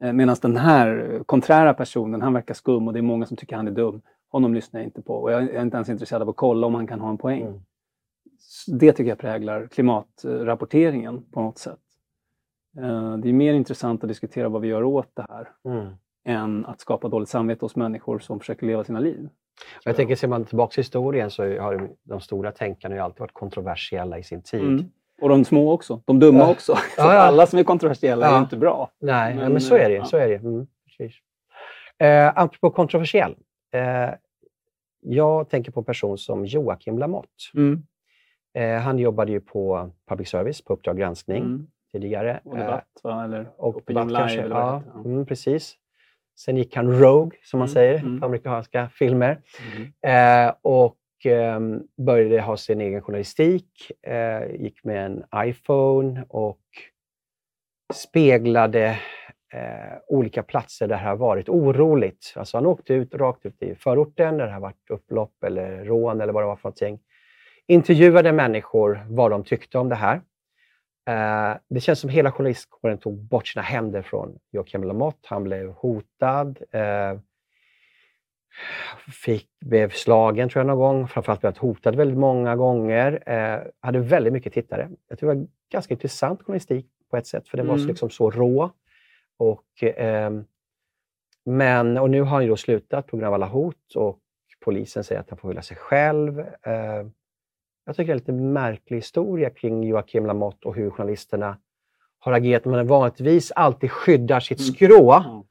Eh, 0.00 0.12
Medan 0.12 0.36
den 0.42 0.56
här 0.56 1.10
eh, 1.14 1.22
konträra 1.22 1.74
personen, 1.74 2.22
han 2.22 2.32
verkar 2.32 2.54
skum 2.54 2.86
och 2.88 2.92
det 2.92 3.00
är 3.00 3.02
många 3.02 3.26
som 3.26 3.36
tycker 3.36 3.56
han 3.56 3.66
är 3.68 3.72
dum. 3.72 4.02
Honom 4.28 4.54
lyssnar 4.54 4.80
jag 4.80 4.86
inte 4.86 5.02
på 5.02 5.14
och 5.14 5.32
jag 5.32 5.42
är 5.42 5.62
inte 5.62 5.76
ens 5.76 5.88
intresserad 5.88 6.22
av 6.22 6.28
att 6.28 6.36
kolla 6.36 6.66
om 6.66 6.74
han 6.74 6.86
kan 6.86 7.00
ha 7.00 7.10
en 7.10 7.18
poäng. 7.18 7.42
Mm. 7.42 7.60
Det 8.66 8.92
tycker 8.92 9.08
jag 9.08 9.18
präglar 9.18 9.66
klimatrapporteringen 9.66 11.22
på 11.32 11.40
något 11.42 11.58
sätt. 11.58 11.78
Det 13.22 13.28
är 13.28 13.32
mer 13.32 13.52
intressant 13.54 14.02
att 14.04 14.08
diskutera 14.08 14.48
vad 14.48 14.62
vi 14.62 14.68
gör 14.68 14.82
åt 14.82 15.10
det 15.14 15.26
här 15.28 15.48
Mm. 15.64 15.86
än 16.24 16.66
att 16.66 16.80
skapa 16.80 17.08
dåligt 17.08 17.28
samvete 17.28 17.64
hos 17.64 17.76
människor 17.76 18.18
som 18.18 18.38
försöker 18.38 18.66
leva 18.66 18.84
sina 18.84 19.00
liv. 19.00 19.28
Jag 19.84 19.96
tänker, 19.96 20.16
ser 20.16 20.28
man 20.28 20.44
tillbaka 20.44 20.80
i 20.80 20.80
historien 20.80 21.30
så 21.30 21.42
har 21.60 21.90
de- 22.02 22.20
stora 22.20 22.52
tänkarna 22.52 23.02
alltid 23.02 23.20
varit 23.20 23.32
kontroversiella 23.34 24.18
i 24.18 24.22
sin 24.22 24.42
tid. 24.42 24.90
Och 25.22 25.28
de 25.28 25.44
små 25.44 25.72
också, 25.72 26.02
de 26.04 26.18
dumma 26.20 26.38
Ja. 26.38 26.50
också. 26.50 26.74
Så 26.76 26.82
Ja. 26.96 27.12
Alla 27.12 27.46
som 27.46 27.58
är 27.58 27.64
kontroversiella 27.64 28.26
är 28.26 28.38
inte 28.38 28.56
bra. 28.56 28.90
Nej, 29.00 29.34
men, 29.34 29.52
Men, 29.52 29.60
så 29.60 29.76
är 29.76 29.90
det. 29.90 30.04
Så 30.06 30.16
är 30.16 30.28
det. 30.28 30.34
Mm, 30.34 30.66
precis. 30.86 31.16
Eh, 31.98 32.32
apropå 32.38 32.70
kontroversiell. 32.70 33.34
Eh, 33.74 34.10
jag 35.00 35.48
tänker 35.48 35.72
på 35.72 35.80
en 35.80 35.84
person 35.84 36.18
som 36.18 36.44
Joakim 36.46 36.98
Lamotte. 36.98 37.28
Mm. 37.54 37.82
Eh, 38.54 38.80
han 38.82 38.98
jobbade 38.98 39.32
ju 39.32 39.40
på 39.40 39.90
public 40.08 40.28
service, 40.28 40.64
på 40.64 40.72
Uppdrag 40.72 40.98
granskning 40.98 41.42
Mm. 41.42 41.66
tidigare. 41.92 42.40
Och 42.44 42.56
debatt, 42.58 42.84
va? 43.02 43.24
Eller 43.24 43.40
Eh, 43.40 43.46
och 43.56 43.76
Opinion 43.76 44.08
debatt. 44.08 44.30
Live, 44.30 44.42
eller 44.42 44.56
Ja, 44.56 44.82
mm, 45.04 45.26
precis. 45.26 45.74
Sen 46.38 46.56
gick 46.56 46.76
han 46.76 47.00
Rogue, 47.00 47.38
som 47.42 47.58
man 47.58 47.66
Mm, 47.68 47.74
säger, 47.74 47.98
mm. 47.98 48.20
på 48.20 48.26
amerikanska 48.26 48.88
filmer. 48.88 49.38
Mm. 49.76 50.46
Eh, 50.48 50.54
och 50.62 50.96
Ehm, 51.26 51.82
började 51.96 52.40
ha 52.40 52.56
sin 52.56 52.80
egen 52.80 53.02
journalistik. 53.02 53.92
Eh, 54.02 54.54
gick 54.54 54.84
med 54.84 55.06
en 55.06 55.24
iPhone 55.36 56.24
och 56.28 56.60
speglade 57.94 58.98
eh, 59.52 59.98
olika 60.08 60.42
platser 60.42 60.88
där 60.88 60.96
det 60.96 61.02
har 61.02 61.16
varit 61.16 61.48
oroligt. 61.48 62.32
Alltså 62.36 62.56
han 62.56 62.66
åkte 62.66 62.94
ut 62.94 63.14
rakt 63.14 63.46
ut 63.46 63.62
i 63.62 63.74
förorten 63.74 64.36
där 64.36 64.46
det 64.46 64.52
har 64.52 64.60
varit 64.60 64.90
upplopp 64.90 65.44
eller 65.44 65.84
rån 65.84 66.20
eller 66.20 66.32
vad 66.32 66.42
det 66.42 66.46
var 66.46 66.56
för 66.56 66.68
någonting. 66.68 67.00
Intervjuade 67.66 68.32
människor 68.32 69.06
vad 69.08 69.30
de 69.30 69.44
tyckte 69.44 69.78
om 69.78 69.88
det 69.88 69.94
här. 69.94 70.20
Eh, 71.08 71.56
det 71.68 71.80
känns 71.80 72.00
som 72.00 72.10
hela 72.10 72.32
journalistkåren 72.32 72.98
tog 72.98 73.18
bort 73.18 73.46
sina 73.46 73.62
händer 73.62 74.02
från 74.02 74.38
Joakim 74.50 74.84
Lamotte. 74.84 75.28
Han 75.28 75.44
blev 75.44 75.72
hotad. 75.72 76.58
Eh, 79.06 79.12
fick, 79.12 79.48
blev 79.60 79.90
slagen 79.90 80.48
tror 80.48 80.60
jag 80.60 80.66
någon 80.66 80.78
gång, 80.78 81.08
framförallt 81.08 81.40
blev 81.40 81.58
hotad 81.58 81.94
väldigt 81.94 82.18
många 82.18 82.56
gånger. 82.56 83.22
Eh, 83.26 83.60
hade 83.80 83.98
väldigt 83.98 84.32
mycket 84.32 84.52
tittare. 84.52 84.88
Jag 85.08 85.18
tror 85.18 85.30
det 85.34 85.36
var 85.40 85.46
ganska 85.72 85.94
intressant 85.94 86.42
journalistik 86.42 86.86
på 87.10 87.16
ett 87.16 87.26
sätt, 87.26 87.48
för 87.48 87.56
den 87.56 87.66
var 87.66 87.76
så, 87.76 87.80
Mm. 87.80 87.88
liksom 87.88 88.10
så 88.10 88.30
rå. 88.30 88.70
Och, 89.38 89.64
ehm, 89.82 90.44
men, 91.44 91.98
och 91.98 92.10
nu 92.10 92.20
har 92.20 92.28
han 92.30 92.42
ju 92.42 92.48
då 92.48 92.56
slutat 92.56 93.06
på 93.06 93.16
grund 93.16 93.26
av 93.28 93.34
alla 93.34 93.46
hot 93.46 93.94
och 93.94 94.18
polisen 94.64 95.04
säger 95.04 95.20
att 95.20 95.30
han 95.30 95.38
får 95.38 95.48
skylla 95.48 95.62
sig 95.62 95.76
själv. 95.76 96.38
Eh, 96.40 97.06
jag 97.84 97.96
tycker 97.96 98.04
det 98.06 98.10
är 98.10 98.12
en 98.12 98.18
lite 98.18 98.32
märklig 98.32 98.96
historia 98.96 99.50
kring 99.50 99.84
Joakim 99.84 100.26
Lamotte 100.26 100.68
och 100.68 100.74
hur 100.74 100.90
journalisterna 100.90 101.56
har 102.18 102.32
agerat. 102.32 102.64
Man 102.64 102.86
vanligtvis 102.86 103.52
alltid 103.52 103.90
skyddar 103.90 104.40
sitt 104.40 104.60
Mm. 104.60 104.74
skrå 104.74 105.12
Ja 105.12 105.44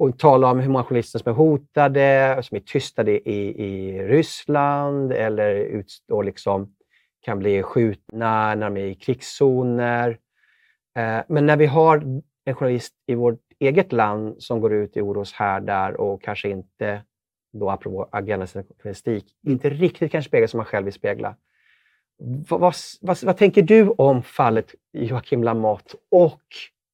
och 0.00 0.18
tala 0.18 0.50
om 0.50 0.60
hur 0.60 0.70
många 0.70 0.84
journalister 0.84 1.18
som 1.18 1.30
är 1.30 1.36
hotade, 1.36 2.40
som 2.42 2.56
är 2.56 2.60
tystade 2.60 3.28
i, 3.28 3.64
i 3.64 4.02
Ryssland 4.02 5.12
eller 5.12 5.54
ut, 5.54 5.86
liksom 6.24 6.74
kan 7.20 7.38
bli 7.38 7.62
skjutna 7.62 8.54
när 8.54 8.70
de 8.70 8.76
är 8.76 8.84
i 8.84 8.94
krigszoner. 8.94 10.18
Eh, 10.96 11.20
men 11.28 11.46
när 11.46 11.56
vi 11.56 11.66
har 11.66 11.96
en 12.44 12.54
journalist 12.54 12.94
i 13.06 13.14
vårt 13.14 13.40
eget 13.58 13.92
land 13.92 14.42
som 14.42 14.60
går 14.60 14.72
ut 14.72 14.96
i 14.96 15.00
oroshärdar 15.00 15.92
och 16.00 16.22
kanske 16.22 16.48
inte, 16.48 17.02
då 17.52 17.70
apropå 17.70 18.08
agendajournalistik, 18.12 19.24
inte 19.46 19.70
riktigt 19.70 20.12
kan 20.12 20.22
spegla 20.22 20.48
som 20.48 20.58
man 20.58 20.66
själv 20.66 20.84
vill 20.84 20.94
spegla. 20.94 21.36
Vad, 22.48 22.60
vad, 22.60 22.74
vad, 23.00 23.22
vad 23.22 23.36
tänker 23.36 23.62
du 23.62 23.88
om 23.88 24.22
fallet 24.22 24.74
Joakim 24.92 25.44
Lamotte 25.44 25.96
och 26.10 26.42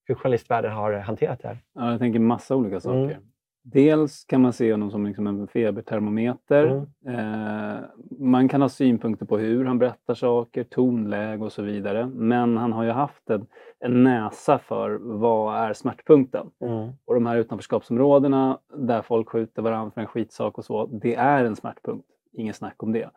hur 0.06 0.14
journalistvärlden 0.14 0.72
har 0.72 0.92
hanterat 0.92 1.42
det 1.42 1.48
här? 1.48 1.58
Ja, 1.74 1.90
jag 1.90 1.98
tänker 1.98 2.20
massa 2.20 2.56
olika 2.56 2.80
saker. 2.80 3.14
Mm. 3.14 3.22
Dels 3.68 4.24
kan 4.24 4.40
man 4.40 4.52
se 4.52 4.72
honom 4.72 4.90
som 4.90 5.06
liksom 5.06 5.26
en 5.26 5.48
febertermometer. 5.48 6.86
Mm. 7.06 7.74
Eh, 7.74 7.80
man 8.18 8.48
kan 8.48 8.62
ha 8.62 8.68
synpunkter 8.68 9.26
på 9.26 9.38
hur 9.38 9.64
han 9.64 9.78
berättar 9.78 10.14
saker, 10.14 10.64
tonläge 10.64 11.44
och 11.44 11.52
så 11.52 11.62
vidare. 11.62 12.06
Men 12.06 12.56
han 12.56 12.72
har 12.72 12.84
ju 12.84 12.90
haft 12.90 13.30
en, 13.30 13.46
en 13.78 14.04
näsa 14.04 14.58
för 14.58 14.98
vad 15.02 15.56
är 15.56 15.72
smärtpunkten. 15.72 16.50
Mm. 16.60 16.92
Och 17.04 17.14
de 17.14 17.26
här 17.26 17.36
utanförskapsområdena 17.36 18.58
där 18.76 19.02
folk 19.02 19.28
skjuter 19.28 19.62
varandra 19.62 19.90
för 19.90 20.00
en 20.00 20.06
skitsak 20.06 20.58
och 20.58 20.64
så, 20.64 20.86
det 20.86 21.14
är 21.14 21.44
en 21.44 21.56
smärtpunkt. 21.56 22.06
Inget 22.32 22.56
snack 22.56 22.82
om 22.82 22.92
det. 22.92 23.10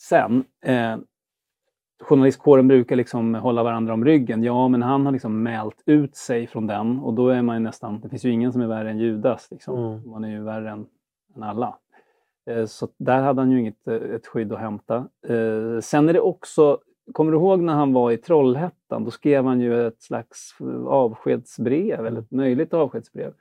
Sen, 0.00 0.44
eh, 0.64 0.96
journalistkåren 2.04 2.68
brukar 2.68 2.96
liksom 2.96 3.34
hålla 3.34 3.62
varandra 3.62 3.94
om 3.94 4.04
ryggen. 4.04 4.42
Ja, 4.42 4.68
men 4.68 4.82
han 4.82 5.06
har 5.06 5.12
liksom 5.12 5.42
mält 5.42 5.82
ut 5.86 6.16
sig 6.16 6.46
från 6.46 6.66
den 6.66 6.98
och 6.98 7.14
då 7.14 7.28
är 7.28 7.42
man 7.42 7.56
ju 7.56 7.60
nästan, 7.60 8.00
det 8.00 8.08
finns 8.08 8.24
ju 8.24 8.30
ingen 8.30 8.52
som 8.52 8.62
är 8.62 8.66
värre 8.66 8.90
än 8.90 8.98
Judas. 8.98 9.48
Liksom. 9.50 9.78
Mm. 9.78 10.10
Man 10.10 10.24
är 10.24 10.28
ju 10.28 10.42
värre 10.42 10.70
än, 10.70 10.86
än 11.36 11.42
alla. 11.42 11.78
Eh, 12.50 12.66
så 12.66 12.88
där 12.98 13.22
hade 13.22 13.40
han 13.40 13.50
ju 13.50 13.60
inget 13.60 13.88
eh, 13.88 13.94
ett 13.94 14.26
skydd 14.26 14.52
att 14.52 14.60
hämta. 14.60 14.96
Eh, 15.28 15.80
sen 15.80 16.08
är 16.08 16.12
det 16.12 16.20
också, 16.20 16.78
kommer 17.12 17.32
du 17.32 17.38
ihåg 17.38 17.60
när 17.60 17.74
han 17.74 17.92
var 17.92 18.10
i 18.10 18.16
Trollhättan? 18.16 19.04
Då 19.04 19.10
skrev 19.10 19.44
han 19.44 19.60
ju 19.60 19.86
ett 19.86 20.02
slags 20.02 20.56
avskedsbrev, 20.86 22.06
eller 22.06 22.20
ett 22.20 22.30
möjligt 22.30 22.74
avskedsbrev. 22.74 23.32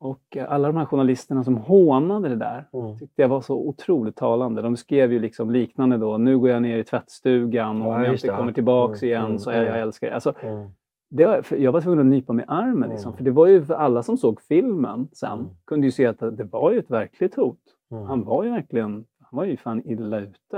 Och 0.00 0.36
eh, 0.36 0.52
alla 0.52 0.68
de 0.68 0.76
här 0.76 0.84
journalisterna 0.84 1.44
som 1.44 1.56
hånade 1.56 2.28
det 2.28 2.36
där 2.36 2.68
Mm. 2.72 2.98
tyckte 2.98 3.22
jag 3.22 3.28
var 3.28 3.40
så 3.40 3.56
otroligt 3.68 4.16
talande. 4.16 4.62
De 4.62 4.76
skrev 4.76 5.12
ju 5.12 5.18
liksom 5.18 5.50
liknande 5.50 5.96
då, 5.96 6.18
nu 6.18 6.38
går 6.38 6.50
jag 6.50 6.62
ner 6.62 6.78
i 6.78 6.84
tvättstugan 6.84 7.82
och 7.82 7.88
Ja, 7.92 7.96
om 7.96 8.02
jag 8.04 8.14
inte 8.14 8.26
det, 8.26 8.36
kommer 8.36 8.50
ja. 8.50 8.54
tillbaks 8.54 9.02
Mm, 9.02 9.08
igen 9.10 9.24
mm, 9.26 9.38
så 9.38 9.50
är 9.50 9.62
jag 9.62 9.80
älskar 9.80 10.06
dig. 10.06 10.14
Alltså, 10.14 10.34
Mm. 10.42 10.68
det 11.10 11.26
var, 11.26 11.44
jag 11.54 11.72
var 11.72 11.80
tvungen 11.80 12.00
att 12.00 12.06
nypa 12.06 12.32
mig 12.32 12.44
i 12.44 12.48
armen, 12.48 12.90
liksom, 12.90 13.08
Mm. 13.08 13.16
för 13.16 13.24
det 13.24 13.30
var 13.30 13.46
ju 13.46 13.64
för 13.64 13.74
alla 13.74 14.02
som 14.02 14.16
såg 14.16 14.40
filmen 14.42 15.08
sen 15.12 15.48
kunde 15.66 15.86
ju 15.86 15.90
se 15.90 16.06
att 16.06 16.18
det 16.18 16.44
var 16.44 16.72
ju 16.72 16.78
ett 16.78 16.90
verkligt 16.90 17.34
hot. 17.34 17.58
Han 17.90 18.24
var 18.24 18.44
ju 18.44 18.50
verkligen, 18.50 18.92
han 19.20 19.36
var 19.36 19.44
ju 19.44 19.56
fan 19.56 19.82
illa 19.84 20.20
ute. 20.20 20.56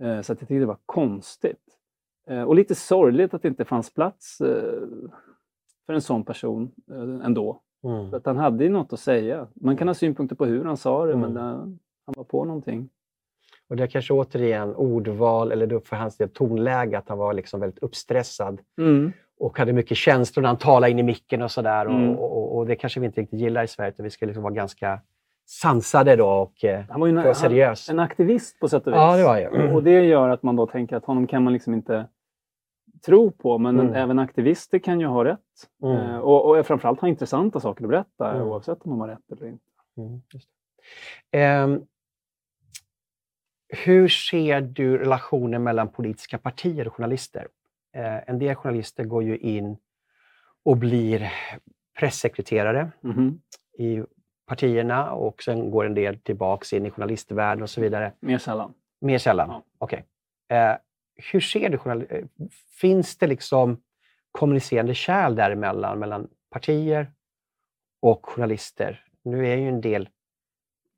Eh, 0.00 0.20
så 0.20 0.32
att 0.32 0.40
jag 0.40 0.48
tyckte 0.48 0.54
det 0.54 0.66
var 0.66 0.78
konstigt. 0.86 1.64
Eh, 2.28 2.42
och 2.42 2.54
lite 2.54 2.74
sorgligt 2.74 3.34
att 3.34 3.42
det 3.42 3.48
inte 3.48 3.64
fanns 3.64 3.94
plats 3.94 4.36
för 5.86 5.92
en 5.92 6.00
sån 6.02 6.24
person 6.24 6.70
ändå. 7.24 7.60
Mm. 7.84 8.14
Att 8.14 8.26
han 8.26 8.36
hade 8.36 8.64
ju 8.64 8.70
något 8.70 8.92
att 8.92 9.00
säga. 9.00 9.46
Man 9.54 9.76
kan 9.76 9.88
ha 9.88 9.94
synpunkter 9.94 10.36
på 10.36 10.44
hur 10.44 10.64
han 10.64 10.76
sa 10.76 11.06
det, 11.06 11.16
men 11.16 11.30
Mm. 11.30 11.42
eh, 11.42 11.58
han 12.06 12.14
var 12.16 12.24
på 12.24 12.44
någonting. 12.44 12.88
Och 13.68 13.76
det 13.76 13.82
är 13.82 13.86
kanske 13.86 14.12
återigen 14.14 14.74
ordval 14.74 15.52
eller 15.52 15.66
då 15.66 15.80
för 15.80 15.96
hans 15.96 16.16
del 16.16 16.28
tonläge, 16.28 16.98
att 16.98 17.08
han 17.08 17.18
var 17.18 17.32
liksom 17.34 17.60
väldigt 17.60 17.78
uppstressad 17.82 18.60
och 19.38 19.58
hade 19.58 19.72
mycket 19.72 19.96
känslor 19.96 20.42
när 20.42 20.48
han 20.48 20.56
talade 20.58 20.90
in 20.90 20.98
i 20.98 21.02
micken 21.02 21.42
och 21.42 21.50
sådär. 21.50 21.86
Mm. 21.86 22.10
Och, 22.16 22.36
och, 22.36 22.56
och 22.58 22.66
det 22.66 22.76
kanske 22.76 23.00
vi 23.00 23.06
inte 23.06 23.20
riktigt 23.20 23.40
gillar 23.40 23.64
i 23.64 23.66
Sverige, 23.68 23.90
utan 23.90 24.04
vi 24.04 24.10
ska 24.10 24.26
liksom 24.26 24.42
vara 24.42 24.54
ganska 24.54 25.00
sansade 25.46 26.16
då 26.16 26.26
och 26.28 26.64
eh, 26.64 26.84
Han 26.88 27.00
var 27.00 27.06
ju 27.06 27.10
en, 27.10 27.16
vara 27.16 27.26
han, 27.26 27.34
seriös. 27.34 27.88
en 27.90 27.98
aktivist 27.98 28.60
på 28.60 28.68
sätt 28.68 28.86
och 28.86 28.92
vis. 28.92 28.96
Ja, 28.98 29.16
det 29.16 29.24
var. 29.24 29.68
Och- 29.68 29.74
Och 29.74 29.82
det 29.82 30.04
gör 30.04 30.28
att 30.28 30.42
man 30.42 30.56
då 30.56 30.66
tänker 30.66 30.96
att 30.96 31.04
honom 31.04 31.26
kan 31.26 31.44
man 31.44 31.52
liksom 31.52 31.74
inte 31.74 32.06
tro 33.02 33.30
på, 33.30 33.58
men 33.58 33.80
Mm. 33.80 33.94
även 33.94 34.18
aktivister 34.18 34.78
kan 34.78 35.00
ju 35.00 35.06
ha 35.06 35.24
rätt. 35.24 35.38
Mm. 35.82 35.96
Eh, 35.96 36.18
och, 36.18 36.58
och 36.58 36.66
framförallt 36.66 37.00
ha 37.00 37.08
intressanta 37.08 37.60
saker 37.60 37.84
att 37.84 37.90
berätta, 37.90 38.30
Mm. 38.34 38.48
oavsett 38.48 38.82
om 38.82 38.90
de 38.90 39.00
har 39.00 39.08
rätt 39.08 39.32
eller 39.32 39.46
inte. 39.46 39.64
Ehm, 41.30 41.80
hur 43.84 44.08
ser 44.08 44.60
du 44.60 44.98
relationen 44.98 45.62
mellan 45.62 45.88
politiska 45.88 46.38
partier 46.38 46.86
och 46.88 46.94
journalister? 46.94 47.48
Eh, 47.94 48.28
en 48.30 48.38
del 48.38 48.54
journalister 48.54 49.04
går 49.04 49.22
ju 49.22 49.38
in 49.38 49.76
och 50.64 50.76
blir 50.76 51.32
pressekreterare 51.98 52.90
Mhm. 53.00 53.40
i 53.78 54.02
partierna 54.46 55.12
och 55.12 55.42
sen 55.42 55.70
går 55.70 55.86
en 55.86 55.94
del 55.94 56.18
tillbaks 56.18 56.72
in 56.72 56.86
i 56.86 56.90
journalistvärlden 56.90 57.62
och 57.62 57.70
så 57.70 57.80
vidare. 57.80 58.12
Mer 58.20 58.38
sällan. 58.38 58.74
Mer 59.00 59.18
sällan? 59.18 59.48
Ja. 59.48 59.62
Okej. 59.78 60.04
Eh, 60.48 60.76
hur 61.32 61.40
ser 61.40 61.68
du 61.68 61.78
journal- 61.78 62.28
Finns 62.80 63.16
det 63.18 63.26
liksom 63.26 63.82
kommunicerande 64.32 64.94
kärl 64.94 65.34
däremellan, 65.34 65.98
mellan 65.98 66.28
partier 66.50 67.12
och 68.02 68.26
journalister? 68.26 69.04
Nu 69.24 69.48
är 69.48 69.56
ju 69.56 69.68
en 69.68 69.80
del 69.80 70.08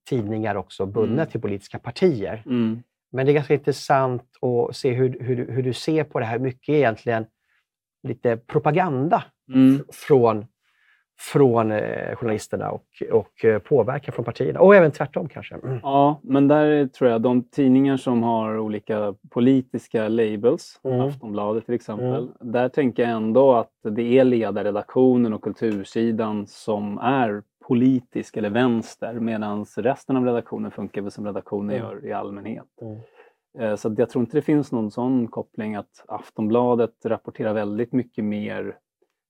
tidningar 0.09 0.55
också 0.55 0.87
bundna 0.87 1.23
Mm. 1.23 1.31
till 1.31 1.41
politiska 1.41 1.79
partier. 1.79 2.43
Mm. 2.47 2.83
Men 3.13 3.27
det 3.27 3.33
är 3.33 3.35
ganska 3.35 3.55
intressant 3.55 4.23
att 4.43 4.77
se 4.77 4.91
hur, 4.93 5.21
hur, 5.21 5.51
hur 5.53 5.63
du 5.63 5.73
ser 5.73 6.05
på 6.05 6.21
det 6.21 6.27
här. 6.27 6.39
Mycket 6.39 6.69
egentligen 6.75 7.27
lite 8.03 8.37
propaganda 8.37 9.25
Mm. 9.55 9.85
från, 9.93 10.47
från 11.19 11.73
eh, 11.73 12.17
journalisterna 12.17 12.71
och, 12.71 12.85
och 13.13 13.45
eh, 13.45 13.59
påverkan 13.59 14.13
från 14.15 14.25
partierna. 14.25 14.61
Och 14.61 14.75
även 14.77 14.91
tvärtom 14.91 15.29
kanske. 15.29 15.55
Mm. 15.55 15.79
Ja, 15.83 16.21
men 16.23 16.49
där 16.49 16.87
tror 16.87 17.11
jag 17.11 17.23
de 17.23 17.43
tidningar 17.43 17.97
som 17.97 18.23
har 18.23 18.59
olika 18.59 19.15
politiska 19.31 20.09
labels, 20.09 20.81
Mm. 20.85 21.01
Aftonbladet 21.01 21.67
till 21.67 21.75
exempel, 21.75 22.29
där 22.41 22.69
tänker 22.69 23.03
jag 23.03 23.13
ändå 23.13 23.53
att 23.55 23.71
det 23.83 24.19
är 24.19 24.25
ledarredaktionen 24.25 25.33
och 25.33 25.43
kultursidan 25.43 26.47
som 26.47 26.99
är 26.99 27.43
politisk 27.69 28.37
eller 28.37 28.51
vänster 28.51 29.13
medan 29.15 29.65
resten 29.77 30.17
av 30.17 30.25
redaktionen 30.25 30.71
funkar 30.71 31.03
väl 31.03 31.11
som 31.11 31.27
redaktioner 31.27 31.75
Mm. 31.77 31.87
gör 31.89 32.07
i 32.07 32.13
allmänhet. 32.13 32.65
Mm. 32.83 32.99
Eh, 33.59 33.77
Så 33.77 33.95
jag 33.99 34.11
tror 34.11 34.23
inte 34.23 34.37
det 34.37 34.43
finns 34.43 34.73
någon 34.73 34.91
sån 34.91 35.29
koppling 35.29 35.75
att 35.75 36.05
Aftonbladet 36.09 36.91
rapporterar 37.05 37.55
väldigt 37.55 37.93
mycket 37.93 38.25
mer 38.25 38.77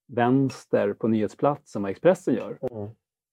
vänster 0.09 0.93
på 0.93 1.09
nyhetsplats 1.09 1.77
än 1.77 1.83
vad 1.83 1.91
Expressen 1.91 2.35
gör. 2.35 2.59
Mm. 2.71 2.89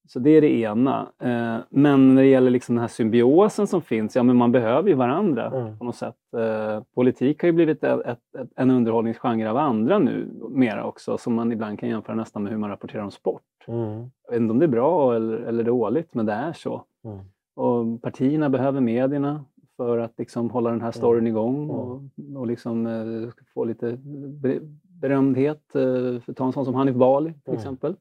Så 0.08 0.20
det 0.20 0.30
är 0.30 0.42
det 0.42 0.52
ena. 0.60 1.08
Eh, 1.22 1.58
Men 1.70 2.16
när 2.16 2.22
det 2.22 2.28
gäller 2.28 2.52
liksom 2.52 2.76
den 2.76 2.82
här 2.82 2.88
symbiosen 2.88 3.68
som 3.68 3.82
finns, 3.82 4.16
ja 4.16 4.24
men 4.24 4.36
man 4.36 4.52
behöver 4.52 4.90
ju 4.90 4.96
varandra 4.96 5.46
Mm. 5.46 5.78
på 5.78 5.86
något 5.86 5.96
sätt. 5.96 6.16
Eh, 6.38 6.84
Politik 6.96 7.42
har 7.42 7.48
ju 7.48 7.54
blivit 7.54 7.84
ett, 7.84 8.06
ett, 8.06 8.36
ett, 8.40 8.50
en 8.56 8.72
underhållningsgenre 8.72 9.50
av 9.50 9.58
andra 9.58 10.00
nu 10.00 10.30
mera 10.50 10.86
också, 10.86 11.18
som 11.18 11.34
man 11.34 11.52
ibland 11.52 11.80
kan 11.80 11.90
jämföra 11.90 12.16
nästan 12.16 12.44
med 12.44 12.52
hur 12.52 12.60
man 12.60 12.70
rapporterar 12.70 13.04
om 13.04 13.12
sport. 13.12 13.42
Mm. 13.68 14.10
Jag 14.26 14.32
vet 14.32 14.42
inte 14.42 14.52
om 14.52 14.60
det 14.60 14.66
är 14.66 14.68
bra 14.68 15.16
eller, 15.16 15.38
eller 15.38 15.64
dåligt, 15.64 16.14
men 16.14 16.26
det 16.26 16.34
är 16.34 16.54
så. 16.54 16.84
Mm. 17.04 17.20
Och 17.56 18.02
partierna 18.02 18.50
behöver 18.50 18.82
medierna 18.82 19.46
för 19.78 19.98
att 19.98 20.14
liksom 20.18 20.50
hålla 20.50 20.70
den 20.70 20.82
här 20.82 20.92
storyn 20.92 21.28
igång 21.28 21.70
och, 21.70 22.02
och 22.36 22.48
liksom, 22.48 22.88
eh, 22.88 23.30
få 23.54 23.66
lite 23.66 23.98
berömdhet. 25.02 25.76
Eh, 25.76 25.82
för 26.22 26.32
att 26.32 26.36
ta 26.38 26.46
en 26.46 26.54
sån 26.54 26.66
som 26.66 26.76
Hanif 26.76 26.96
Bali 26.96 27.34
till 27.34 27.42
Mm. 27.48 27.58
exempel. 27.58 27.96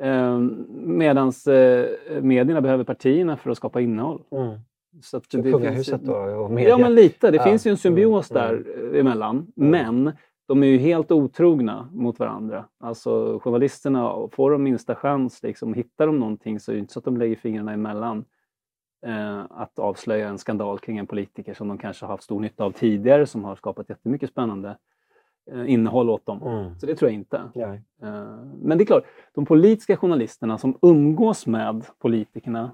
Eh, 0.00 0.38
Medan 0.70 1.28
eh, 1.28 2.22
medierna 2.22 2.60
behöver 2.60 2.84
partierna 2.84 3.36
för 3.36 3.50
att 3.50 3.56
skapa 3.56 3.80
innehåll. 3.80 4.22
Mm. 4.30 4.58
Så, 5.02 5.16
att 5.16 5.30
det 5.30 5.42
finns 5.42 5.54
kungahuset 5.54 6.02
ju- 6.02 6.06
då 6.06 6.14
och 6.14 6.50
media. 6.50 6.68
Ja, 6.70 6.78
men 6.78 6.94
lite. 6.94 7.30
Det 7.30 7.36
Ja. 7.36 7.44
finns 7.44 7.66
ju 7.66 7.70
en 7.70 7.76
symbios 7.76 8.30
Mm. 8.30 8.42
där 8.42 8.64
eh, 8.94 9.00
emellan. 9.00 9.36
Mm. 9.56 9.70
Men 9.70 10.12
de 10.48 10.62
är 10.62 10.66
ju 10.66 10.78
helt 10.78 11.12
otrogna 11.12 11.88
mot 11.92 12.18
varandra. 12.18 12.64
Alltså 12.80 13.38
journalisterna, 13.42 14.28
får 14.32 14.50
de 14.50 14.62
minsta 14.62 14.94
chans, 14.94 15.42
liksom, 15.42 15.74
hittar 15.74 16.06
de 16.06 16.18
någonting 16.18 16.60
så 16.60 16.70
är 16.70 16.74
det 16.74 16.78
inte 16.80 16.92
så 16.92 16.98
att 16.98 17.04
de 17.04 17.16
lägger 17.16 17.36
fingrarna 17.36 17.72
emellan 17.72 18.24
eh, 19.06 19.38
att 19.50 19.78
avslöja 19.78 20.28
en 20.28 20.38
skandal 20.38 20.78
kring 20.78 20.98
en 20.98 21.06
politiker 21.06 21.54
som 21.54 21.68
de 21.68 21.78
kanske 21.78 22.04
har 22.06 22.12
haft 22.12 22.22
stor 22.24 22.40
nytta 22.40 22.64
av 22.64 22.70
tidigare, 22.70 23.26
som 23.26 23.44
har 23.44 23.56
skapat 23.56 23.88
jättemycket 23.88 24.30
spännande 24.30 24.76
innehåll 25.66 26.10
åt 26.10 26.26
dem. 26.26 26.42
Mm. 26.42 26.78
Så 26.78 26.86
det 26.86 26.94
tror 26.96 27.10
jag 27.10 27.14
inte. 27.14 27.40
Ja. 27.54 27.74
Eh, 27.74 28.36
Men 28.62 28.78
det 28.78 28.84
är 28.84 28.86
klart, 28.86 29.04
de 29.34 29.44
politiska 29.46 29.96
journalisterna 29.96 30.58
som 30.58 30.78
umgås 30.82 31.46
med 31.46 31.84
politikerna, 31.98 32.70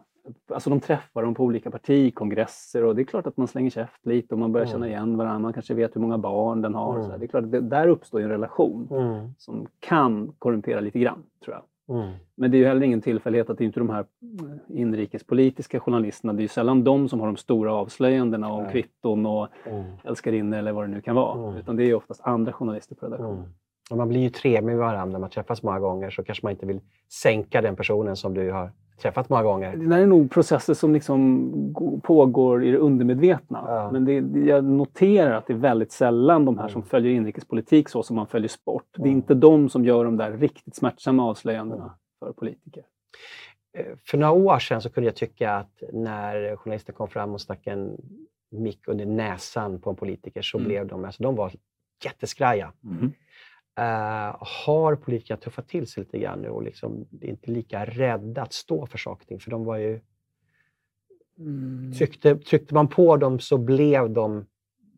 alltså 0.53 0.71
de 0.71 0.81
träffar 0.81 1.23
dem 1.23 1.35
på 1.35 1.45
olika 1.45 1.71
partikongresser 1.71 2.85
och 2.85 2.97
det 2.97 3.03
är 3.03 3.05
klart 3.05 3.27
att 3.27 3.37
man 3.37 3.49
slänger 3.49 3.71
käft 3.71 4.07
lite 4.07 4.35
och 4.35 4.39
man 4.39 4.53
börjar 4.53 4.67
Mm. 4.67 4.73
känna 4.73 4.89
igen 4.89 5.17
varandra, 5.17 5.39
man 5.39 5.53
kanske 5.53 5.75
vet 5.75 5.97
hur 5.97 6.01
många 6.01 6.19
barn 6.19 6.63
den 6.63 6.75
har. 6.75 6.99
Mm. 7.05 7.19
Det 7.21 7.27
är 7.27 7.29
klart 7.29 7.45
det, 7.51 7.61
där 7.61 7.89
uppstår 7.89 8.21
en 8.21 8.29
relation 8.29 8.89
Mm. 8.91 9.35
som 9.39 9.67
kan 9.81 10.33
korrumpera 10.39 10.81
lite 10.81 10.99
grann, 10.99 11.23
tror 11.45 11.57
jag. 11.57 11.63
Mm. 11.95 12.13
Men 12.35 12.51
det 12.51 12.57
är 12.57 12.59
ju 12.59 12.67
heller 12.67 12.83
ingen 12.83 13.01
tillfällighet 13.01 13.51
att 13.51 13.59
det 13.59 13.65
är 13.65 13.67
inte 13.67 13.81
de 13.81 13.91
här 13.91 14.01
eh, 14.01 14.81
inrikespolitiska 14.81 15.81
journalisterna, 15.81 16.33
det 16.33 16.41
är 16.41 16.43
ju 16.43 16.49
sällan 16.49 16.85
de 16.85 17.09
som 17.09 17.21
har 17.21 17.27
de 17.27 17.37
stora 17.37 17.75
avslöjandena 17.75 18.53
om 18.53 18.63
Nej. 18.63 18.73
kvitton 18.73 19.27
och 19.27 19.49
Mm. 19.67 19.85
älskarinnor 20.05 20.59
eller 20.59 20.73
vad 20.73 20.85
det 20.85 20.89
nu 20.89 21.01
kan 21.01 21.15
vara. 21.15 21.49
Mm. 21.49 21.61
Utan 21.61 21.77
det 21.77 21.83
är 21.83 21.87
ju 21.87 21.95
oftast 21.95 22.21
andra 22.25 22.53
journalister 22.53 22.95
på 22.95 23.07
redaktionen. 23.07 23.39
Mm. 23.39 23.51
Och 23.91 23.97
man 23.97 24.09
blir 24.09 24.21
ju 24.21 24.29
trevlig 24.31 24.63
med 24.63 24.77
varandra 24.79 25.13
när 25.13 25.19
man 25.19 25.31
träffas 25.31 25.63
många 25.63 25.81
gånger 25.81 26.11
så 26.11 26.25
kanske 26.25 26.47
man 26.47 26.51
inte 26.53 26.67
vill 26.67 26.81
sänka 27.23 27.61
den 27.61 27.77
personen 27.77 28.17
som 28.17 28.35
du 28.35 28.51
har 28.51 28.71
träffat 28.99 29.29
många 29.29 29.43
gånger. 29.43 29.77
Det 29.77 29.87
där 29.87 29.99
är 29.99 30.07
nog 30.07 30.31
processer 30.31 30.75
som 30.75 30.93
liksom 30.95 31.51
gå- 31.73 32.01
pågår 32.01 32.65
i 32.65 32.71
det 32.71 32.79
undermedvetna. 32.79 33.65
Ja. 33.67 33.91
Men 33.93 34.05
det, 34.05 34.41
jag 34.49 34.65
noterar 34.65 35.33
att 35.33 35.47
det 35.47 35.53
är 35.53 35.57
väldigt 35.57 35.93
sällan 35.93 36.45
de 36.45 36.59
här 36.59 36.69
som 36.69 36.81
Mm. 36.81 36.89
följer 36.89 37.13
inrikespolitik 37.13 37.89
så 37.89 38.03
som 38.03 38.17
man 38.17 38.27
följer 38.27 38.49
sport. 38.49 38.85
Det 38.97 39.03
är 39.03 39.07
Mm. 39.07 39.17
inte 39.17 39.35
de 39.35 39.69
som 39.69 39.85
gör 39.85 40.05
de 40.05 40.17
där 40.17 40.33
riktigt 40.33 40.77
smärtsamma 40.77 41.25
avslöjandena 41.31 41.83
Mm. 41.85 41.95
för 42.19 42.33
politiker. 42.33 42.83
Eh, 43.79 43.87
För 44.05 44.19
några 44.19 44.33
år 44.33 44.59
sedan 44.59 44.81
så 44.83 44.91
kunde 44.91 45.09
jag 45.09 45.17
tycka 45.17 45.53
att 45.55 45.83
när 45.93 46.57
journalister 46.57 46.93
kom 46.93 47.09
fram 47.09 47.31
och 47.33 47.41
stack 47.41 47.67
en 47.67 47.97
mick 48.51 48.89
under 48.89 49.07
näsan 49.07 49.81
på 49.81 49.91
en 49.91 49.97
politiker 49.97 50.43
så 50.43 50.59
Mm. 50.59 50.69
blev 50.69 50.87
de, 50.87 51.05
alltså 51.05 51.23
de 51.23 51.35
var 51.37 51.53
jätteskraja. 52.05 52.73
Mhm. 52.81 53.13
Eh, 53.79 54.37
har 54.41 54.97
politikerna 54.97 55.37
tuffat 55.41 55.69
till 55.69 55.87
sig 55.87 56.03
lite 56.03 56.19
grann 56.19 56.39
nu 56.43 56.49
och 56.49 56.63
liksom 56.63 57.07
inte 57.21 57.51
lika 57.51 57.85
rädda 57.85 58.43
att 58.43 58.53
stå 58.53 58.87
för 58.87 58.99
saker 58.99 59.25
och 59.25 59.29
ting? 59.29 59.41
För 59.41 59.51
de 59.51 59.65
var 59.65 59.77
ju... 59.77 60.01
Tryckte, 61.99 62.37
tryckte 62.37 62.75
man 62.75 62.89
på 62.89 63.17
dem 63.17 63.39
så 63.39 63.59
blev 63.59 64.11
de... 64.11 64.47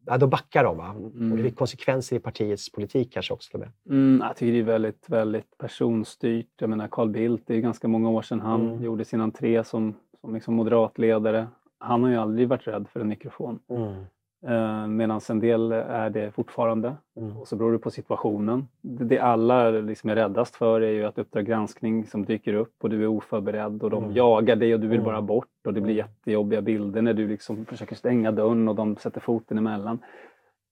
Ja, 0.06 0.18
då 0.18 0.26
backade 0.26 0.68
de. 0.68 0.76
Va? 0.76 0.90
Mm. 0.90 1.32
Och 1.32 1.38
det 1.38 1.44
fick 1.44 1.56
konsekvenser 1.56 2.16
i 2.16 2.18
partiets 2.18 2.72
politik 2.72 3.12
kanske 3.12 3.34
också. 3.34 3.58
med. 3.58 3.68
Mm, 3.90 4.20
jag 4.26 4.36
tycker 4.36 4.52
det 4.52 4.58
är 4.58 4.62
väldigt, 4.62 5.04
väldigt 5.10 5.58
personstyrt. 5.58 6.48
Jag 6.60 6.70
menar 6.70 6.88
Carl 6.88 7.08
Bildt, 7.10 7.46
det 7.46 7.54
är 7.56 7.60
ganska 7.60 7.88
många 7.88 8.10
år 8.10 8.22
sedan 8.22 8.40
han 8.40 8.68
Mm. 8.68 8.84
gjorde 8.84 9.04
sin 9.04 9.20
entré 9.20 9.64
som, 9.64 9.94
som 10.20 10.34
liksom 10.34 10.54
moderatledare. 10.54 11.46
Han 11.78 12.02
har 12.02 12.10
ju 12.10 12.16
aldrig 12.16 12.48
varit 12.48 12.66
rädd 12.66 12.88
för 12.88 13.00
en 13.00 13.08
mikrofon. 13.08 13.58
Eh, 14.46 14.86
Medan 14.86 15.20
en 15.30 15.40
del 15.40 15.72
är 15.72 16.10
det 16.10 16.30
fortfarande. 16.30 16.94
Mm. 17.16 17.36
Och 17.36 17.48
så 17.48 17.56
beror 17.56 17.72
det 17.72 17.78
på 17.78 17.90
situationen. 17.90 18.68
Det, 18.82 19.18
alla 19.18 19.70
liksom 19.70 20.10
är 20.10 20.14
räddast 20.14 20.56
för 20.56 20.80
är 20.80 20.90
ju 20.90 21.04
att 21.04 21.18
Uppdrag 21.18 21.44
granskning 21.46 22.06
som 22.06 22.24
dyker 22.24 22.54
upp 22.54 22.74
och 22.82 22.90
du 22.90 23.02
är 23.02 23.06
oförberedd 23.06 23.82
och 23.82 23.90
de 23.90 24.02
Mm. 24.04 24.16
jagar 24.16 24.56
dig 24.56 24.74
och 24.74 24.80
du 24.80 24.86
vill 24.88 24.98
Mm. 25.00 25.04
bara 25.04 25.22
bort 25.22 25.48
och 25.66 25.74
det 25.74 25.80
blir 25.80 25.94
Mm. 25.94 26.06
jättejobbiga 26.06 26.62
bilder 26.62 27.02
när 27.02 27.14
du 27.14 27.28
liksom 27.28 27.64
försöker 27.64 27.94
stänga 27.96 28.32
dörren 28.32 28.68
och 28.68 28.74
de 28.74 28.96
sätter 28.96 29.20
foten 29.20 29.58
emellan. 29.58 29.98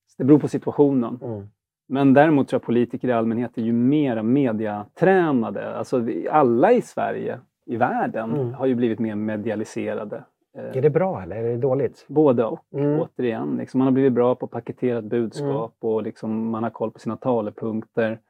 Så 0.07 0.15
det 0.19 0.25
beror 0.25 0.39
på 0.39 0.49
situationen. 0.49 1.19
Mm. 1.23 1.49
Men 1.89 2.15
däremot 2.15 2.49
tror 2.49 2.61
jag 2.61 2.67
politiker 2.67 3.09
i 3.09 3.13
allmänhet 3.13 3.59
är 3.59 3.63
ju 3.63 3.73
mera 3.73 4.23
mediatränade. 4.23 5.77
Alltså 5.77 6.07
alla 6.31 6.73
i 6.73 6.83
Sverige, 6.83 7.39
i 7.67 7.77
världen, 7.77 8.33
Mm. 8.35 8.55
har 8.55 8.67
ju 8.67 8.75
blivit 8.75 8.99
mer 8.99 9.15
medialiserade. 9.15 10.25
Eh, 10.57 10.77
Är 10.77 10.83
det 10.83 10.91
bra 10.91 11.23
eller 11.23 11.37
är 11.37 11.43
det 11.43 11.57
dåligt? 11.57 12.05
Både 12.09 12.45
och. 12.45 12.65
Mm. 12.75 13.01
Återigen, 13.01 13.57
liksom, 13.57 13.79
man 13.79 13.87
har 13.87 13.93
blivit 13.93 14.13
bra 14.13 14.35
på 14.35 14.45
att 14.47 14.51
paketera 14.53 14.99
ett 14.99 15.05
budskap 15.05 15.77
och 15.81 16.03
liksom, 16.03 16.51
man 16.51 16.63
har 16.63 16.71
koll 16.71 16.91
på 16.91 16.99
sina 16.99 17.17
talepunkter. 17.17 18.21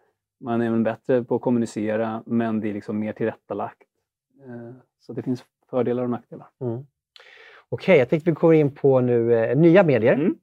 Man 0.40 0.60
är 0.60 0.66
även 0.66 0.82
bättre 0.82 1.24
på 1.24 1.34
att 1.34 1.42
kommunicera, 1.42 2.22
men 2.26 2.60
det 2.60 2.70
är 2.70 2.74
liksom 2.74 2.98
mer 2.98 3.12
tillrättalagt. 3.12 3.82
Eh, 4.46 4.74
Så 5.00 5.12
det 5.12 5.22
finns 5.22 5.44
fördelar 5.70 6.02
och 6.02 6.10
nackdelar. 6.10 6.46
Mm. 6.60 6.86
Okej, 7.68 7.98
jag 7.98 8.08
tänkte 8.08 8.30
vi 8.30 8.34
går 8.34 8.54
in 8.54 8.74
på 8.74 9.00
nu 9.00 9.34
eh, 9.34 9.56
nya 9.56 9.82
medier. 9.82 10.12
Mm. 10.14 10.34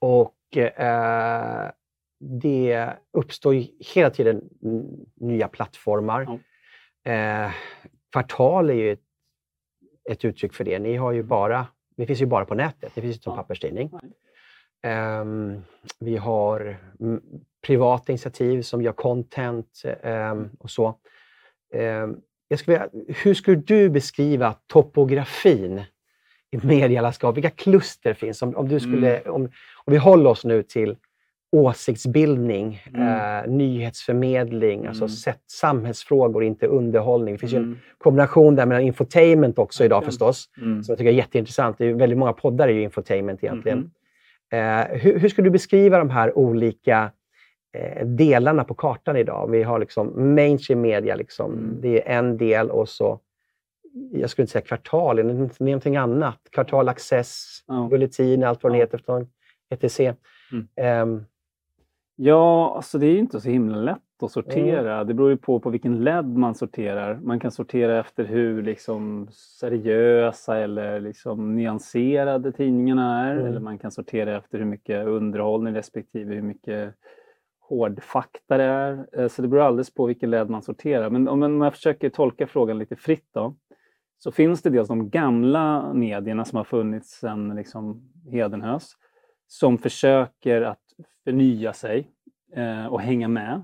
Och 0.00 0.56
eh, 0.56 1.70
det 2.20 2.90
uppstår 3.12 3.54
ju 3.54 3.66
hela 3.94 4.10
tiden 4.10 4.48
nya 5.16 5.48
plattformar. 5.48 6.38
Eh, 7.04 7.50
kvartal 8.12 8.70
är 8.70 8.74
ju 8.74 8.92
ett, 8.92 9.00
ett 10.08 10.24
uttryck 10.24 10.54
för 10.54 10.64
det. 10.64 10.78
Ni 10.78 10.96
har 10.96 11.12
ju 11.12 11.22
bara, 11.22 11.66
det 11.96 12.06
finns 12.06 12.22
ju 12.22 12.26
bara 12.26 12.44
på 12.44 12.54
nätet, 12.54 12.92
det 12.94 13.00
finns 13.00 13.14
inte 13.14 13.24
som 13.24 13.36
papperstidning. 13.36 13.90
Ehm, 14.82 15.62
vi 16.00 16.16
har 16.16 16.78
mm, 17.00 17.20
privata 17.66 18.12
initiativ 18.12 18.62
som 18.62 18.82
gör 18.82 18.92
content 18.92 19.82
ehm, 20.02 20.48
och 20.58 20.70
så. 20.70 20.94
Ehm, 21.74 22.16
jag 22.48 22.58
skulle 22.58 22.88
hur 23.08 23.34
skulle 23.34 23.56
du 23.56 23.90
beskriva 23.90 24.54
topografin 24.66 25.82
i 26.50 26.56
medielandskap? 26.66 27.36
Vilka 27.36 27.50
kluster 27.50 28.14
finns? 28.14 28.42
Om, 28.42 28.56
om, 28.56 28.68
du 28.68 28.80
skulle, 28.80 29.22
om, 29.22 29.42
om 29.84 29.92
vi 29.92 29.96
håller 29.96 30.30
oss 30.30 30.44
nu 30.44 30.62
till 30.62 30.96
åsiktsbildning, 31.52 32.82
Mm. 32.94 33.02
eh, 33.46 33.50
nyhetsförmedling, 33.50 34.86
alltså 34.86 35.04
Mm. 35.04 35.08
sätt, 35.08 35.40
samhällsfrågor, 35.46 36.44
inte 36.44 36.66
underhållning. 36.66 37.34
Det 37.34 37.38
finns 37.38 37.52
ju 37.52 37.56
en 37.56 37.62
Mm. 37.64 37.78
kombination 37.98 38.54
där 38.54 38.66
mellan 38.66 38.82
infotainment 38.82 39.58
också 39.58 39.84
idag 39.84 40.04
förstås, 40.04 40.48
Mm. 40.62 40.82
som 40.82 40.92
jag 40.92 40.98
tycker 40.98 41.10
är 41.10 41.14
jätteintressant. 41.14 41.78
Det 41.78 41.86
är 41.86 41.94
väldigt 41.94 42.18
många 42.18 42.32
poddar 42.32 42.68
är 42.68 42.72
ju 42.72 42.82
infotainment 42.82 43.44
egentligen. 43.44 43.78
Mhm. 43.78 43.90
Eh, 44.60 44.98
hur, 44.98 45.18
hur 45.18 45.28
skulle 45.28 45.46
du 45.46 45.50
beskriva 45.50 45.98
de 45.98 46.10
här 46.10 46.38
olika 46.38 47.10
eh, 47.72 48.06
delarna 48.06 48.64
på 48.64 48.74
kartan 48.74 49.16
idag? 49.16 49.50
Vi 49.50 49.62
har 49.62 49.78
liksom 49.78 50.34
mainstream 50.34 50.80
media, 50.80 51.14
liksom. 51.14 51.52
Mm. 51.52 51.76
det 51.80 52.08
är 52.08 52.18
en 52.18 52.36
del 52.36 52.70
och 52.70 52.88
så, 52.88 53.20
jag 54.12 54.30
skulle 54.30 54.42
inte 54.42 54.52
säga 54.52 54.62
kvartal, 54.64 55.18
utan 55.18 55.50
någonting 55.58 55.96
annat. 55.96 56.38
Kvartal 56.52 56.88
Access, 56.88 57.60
Ja. 57.66 57.88
Bulletin, 57.90 58.44
allt 58.44 58.62
vad 58.62 58.72
det 58.72 58.78
Ja. 58.78 58.84
heter, 58.84 59.26
ETC. 59.70 60.00
Mm. 60.52 61.02
Um, 61.02 61.24
ja, 62.20 62.74
alltså 62.76 62.98
det 62.98 63.06
är 63.06 63.18
inte 63.18 63.40
så 63.40 63.48
himla 63.48 63.76
lätt 63.76 64.22
att 64.22 64.30
sortera. 64.30 64.94
Mm. 64.94 65.06
Det 65.06 65.14
beror 65.14 65.30
ju 65.30 65.36
på 65.36 65.60
på 65.60 65.70
vilken 65.70 66.04
led 66.04 66.26
man 66.26 66.54
sorterar. 66.54 67.20
Man 67.22 67.40
kan 67.40 67.50
sortera 67.50 68.00
efter 68.00 68.24
hur 68.24 68.62
liksom, 68.62 69.28
seriösa 69.60 70.56
eller 70.56 71.00
liksom, 71.00 71.56
nyanserade 71.56 72.52
tidningarna 72.52 73.26
är. 73.26 73.32
Mm. 73.32 73.46
Eller 73.46 73.60
man 73.60 73.78
kan 73.78 73.90
sortera 73.90 74.36
efter 74.36 74.58
hur 74.58 74.64
mycket 74.64 75.06
underhållning 75.06 75.74
respektive 75.74 76.34
hur 76.34 76.42
mycket 76.42 76.94
hårdfakta 77.60 78.56
det 78.56 78.64
är. 78.64 79.06
Eh, 79.12 79.28
så 79.28 79.42
det 79.42 79.48
beror 79.48 79.62
alldeles 79.62 79.94
på 79.94 80.06
vilken 80.06 80.30
led 80.30 80.50
man 80.50 80.62
sorterar. 80.62 81.10
Men 81.10 81.28
om 81.28 81.62
jag 81.62 81.74
försöker 81.74 82.10
tolka 82.10 82.46
frågan 82.46 82.78
lite 82.78 82.96
fritt 82.96 83.28
då, 83.34 83.54
så 84.18 84.32
finns 84.32 84.62
det 84.62 84.70
dels 84.70 84.88
de 84.88 85.10
gamla 85.10 85.92
medierna 85.94 86.44
som 86.44 86.56
har 86.56 86.64
funnits 86.64 87.10
sedan 87.10 87.54
liksom 87.56 88.10
Hedenhös, 88.30 88.92
som 89.46 89.78
försöker 89.78 90.62
att 90.62 90.87
förnya 91.24 91.72
sig 91.72 92.08
eh, 92.52 92.86
och 92.86 93.00
hänga 93.00 93.28
med. 93.28 93.62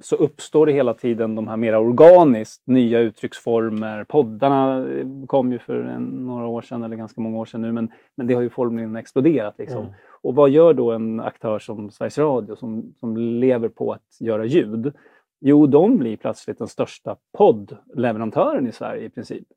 Så 0.00 0.16
uppstår 0.16 0.66
det 0.66 0.72
hela 0.72 0.94
tiden 0.94 1.34
de 1.34 1.48
här 1.48 1.56
mer 1.56 1.76
organiskt, 1.76 2.66
nya 2.66 2.98
uttrycksformer. 2.98 4.04
Poddarna 4.04 4.88
eh, 4.88 5.06
kom 5.26 5.52
ju 5.52 5.58
för 5.58 5.80
en, 5.80 6.02
några 6.02 6.46
år 6.46 6.62
sedan, 6.62 6.82
eller 6.82 6.96
ganska 6.96 7.20
många 7.20 7.38
år 7.38 7.44
sedan 7.44 7.62
nu, 7.62 7.72
men, 7.72 7.92
men 8.14 8.26
det 8.26 8.34
har 8.34 8.42
ju 8.42 8.50
formligen 8.50 8.96
exploderat. 8.96 9.58
Liksom. 9.58 9.80
Mm. 9.80 9.92
Och 10.22 10.34
vad 10.34 10.50
gör 10.50 10.74
då 10.74 10.92
en 10.92 11.20
aktör 11.20 11.58
som 11.58 11.90
Sveriges 11.90 12.18
Radio 12.18 12.56
som, 12.56 12.94
som 13.00 13.16
lever 13.16 13.68
på 13.68 13.92
att 13.92 14.20
göra 14.20 14.44
ljud? 14.44 14.92
Jo, 15.40 15.66
de 15.66 15.98
blir 15.98 16.16
plötsligt 16.16 16.58
den 16.58 16.68
största 16.68 17.16
poddleverantören 17.38 18.66
i 18.66 18.72
Sverige 18.72 19.06
i 19.06 19.10
princip. 19.10 19.48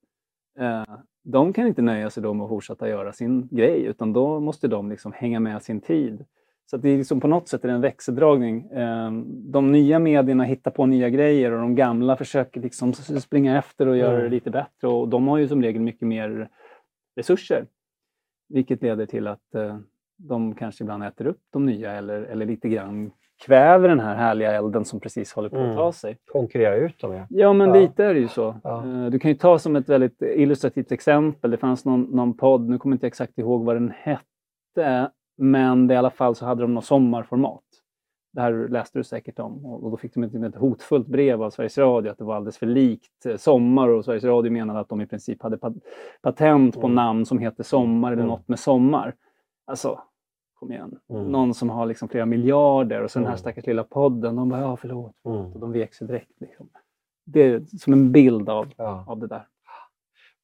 Eh, 0.60 0.84
de 1.24 1.54
kan 1.54 1.68
inte 1.68 1.82
nöja 1.82 2.10
sig 2.10 2.24
då 2.24 2.34
med 2.34 2.44
att 2.44 2.50
fortsätta 2.50 2.90
göra 2.90 3.14
sin 3.14 3.48
grej 3.52 3.86
utan 3.86 4.14
då 4.14 4.40
måste 4.40 4.68
de 4.68 4.90
liksom 4.90 5.12
hänga 5.12 5.40
med 5.40 5.64
sin 5.64 5.82
tid. 5.82 6.26
Så 6.70 6.78
det 6.78 6.90
är 6.90 6.98
liksom 6.98 7.20
på 7.20 7.28
något 7.28 7.48
sätt 7.48 7.66
en 7.66 7.82
växeldragning. 7.82 8.72
Eh, 8.72 9.12
de 9.28 9.72
nya 9.72 10.00
medierna 10.00 10.44
hittar 10.44 10.72
på 10.72 10.86
nya 10.86 11.10
grejer 11.10 11.52
och 11.52 11.60
de 11.60 11.76
gamla 11.76 12.18
försöker 12.18 12.62
liksom 12.62 12.94
springa 12.94 13.58
efter 13.58 13.88
och 13.88 13.98
göra 13.98 14.14
det 14.14 14.20
mm. 14.20 14.32
lite 14.32 14.52
bättre 14.52 14.88
och 14.88 15.08
de 15.10 15.28
har 15.28 15.38
ju 15.38 15.48
som 15.48 15.62
regel 15.62 15.82
mycket 15.82 16.08
mer 16.08 16.50
resurser. 17.16 17.66
Vilket 18.50 18.82
leder 18.82 19.06
till 19.06 19.28
att 19.28 19.56
eh, 19.56 19.78
de 20.18 20.56
kanske 20.56 20.84
ibland 20.84 21.04
äter 21.04 21.28
upp 21.28 21.42
de 21.50 21.66
nya 21.66 21.92
eller, 21.92 22.22
eller 22.22 22.46
lite 22.46 22.70
grann 22.70 23.12
kväver 23.46 23.90
den 23.90 24.00
här 24.00 24.16
härliga 24.16 24.52
elden 24.52 24.86
som 24.86 25.00
precis 25.00 25.34
håller 25.34 25.50
på 25.50 25.58
att 25.58 25.76
ta 25.76 25.82
mm. 25.82 25.94
sig. 25.94 26.18
Konkurrera 26.26 26.76
ut 26.76 27.00
dem 27.00 27.14
ja. 27.14 27.26
Ja 27.30 27.54
men 27.54 27.70
ja. 27.70 27.76
lite 27.76 28.06
är 28.06 28.14
det 28.14 28.20
ju 28.20 28.28
så. 28.28 28.56
Ja. 28.64 28.86
Eh, 28.86 29.06
du 29.06 29.20
kan 29.20 29.32
ju 29.32 29.38
ta 29.38 29.60
som 29.60 29.76
ett 29.76 29.90
väldigt 29.90 30.22
illustrativt 30.22 30.92
exempel. 30.92 31.52
Det 31.52 31.58
fanns 31.58 31.86
någon, 31.86 32.02
någon 32.02 32.38
podd, 32.38 32.70
nu 32.70 32.78
kommer 32.78 32.94
jag 32.94 32.98
inte 32.98 33.08
exakt 33.08 33.38
ihåg 33.38 33.66
vad 33.66 33.76
den 33.76 33.94
hette, 33.98 35.12
men 35.40 35.88
det, 35.88 35.94
i 35.94 35.98
alla 35.98 36.10
fall 36.10 36.36
så 36.36 36.46
hade 36.46 36.62
de 36.62 36.74
något 36.74 36.86
sommarformat. 36.86 37.64
Det 38.34 38.42
här 38.42 38.68
läste 38.68 39.00
du 39.00 39.04
säkert 39.04 39.40
om 39.40 39.66
och 39.66 39.92
då 39.92 39.98
fick 39.98 40.14
de 40.14 40.24
ett, 40.24 40.36
ett 40.36 40.56
hotfullt 40.56 41.08
brev 41.08 41.44
av 41.44 41.50
Sveriges 41.50 41.78
Radio 41.78 42.12
att 42.12 42.18
det 42.18 42.24
var 42.24 42.36
alldeles 42.36 42.58
för 42.58 42.66
likt 42.66 43.26
eh, 43.26 43.36
Sommar 43.36 43.88
och 43.88 44.06
Sveriges 44.06 44.24
Radio 44.24 44.52
menade 44.52 44.80
att 44.80 44.90
de 44.90 45.02
i 45.02 45.08
princip 45.08 45.44
hade 45.44 45.58
patent 46.22 46.76
på 46.76 46.88
mm. 46.88 46.96
namn 46.96 47.26
som 47.26 47.40
heter 47.40 47.64
Sommar 47.64 48.12
eller 48.12 48.24
mm. 48.24 48.28
något 48.28 48.48
med 48.48 48.60
Sommar. 48.60 49.16
Alltså, 49.66 50.00
kom 50.54 50.72
igen. 50.72 51.00
Mm. 51.10 51.24
Någon 51.24 51.54
som 51.54 51.70
har 51.70 51.86
liksom 51.86 52.10
flera 52.10 52.26
miljarder 52.26 53.04
och 53.04 53.12
så 53.12 53.20
den 53.20 53.26
här 53.26 53.34
mm. 53.34 53.40
stackars 53.40 53.66
lilla 53.66 53.84
podden, 53.84 54.36
de 54.36 54.50
bara 54.50 54.62
ja 54.62 54.78
förlåt. 54.78 55.16
Mm. 55.26 55.38
Och 55.38 55.60
de 55.60 55.72
vek 55.72 55.94
sig 55.94 56.08
direkt. 56.08 56.42
Liksom. 56.42 56.70
Det 57.26 57.44
är 57.44 57.60
som 57.80 57.94
en 57.94 58.12
bild 58.12 58.50
av, 58.50 58.68
ja. 58.78 59.04
av 59.08 59.20
det 59.20 59.28
där. 59.28 59.48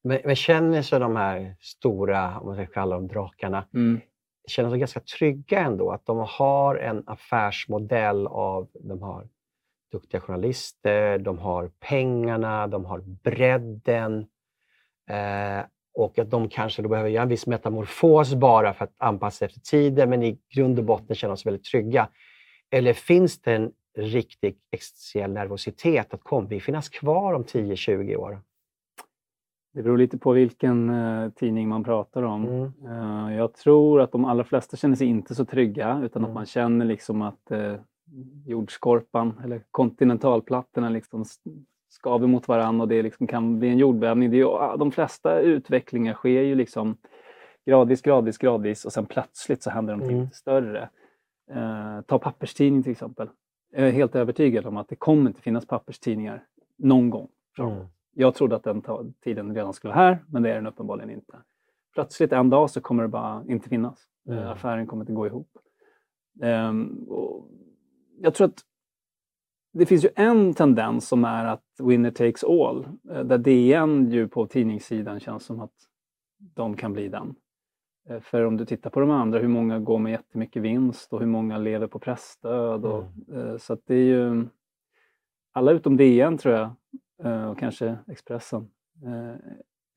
Men, 0.02 0.20
men 0.24 0.36
känner 0.36 0.82
sig 0.82 1.00
de 1.00 1.16
här 1.16 1.56
stora, 1.60 2.40
om 2.40 2.46
man 2.46 2.56
ska 2.56 2.66
kalla 2.66 2.94
dem 2.96 3.08
drakarna, 3.08 3.64
mm 3.74 4.00
känner 4.46 4.70
sig 4.70 4.78
ganska 4.78 5.00
trygga 5.00 5.60
ändå? 5.60 5.90
Att 5.90 6.06
de 6.06 6.26
har 6.28 6.76
en 6.76 7.02
affärsmodell 7.06 8.26
av, 8.26 8.68
de 8.74 9.02
har 9.02 9.28
duktiga 9.92 10.20
journalister, 10.20 11.18
de 11.18 11.38
har 11.38 11.70
pengarna, 11.80 12.66
de 12.66 12.84
har 12.84 12.98
bredden. 13.00 14.26
Eh, 15.10 15.64
och 15.94 16.18
att 16.18 16.30
de 16.30 16.48
kanske 16.48 16.82
då 16.82 16.88
behöver 16.88 17.10
göra 17.10 17.22
en 17.22 17.28
viss 17.28 17.46
metamorfos 17.46 18.34
bara 18.34 18.74
för 18.74 18.84
att 18.84 18.94
anpassa 18.98 19.38
sig 19.38 19.46
efter 19.46 19.60
tiden, 19.60 20.10
men 20.10 20.22
i 20.22 20.38
grund 20.54 20.78
och 20.78 20.84
botten 20.84 21.16
känna 21.16 21.36
sig 21.36 21.50
väldigt 21.50 21.66
trygga. 21.66 22.08
Eller 22.70 22.92
finns 22.92 23.40
det 23.40 23.54
en 23.54 23.72
riktig 23.98 24.56
existentiell 24.72 25.32
nervositet 25.32 26.14
att 26.14 26.22
kommer 26.22 26.48
vi 26.48 26.60
finnas 26.60 26.88
kvar 26.88 27.32
om 27.32 27.44
10-20 27.44 28.16
år? 28.16 28.40
Det 29.76 29.82
beror 29.82 29.98
lite 29.98 30.18
på 30.18 30.32
vilken 30.32 30.90
uh, 30.90 31.30
tidning 31.30 31.68
man 31.68 31.84
pratar 31.84 32.22
om. 32.22 32.44
Mm. 32.44 32.72
Uh, 32.86 33.36
jag 33.36 33.54
tror 33.54 34.00
att 34.00 34.12
de 34.12 34.24
allra 34.24 34.44
flesta 34.44 34.76
känner 34.76 34.96
sig 34.96 35.06
inte 35.06 35.34
så 35.34 35.44
trygga 35.44 36.00
utan 36.04 36.22
mm. 36.22 36.30
att 36.30 36.34
man 36.34 36.46
känner 36.46 36.86
liksom 36.86 37.22
att 37.22 37.50
uh, 37.52 37.74
jordskorpan 38.46 39.40
eller 39.44 39.62
kontinentalplattorna 39.70 40.88
liksom 40.88 41.24
skaver 41.88 42.26
mot 42.26 42.48
varandra 42.48 42.82
och 42.82 42.88
det 42.88 43.02
liksom 43.02 43.26
kan 43.26 43.58
bli 43.58 43.68
en 43.68 43.78
jordbävning. 43.78 44.30
Det 44.30 44.40
är, 44.40 44.76
de 44.76 44.92
flesta 44.92 45.38
utvecklingar 45.40 46.14
sker 46.14 46.42
ju 46.42 46.54
liksom 46.54 46.96
gradvis, 47.66 48.02
gradvis, 48.02 48.38
gradvis 48.38 48.84
och 48.84 48.92
sen 48.92 49.06
plötsligt 49.06 49.62
så 49.62 49.70
händer 49.70 49.96
någonting 49.96 50.18
mm. 50.18 50.30
större. 50.30 50.88
Eh, 51.50 52.00
ta 52.06 52.18
papperstidning 52.18 52.82
till 52.82 52.92
exempel. 52.92 53.28
Jag 53.72 53.88
är 53.88 53.92
helt 53.92 54.16
övertygad 54.16 54.66
om 54.66 54.76
att 54.76 54.88
det 54.88 54.96
kommer 54.96 55.30
inte 55.30 55.42
finnas 55.42 55.66
papperstidningar 55.66 56.44
någon 56.76 57.10
gång. 57.10 57.28
Mm. 57.58 57.86
Jag 58.18 58.34
trodde 58.34 58.56
att 58.56 58.64
den 58.64 58.82
tiden 59.24 59.54
redan 59.54 59.72
skulle 59.72 59.94
vara 59.94 60.04
här, 60.04 60.24
men 60.28 60.42
det 60.42 60.50
är 60.50 60.54
den 60.54 60.66
uppenbarligen 60.66 61.10
inte. 61.10 61.38
Plötsligt 61.94 62.32
en 62.32 62.50
dag 62.50 62.70
så 62.70 62.80
kommer 62.80 63.02
det 63.02 63.08
bara 63.08 63.44
inte 63.48 63.68
finnas. 63.68 64.06
Mm. 64.28 64.38
Eh, 64.38 64.50
affären 64.50 64.86
kommer 64.86 65.02
inte 65.02 65.12
gå 65.12 65.26
ihop. 65.26 65.48
Eh, 66.42 66.72
jag 68.20 68.34
tror 68.34 68.46
att 68.46 68.60
det 69.72 69.86
finns 69.86 70.04
ju 70.04 70.08
en 70.16 70.54
tendens 70.54 71.08
som 71.08 71.24
är 71.24 71.44
att 71.44 71.64
winner 71.78 72.10
takes 72.10 72.44
all. 72.44 72.88
Eh, 73.10 73.24
där 73.24 73.38
DN 73.38 74.10
ju 74.10 74.28
på 74.28 74.46
tidningssidan 74.46 75.20
känns 75.20 75.44
som 75.44 75.60
att 75.60 75.74
de 76.38 76.76
kan 76.76 76.92
bli 76.92 77.08
den. 77.08 77.34
Eh, 78.08 78.20
för 78.20 78.44
om 78.44 78.56
du 78.56 78.64
tittar 78.64 78.90
på 78.90 79.00
de 79.00 79.10
andra, 79.10 79.38
hur 79.38 79.48
många 79.48 79.78
går 79.78 79.98
med 79.98 80.12
jättemycket 80.12 80.62
vinst 80.62 81.12
och 81.12 81.20
hur 81.20 81.26
många 81.26 81.58
lever 81.58 81.86
på 81.86 81.98
pressstöd. 81.98 82.84
Och, 82.84 83.04
mm. 83.28 83.58
Så 83.58 83.72
att 83.72 83.80
det 83.86 83.94
är 83.94 84.04
ju 84.04 84.46
alla 85.52 85.72
utom 85.72 85.96
DN 85.96 86.38
tror 86.38 86.54
jag, 86.54 86.70
och 87.50 87.58
kanske 87.58 87.98
Expressen, 88.08 88.70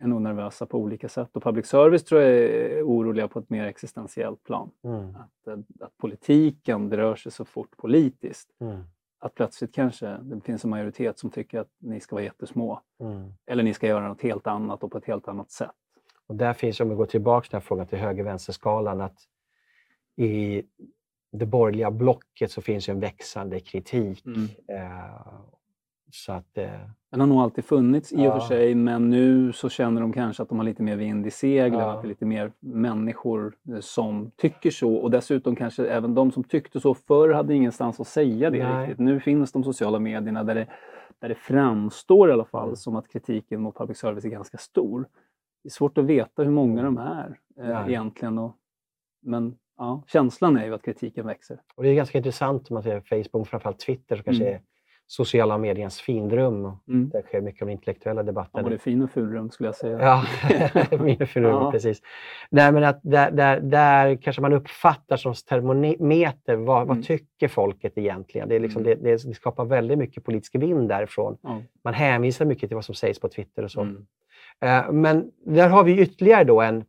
är 0.02 0.08
nog 0.08 0.22
nervösa 0.22 0.66
på 0.66 0.78
olika 0.78 1.10
sätt. 1.10 1.30
Och 1.34 1.44
public 1.44 1.68
service 1.68 2.04
tror 2.04 2.22
jag 2.22 2.32
är 2.32 2.84
oroliga 2.84 3.28
på 3.28 3.40
ett 3.40 3.50
mer 3.50 3.66
existentiellt 3.66 4.44
plan. 4.44 4.72
Mm. 4.84 5.16
Att, 5.16 5.48
att 5.82 5.98
politiken 5.98 6.92
rör 6.92 7.16
sig 7.16 7.32
så 7.32 7.46
fort 7.46 7.78
politiskt. 7.78 8.50
Mm 8.60 8.84
att 9.20 9.36
plötsligt 9.36 9.74
kanske 9.76 10.18
det 10.22 10.42
finns 10.42 10.64
en 10.64 10.70
majoritet 10.70 11.20
som 11.20 11.30
tycker 11.30 11.60
att 11.60 11.70
ni 11.78 12.00
ska 12.00 12.16
vara 12.16 12.24
jättesmå. 12.24 12.82
Mm. 13.00 13.34
Eller 13.46 13.64
ni 13.64 13.74
ska 13.74 13.88
göra 13.88 14.08
något 14.08 14.22
helt 14.22 14.48
annat 14.48 14.84
och 14.84 14.92
på 14.92 14.98
ett 14.98 15.06
helt 15.06 15.28
annat 15.28 15.52
sätt. 15.52 15.72
Och 16.28 16.36
där 16.36 16.54
finns, 16.54 16.80
om 16.80 16.90
vi 16.90 16.96
går 16.96 17.06
tillbaka 17.06 17.44
till 17.44 17.52
den 17.52 17.62
här 17.62 17.68
frågan 17.68 17.88
till 17.88 17.98
höger-vänster-skalan, 17.98 19.02
att 19.02 19.20
i 20.16 20.64
det 21.32 21.46
borgerliga 21.46 21.92
blocket 21.92 22.52
så 22.52 22.62
finns 22.62 22.90
en 22.90 23.00
växande 23.00 23.60
kritik. 23.60 24.26
Mm. 24.26 24.48
Eh, 24.68 25.42
så 26.12 26.32
att, 26.32 26.58
eh, 26.58 26.70
den 27.12 27.20
har 27.20 27.28
nog 27.28 27.40
alltid 27.40 27.66
funnits 27.66 28.14
i 28.14 28.28
och 28.28 28.34
för 28.34 28.40
sig, 28.40 28.76
men 28.76 29.10
nu 29.10 29.54
så 29.54 29.70
känner 29.70 30.02
de 30.02 30.14
kanske 30.14 30.44
att 30.44 30.50
de 30.50 30.58
har 30.58 30.66
lite 30.66 30.84
mer 30.84 30.96
vind 30.96 31.28
i 31.28 31.32
seglen, 31.32 31.82
att 31.82 32.02
det 32.02 32.06
är 32.06 32.10
lite 32.10 32.26
mer 32.26 32.52
människor 32.60 33.56
eh, 33.70 33.80
som 33.80 34.32
tycker 34.38 34.72
så. 34.72 34.96
Och 34.96 35.12
dessutom 35.12 35.56
kanske 35.56 35.88
även 35.88 36.16
de 36.16 36.32
som 36.32 36.44
tyckte 36.44 36.80
så 36.80 36.94
förr 36.94 37.30
hade 37.30 37.54
ingenstans 37.54 38.00
att 38.00 38.08
säga 38.08 38.50
det 38.50 38.64
Nej. 38.64 38.82
riktigt. 38.82 39.00
Nu 39.00 39.20
finns 39.20 39.52
de 39.52 39.64
sociala 39.64 40.00
medierna 40.00 40.44
där 40.44 40.56
det, 40.56 40.68
där 41.20 41.30
det 41.30 41.36
framstår 41.36 42.30
i 42.30 42.34
alla 42.34 42.46
fall 42.46 42.64
mm. 42.64 42.76
som 42.76 42.96
att 42.96 43.08
kritiken 43.08 43.62
mot 43.62 43.78
public 43.78 43.98
service 43.98 44.26
är 44.26 44.30
ganska 44.30 44.58
stor. 44.58 45.06
Det 45.64 45.68
är 45.68 45.72
svårt 45.72 45.98
att 45.98 46.06
veta 46.06 46.44
hur 46.44 46.52
många 46.52 46.84
de 46.84 46.98
är 46.98 47.40
eh, 47.60 47.88
egentligen. 47.88 48.38
Och, 48.38 48.56
men 49.22 49.56
ja, 49.78 50.04
känslan 50.08 50.58
är 50.58 50.66
ju 50.66 50.74
att 50.74 50.84
kritiken 50.84 51.26
växer. 51.28 51.62
Och 51.76 51.84
Det 51.84 51.90
är 51.90 51.96
ganska 51.96 52.18
intressant 52.18 52.70
om 52.70 52.74
man 52.74 52.84
ser 52.84 53.02
Facebook, 53.02 53.48
framförallt 53.48 53.80
Twitter, 53.80 54.16
som 54.16 54.24
kanske 54.24 54.44
mm. 54.44 54.56
är 54.56 54.62
sociala 55.12 55.58
mediens 55.58 56.02
finrum. 56.02 56.72
Mm. 56.88 57.10
Där 57.10 57.22
sker 57.22 57.42
mycket 57.42 57.62
av 57.62 57.70
intellektuella 57.70 58.24
debatter. 58.24 58.60
Ja, 58.60 58.64
både 58.64 58.78
fin 58.78 59.02
och 59.02 59.12
fulrum 59.12 59.52
skulle 59.52 59.68
jag 59.68 59.76
säga. 59.76 60.00
Ja, 60.00 60.26
min 61.04 61.22
och 61.22 61.30
fulrum, 61.30 61.52
ja. 61.52 61.72
precis. 61.72 62.02
Nej, 62.50 62.72
men 62.72 62.84
att 62.84 63.00
där, 63.04 63.32
där, 63.32 63.60
där 63.60 64.16
kanske 64.16 64.42
man 64.42 64.54
uppfattar 64.54 65.18
som 65.18 65.34
termometer, 65.34 66.56
vad, 66.56 66.82
mm. 66.82 66.88
vad 66.88 67.06
tycker 67.06 67.48
folket 67.48 67.98
egentligen? 67.98 68.50
Det, 68.50 68.56
är 68.56 68.60
liksom, 68.60 68.86
mm. 68.86 69.04
det, 69.04 69.24
det, 69.24 69.34
skapar 69.34 69.66
väldigt 69.66 69.98
mycket 69.98 70.24
politisk 70.24 70.56
vind 70.56 70.90
därifrån. 70.90 71.38
Ja. 71.42 71.62
Man 71.84 71.94
hänvisar 71.94 72.46
mycket 72.46 72.70
till 72.70 72.76
vad 72.76 72.86
som 72.86 72.96
sägs 72.96 73.20
på 73.20 73.30
Twitter 73.30 73.64
och 73.64 73.72
så. 73.72 73.82
Mm. 73.82 74.06
Uh, 74.66 74.92
men 74.92 75.32
där 75.46 75.70
har 75.70 75.84
vi 75.84 76.00
ytterligare 76.00 76.44
då 76.44 76.62
en 76.62 76.84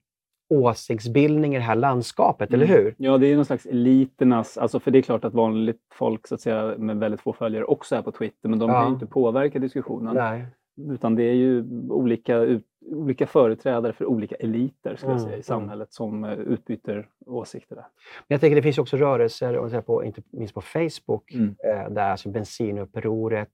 åsiktsbildning 0.50 1.54
i 1.54 1.58
det 1.58 1.64
här 1.64 1.74
landskapet, 1.74 2.48
mm. 2.50 2.60
eller 2.60 2.76
hur? 2.76 2.94
Ja, 2.98 3.18
det 3.18 3.26
är 3.26 3.36
någon 3.36 3.44
slags 3.44 3.66
eliternas... 3.66 4.58
Alltså 4.58 4.80
för 4.80 4.90
det 4.90 4.98
är 4.98 5.02
klart 5.02 5.24
att 5.24 5.34
vanligt 5.34 5.80
folk 5.94 6.26
så 6.26 6.34
att 6.34 6.40
säga, 6.40 6.74
med 6.78 6.96
väldigt 6.96 7.20
få 7.20 7.32
följare 7.32 7.64
också 7.64 7.96
är 7.96 8.02
på 8.02 8.12
Twitter, 8.12 8.48
men 8.48 8.58
de 8.58 8.70
ja. 8.70 8.80
kan 8.80 8.88
ju 8.88 8.94
inte 8.94 9.06
påverka 9.06 9.58
diskussionen. 9.58 10.14
Nej. 10.14 10.46
Utan 10.90 11.14
det 11.14 11.22
är 11.22 11.34
ju 11.34 11.64
olika 11.90 12.60
olika 12.86 13.26
företrädare 13.26 13.92
för 13.92 14.06
olika 14.06 14.34
eliter 14.34 14.96
skulle 14.96 15.12
jag 15.12 15.18
Mm, 15.18 15.24
säga, 15.24 15.32
i 15.32 15.34
mm. 15.34 15.42
samhället 15.42 15.92
som 15.92 16.24
eh, 16.24 16.32
utbyter 16.32 17.08
åsikter 17.26 17.74
där. 17.76 17.84
Men 18.28 18.34
jag 18.34 18.40
tänker 18.40 18.56
det 18.56 18.62
finns 18.62 18.78
också 18.78 18.96
rörelser, 18.96 19.68
säger 19.68 19.82
på, 19.82 20.04
inte 20.04 20.22
minst 20.30 20.54
på 20.54 20.60
Facebook, 20.60 21.32
Mm. 21.34 21.56
eh, 21.64 21.90
där 21.90 22.10
alltså 22.10 22.28
bensinupproret, 22.28 23.52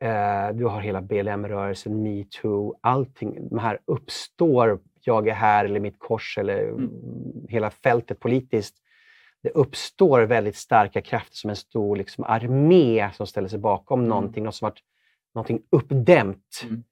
eh, 0.00 0.56
du 0.56 0.64
har 0.64 0.80
hela 0.80 1.02
BLM-rörelsen, 1.02 2.02
metoo, 2.02 2.74
allting. 2.80 3.48
De 3.48 3.58
här 3.58 3.78
uppstår, 3.84 4.78
jag 5.06 5.28
är 5.28 5.32
här 5.34 5.64
eller 5.64 5.80
mitt 5.80 5.98
kors 5.98 6.38
eller 6.38 6.68
Mm. 6.68 6.90
hela 7.48 7.70
fältet 7.70 8.20
politiskt. 8.20 8.74
Det 9.42 9.50
uppstår 9.50 10.20
väldigt 10.22 10.56
starka 10.56 11.00
krafter 11.00 11.36
som 11.36 11.50
en 11.50 11.56
stor 11.56 11.96
liksom, 11.96 12.24
armé 12.24 13.10
som 13.14 13.26
ställer 13.26 13.48
sig 13.48 13.58
bakom 13.58 14.00
Mm. 14.00 14.08
någonting, 14.10 14.44
något 14.44 14.54
som 14.54 14.66
varit 14.66 14.82
någonting 15.34 15.62
uppdämt. 15.70 16.60
Mm. 16.64 16.84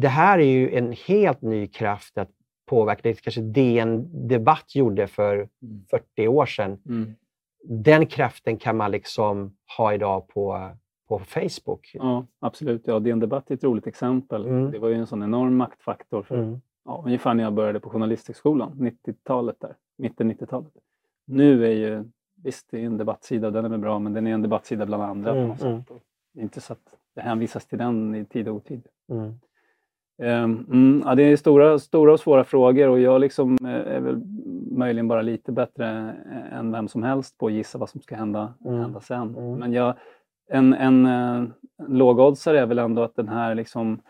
Det 0.00 0.08
här 0.08 0.38
är 0.38 0.42
ju 0.46 0.74
en 0.74 0.92
helt 1.06 1.42
ny 1.42 1.66
kraft 1.66 2.18
att 2.18 2.30
påverka. 2.66 3.00
Det 3.02 3.22
kanske 3.22 3.40
DN 3.40 4.28
Debatt 4.28 4.74
gjorde 4.74 5.06
för 5.06 5.34
Mm. 5.36 5.84
40 5.90 6.28
år 6.28 6.46
sedan. 6.46 6.78
Mm. 6.88 7.14
Den 7.64 8.06
kraften 8.06 8.56
kan 8.56 8.76
man 8.76 8.90
liksom 8.90 9.56
ha 9.78 9.94
idag 9.94 10.28
på, 10.28 10.70
på 11.08 11.18
Facebook. 11.18 11.90
Ja, 11.94 12.26
absolut. 12.40 12.82
Ja, 12.86 12.98
DN 12.98 13.20
Debatt 13.20 13.50
är 13.50 13.54
ett 13.54 13.64
roligt 13.64 13.86
exempel. 13.86 14.46
Mm. 14.46 14.70
Det 14.70 14.78
var 14.78 14.88
ju 14.88 14.94
en 14.94 15.06
sån 15.06 15.22
enorm 15.22 15.56
maktfaktor 15.56 16.22
för 16.22 16.38
Mm. 16.38 16.60
Ja, 16.84 17.02
ungefär 17.06 17.34
när 17.34 17.44
jag 17.44 17.52
började 17.52 17.80
på 17.80 17.90
Journalisthögskolan, 17.90 18.72
90-talet 18.72 19.56
där, 19.60 19.76
mitten 19.98 20.32
90-talet. 20.32 20.72
Nu 21.26 21.66
är 21.66 21.72
ju, 21.72 22.04
visst 22.42 22.66
det 22.70 22.80
är 22.80 22.86
en 22.86 22.98
debattsida 22.98 23.46
och 23.46 23.52
den 23.52 23.64
är 23.64 23.68
väl 23.68 23.80
bra, 23.80 23.98
men 23.98 24.12
den 24.12 24.26
är 24.26 24.34
en 24.34 24.42
debattsida 24.42 24.86
bland 24.86 25.02
andra 25.02 25.30
Mm, 25.30 25.42
på 25.42 25.48
något 25.48 25.62
mm. 25.62 25.78
sätt. 25.84 26.02
Det 26.34 26.40
är 26.40 26.42
inte 26.42 26.60
så 26.60 26.72
att 26.72 26.98
det 27.14 27.20
hänvisas 27.20 27.66
till 27.66 27.78
den 27.78 28.14
i 28.14 28.24
tid 28.24 28.48
och 28.48 28.54
otid. 28.54 28.82
Mm. 29.10 29.34
Mm, 30.18 31.02
ja, 31.04 31.14
det 31.14 31.22
är 31.22 31.36
stora, 31.36 31.78
stora 31.78 32.12
och 32.12 32.20
svåra 32.20 32.44
frågor 32.44 32.88
och 32.88 33.00
jag 33.00 33.20
liksom 33.20 33.58
eh, 33.64 33.94
är 33.96 34.00
väl 34.00 34.20
möjligen 34.70 35.08
bara 35.08 35.22
lite 35.22 35.52
bättre 35.52 36.14
eh, 36.32 36.58
än 36.58 36.72
vem 36.72 36.88
som 36.88 37.02
helst 37.02 37.38
på 37.38 37.46
att 37.46 37.52
gissa 37.52 37.78
vad 37.78 37.90
som 37.90 38.00
ska 38.00 38.16
hända, 38.16 38.54
Mm. 38.64 38.80
hända 38.80 39.00
sen. 39.00 39.36
Mm. 39.36 39.58
Men 39.58 39.72
jag, 39.72 39.94
en, 40.48 40.74
en, 40.74 41.06
eh, 41.06 41.36
en 41.78 41.98
lågoddsare 41.98 42.60
är 42.60 42.66
väl 42.66 42.78
ändå 42.78 43.02
att 43.02 43.16
den 43.16 43.28
här 43.28 43.54
liksom 43.54 44.00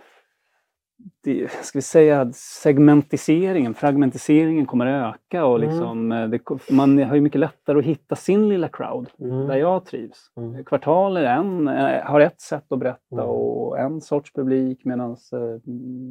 ska 1.62 1.78
vi 1.78 1.82
säga 1.82 2.32
segmentiseringen, 2.32 3.74
fragmentiseringen 3.74 4.66
kommer 4.66 4.86
öka 4.86 5.44
och 5.44 5.56
Mm. 5.56 5.68
liksom, 5.70 6.12
eh, 6.12 6.28
det, 6.28 6.70
man 6.72 6.98
har 7.02 7.14
ju 7.14 7.20
mycket 7.20 7.40
lättare 7.40 7.78
att 7.78 7.84
hitta 7.84 8.16
sin 8.16 8.48
lilla 8.48 8.68
crowd 8.68 9.08
Mm. 9.20 9.46
där 9.46 9.56
jag 9.56 9.84
trivs. 9.84 10.30
Mm. 10.36 10.64
Kvartal 10.64 11.16
är 11.16 11.24
en, 11.24 11.68
eh, 11.68 12.02
har 12.04 12.20
ett 12.20 12.40
sätt 12.40 12.72
att 12.72 12.78
berätta 12.78 13.12
Mm. 13.22 13.26
och 13.26 13.78
en 13.78 14.00
sorts 14.00 14.32
publik 14.32 14.84
medan 14.84 15.16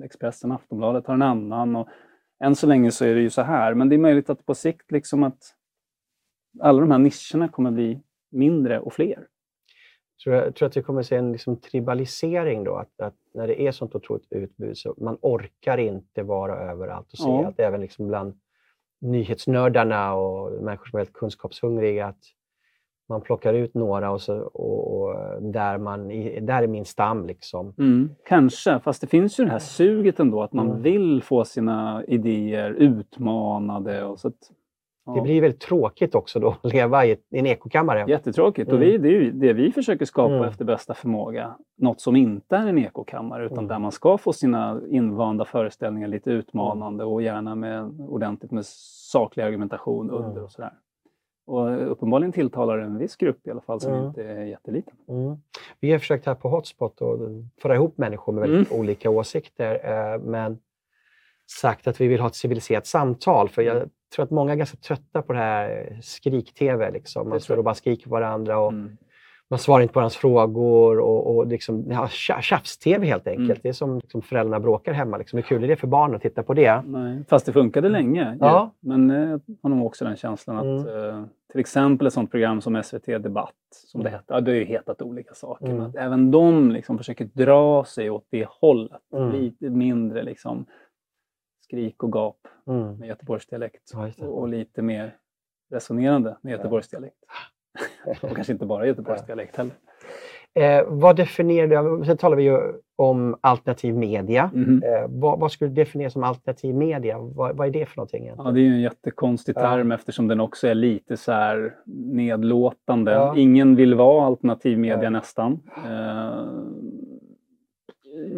Expressen 0.05 0.51
och 0.51 0.55
Aftonbladet 0.55 1.07
har 1.07 1.13
en 1.13 1.21
annan. 1.21 1.75
Och 1.75 1.87
än 2.43 2.55
så 2.55 2.67
länge 2.67 2.91
så 2.91 3.05
är 3.05 3.15
det 3.15 3.21
ju 3.21 3.29
så 3.29 3.41
här, 3.41 3.73
men 3.73 3.89
det 3.89 3.95
är 3.95 3.97
möjligt 3.97 4.29
att 4.29 4.45
på 4.45 4.55
sikt 4.55 4.91
liksom 4.91 5.23
att 5.23 5.37
alla 6.59 6.79
de 6.81 6.91
här 6.91 6.97
nischerna 6.99 7.47
kommer 7.51 7.71
bli 7.71 8.01
mindre 8.31 8.79
och 8.79 8.93
fler. 8.93 9.27
Tror 10.23 10.35
jag 10.35 10.55
tror 10.55 10.67
att 10.67 10.77
vi 10.77 10.81
kommer 10.83 11.03
se 11.03 11.15
en 11.15 11.31
liksom 11.31 11.55
tribalisering 11.57 12.63
då? 12.63 12.75
Att, 12.75 13.01
att 13.01 13.15
när 13.33 13.47
det 13.47 13.61
är 13.61 13.71
sånt 13.71 13.95
otroligt 13.95 14.27
utbud 14.29 14.77
så 14.77 14.93
man 14.97 15.17
orkar 15.21 15.77
inte 15.77 16.23
vara 16.23 16.55
överallt 16.71 17.11
och 17.11 17.17
se 17.17 17.29
Ja. 17.29 17.47
att 17.47 17.59
även 17.59 17.81
liksom 17.81 18.07
bland 18.07 18.33
nyhetsnördarna 19.01 20.13
och 20.13 20.63
människor 20.63 20.85
som 20.85 20.97
är 20.97 21.01
helt 21.01 21.13
kunskapshungriga 21.13 22.05
att 22.07 22.23
man 23.09 23.21
plockar 23.21 23.53
ut 23.53 23.73
några 23.73 24.11
och, 24.11 24.21
så, 24.21 24.37
och, 24.39 25.01
och 25.01 25.43
där, 25.43 25.77
man, 25.77 26.07
där 26.45 26.63
är 26.63 26.67
min 26.67 26.85
stam. 26.85 27.25
Liksom. 27.25 27.73
Kanske, 28.25 28.79
fast 28.79 29.01
det 29.01 29.07
finns 29.07 29.39
ju 29.39 29.45
det 29.45 29.51
här 29.51 29.59
suget 29.59 30.19
ändå 30.19 30.43
att 30.43 30.53
man 30.53 30.69
Mm. 30.69 30.81
vill 30.81 31.23
få 31.23 31.45
sina 31.45 32.03
idéer 32.07 32.71
utmanade. 32.71 34.03
Och 34.03 34.19
så 34.19 34.27
att, 34.27 34.51
Det 35.15 35.21
blir 35.21 35.41
väldigt 35.41 35.61
tråkigt 35.61 36.15
också 36.15 36.39
då 36.39 36.55
att 36.63 36.73
leva 36.73 37.05
i, 37.05 37.17
en 37.29 37.45
ekokammare. 37.45 38.05
Jättetråkigt. 38.07 38.69
Mm. 38.69 38.81
Och 38.81 38.87
vi, 38.87 38.97
det 38.97 39.07
är 39.07 39.11
ju 39.11 39.31
det 39.31 39.53
vi 39.53 39.71
försöker 39.71 40.05
skapa 40.05 40.33
Mm. 40.35 40.47
efter 40.49 40.65
bästa 40.65 40.93
förmåga. 40.93 41.55
Något 41.77 42.01
som 42.01 42.15
inte 42.15 42.55
är 42.55 42.67
en 42.67 42.77
ekokammare 42.77 43.45
utan 43.45 43.57
Mm. 43.57 43.67
där 43.67 43.79
man 43.79 43.91
ska 43.91 44.17
få 44.17 44.33
sina 44.33 44.81
invanda 44.89 45.45
föreställningar 45.45 46.07
lite 46.07 46.29
utmanande 46.31 47.03
och 47.03 47.21
gärna 47.21 47.55
med 47.55 47.99
ordentligt 47.99 48.51
med 48.51 48.65
saklig 49.11 49.43
argumentation 49.43 50.09
under 50.11 50.31
Mm. 50.31 50.43
och 50.43 50.51
sådär. 50.51 50.73
Och 51.47 51.91
uppenbarligen 51.91 52.31
tilltalar 52.31 52.77
det 52.77 52.83
en 52.83 52.97
viss 52.97 53.15
grupp 53.15 53.47
i 53.47 53.51
alla 53.51 53.61
fall 53.61 53.79
som 53.81 53.93
Mm. 53.93 54.05
inte 54.07 54.23
är 54.23 54.43
jätteliten. 54.45 54.93
Mm. 55.09 55.35
Vi 55.79 55.91
har 55.91 55.99
försökt 55.99 56.25
här 56.25 56.35
på 56.35 56.49
Hotspot 56.49 57.01
att 57.01 57.19
föra 57.61 57.75
ihop 57.75 57.97
människor 57.97 58.33
med 58.33 58.41
väldigt 58.49 58.71
olika 58.71 59.09
åsikter, 59.09 59.73
eh, 60.13 60.19
men 60.21 60.59
sagt 61.59 61.87
att 61.87 62.01
vi 62.01 62.07
vill 62.07 62.19
ha 62.19 62.27
ett 62.27 62.35
civiliserat 62.35 62.87
samtal. 62.87 63.49
För 63.49 63.61
jag 63.61 63.89
tror 64.15 64.23
att 64.23 64.31
många 64.31 64.51
är 64.51 64.55
ganska 64.55 64.77
trötta 64.77 65.21
på 65.21 65.33
det 65.33 65.39
här 65.39 65.99
skrik-tv. 66.03 66.91
Liksom. 66.91 67.29
Man 67.29 67.39
står 67.39 67.57
och 67.57 67.63
bara 67.63 67.75
skriker 67.75 68.03
på 68.03 68.09
varandra 68.11 68.59
och 68.59 68.71
Mm. 68.71 68.97
man 69.49 69.59
svarar 69.59 69.81
inte 69.81 69.93
på 69.93 69.99
varandras 69.99 70.15
frågor. 70.17 70.99
Och, 70.99 71.35
och 71.35 71.47
liksom, 71.47 71.85
ja, 71.89 72.05
tja- 72.05 72.41
tjafs-tv 72.41 73.05
helt 73.07 73.27
enkelt. 73.27 73.49
Mm. 73.49 73.57
Det 73.63 73.69
är 73.69 73.73
som 73.73 73.99
liksom, 73.99 74.21
föräldrarna 74.21 74.59
bråkar 74.59 74.93
hemma. 74.93 75.17
Liksom. 75.17 75.37
Hur 75.37 75.43
kul 75.43 75.63
är 75.63 75.67
det 75.67 75.75
för 75.75 75.87
barnen 75.87 76.15
att 76.15 76.21
titta 76.21 76.43
på 76.43 76.53
det? 76.53 76.81
Nej, 76.85 77.23
fast 77.29 77.45
det 77.45 77.53
funkade 77.53 77.89
länge. 77.89 78.31
ju. 78.31 78.37
Ja. 78.39 78.71
Men 78.79 79.11
eh, 79.11 79.29
jag 79.29 79.39
har 79.63 79.69
nog 79.69 79.85
också 79.85 80.05
den 80.05 80.15
känslan 80.15 80.57
att 80.57 80.87
Mm. 80.87 81.09
eh, 81.09 81.23
till 81.51 81.59
exempel 81.59 82.07
ett 82.07 82.13
sånt 82.13 82.31
program 82.31 82.61
som 82.61 82.75
SVT 82.83 83.17
Debatt, 83.17 83.53
som 83.85 84.03
det 84.03 84.09
Mm. 84.09 84.19
hette, 84.19 84.33
ja, 84.33 84.41
det 84.41 84.51
har 84.51 84.55
ju 84.57 84.65
hetat 84.65 85.01
olika 85.01 85.33
saker, 85.33 85.65
Mm. 85.65 85.77
men 85.77 85.85
att 85.87 85.95
även 85.95 86.31
de 86.31 86.71
liksom 86.71 86.97
försöker 86.97 87.25
dra 87.33 87.83
sig 87.83 88.09
åt 88.09 88.25
det 88.31 88.47
hållet. 88.49 89.01
Mm. 89.15 89.31
Lite 89.31 89.69
mindre 89.69 90.23
liksom 90.23 90.65
skrik 91.71 92.03
och 92.03 92.11
gap 92.13 92.37
Mm. 92.67 92.97
med 92.99 93.07
göteborgsdialekt 93.07 93.91
Ja, 93.93 94.09
och, 94.19 94.39
och 94.39 94.47
lite 94.47 94.81
mer 94.81 95.15
resonerande 95.73 96.37
med 96.41 96.51
göteborgsdialekt. 96.51 97.15
och 98.21 98.35
kanske 98.35 98.53
inte 98.53 98.65
bara 98.65 98.87
göteborgsdialekt 98.87 99.57
heller. 99.57 99.73
Eh, 100.53 100.83
vad 100.87 101.15
definierar 101.15 101.97
du? 101.99 102.05
Sen 102.05 102.17
talar 102.17 102.37
vi 102.37 102.43
ju 102.43 102.59
om 102.95 103.35
alternativ 103.41 103.95
media. 103.97 104.51
Mhm. 104.53 104.83
Eh, 104.85 105.05
vad, 105.09 105.39
vad 105.39 105.51
skulle 105.51 105.69
du 105.69 105.75
definiera 105.75 106.09
som 106.09 106.23
alternativ 106.23 106.75
media? 106.75 107.17
Vad, 107.19 107.57
vad 107.57 107.67
är 107.67 107.71
det 107.71 107.85
för 107.85 107.97
någonting? 107.97 108.23
egentligen? 108.23 108.45
Ja, 108.47 108.51
det 108.53 108.59
är 108.59 108.63
ju 108.63 108.73
en 108.73 108.81
jättekonstig 108.81 109.53
Ja. 109.55 109.61
term 109.61 109.91
eftersom 109.91 110.27
den 110.27 110.39
också 110.39 110.67
är 110.67 110.75
lite 110.75 111.17
så 111.17 111.31
här 111.31 111.75
nedlåtande. 111.85 113.11
Ja. 113.11 113.37
Ingen 113.37 113.75
vill 113.75 113.95
vara 113.95 114.25
alternativ 114.25 114.77
media 114.79 114.97
Nej. 115.09 115.11
nästan. 115.11 115.59
Eh, 115.85 116.45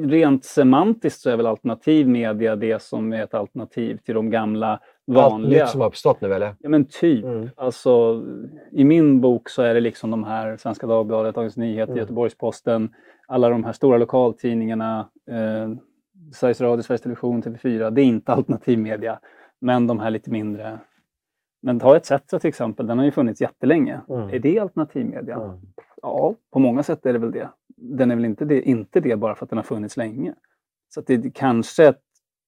rent 0.05 0.45
semantiskt 0.45 1.21
så 1.21 1.29
är 1.29 1.37
väl 1.37 1.45
alternativ 1.47 2.07
media 2.09 2.55
det 2.55 2.81
som 2.81 3.13
är 3.13 3.23
ett 3.23 3.33
alternativ 3.33 3.97
till 3.97 4.15
de 4.15 4.29
gamla 4.29 4.71
Allt 4.71 4.81
vanliga. 5.05 5.63
nytt 5.63 5.69
som 5.71 5.81
har 5.81 5.87
uppstått 5.87 6.21
nu 6.21 6.33
eller? 6.33 6.55
Ja 6.59 6.69
men 6.69 6.85
typ. 6.85 7.23
Mm. 7.25 7.49
Alltså, 7.55 8.23
I 8.71 8.83
min 8.83 9.21
bok 9.21 9.49
så 9.49 9.61
är 9.61 9.73
det 9.73 9.79
liksom 9.79 10.11
de 10.11 10.23
här 10.23 10.57
Svenska 10.57 10.87
Dagbladet, 10.87 11.35
Dagens 11.35 11.57
Nyheter, 11.57 11.91
Mm. 11.93 11.97
Göteborgs-Posten, 11.99 12.89
alla 13.27 13.49
de 13.49 13.63
här 13.63 13.71
stora 13.73 13.97
lokaltidningarna, 13.97 15.09
eh, 15.31 15.69
Sveriges 16.33 16.61
Radio, 16.61 16.81
Sveriges 16.83 17.01
Television, 17.01 17.41
TV4. 17.43 17.89
Det 17.89 18.01
är 18.01 18.05
inte 18.05 18.33
alternativ 18.33 18.79
media. 18.79 19.19
Men 19.61 19.87
de 19.87 19.99
här 19.99 20.09
lite 20.11 20.31
mindre. 20.31 20.79
Men 21.61 21.79
ta 21.79 21.95
ETC 21.95 22.11
till 22.39 22.47
exempel, 22.49 22.87
den 22.87 22.97
har 22.97 23.05
ju 23.05 23.11
funnits 23.11 23.41
jättelänge. 23.41 24.01
Mm. 24.09 24.29
Är 24.29 24.39
det 24.39 24.59
alternativ 24.59 25.05
media? 25.05 25.35
Mm. 25.35 25.57
Ja, 26.01 26.35
på 26.53 26.59
många 26.59 26.83
sätt 26.83 27.05
är 27.05 27.13
det 27.13 27.19
väl 27.19 27.31
det. 27.31 27.49
Den 27.85 28.11
är 28.11 28.15
väl 28.15 28.25
inte 28.25 28.45
det, 28.45 28.61
inte 28.61 28.99
det 28.99 29.15
bara 29.15 29.35
för 29.35 29.45
att 29.45 29.49
den 29.49 29.57
har 29.57 29.63
funnits 29.63 29.97
länge. 29.97 30.33
Så 30.93 31.01
det 31.01 31.13
är 31.13 31.31
kanske 31.35 31.87
ett 31.87 32.01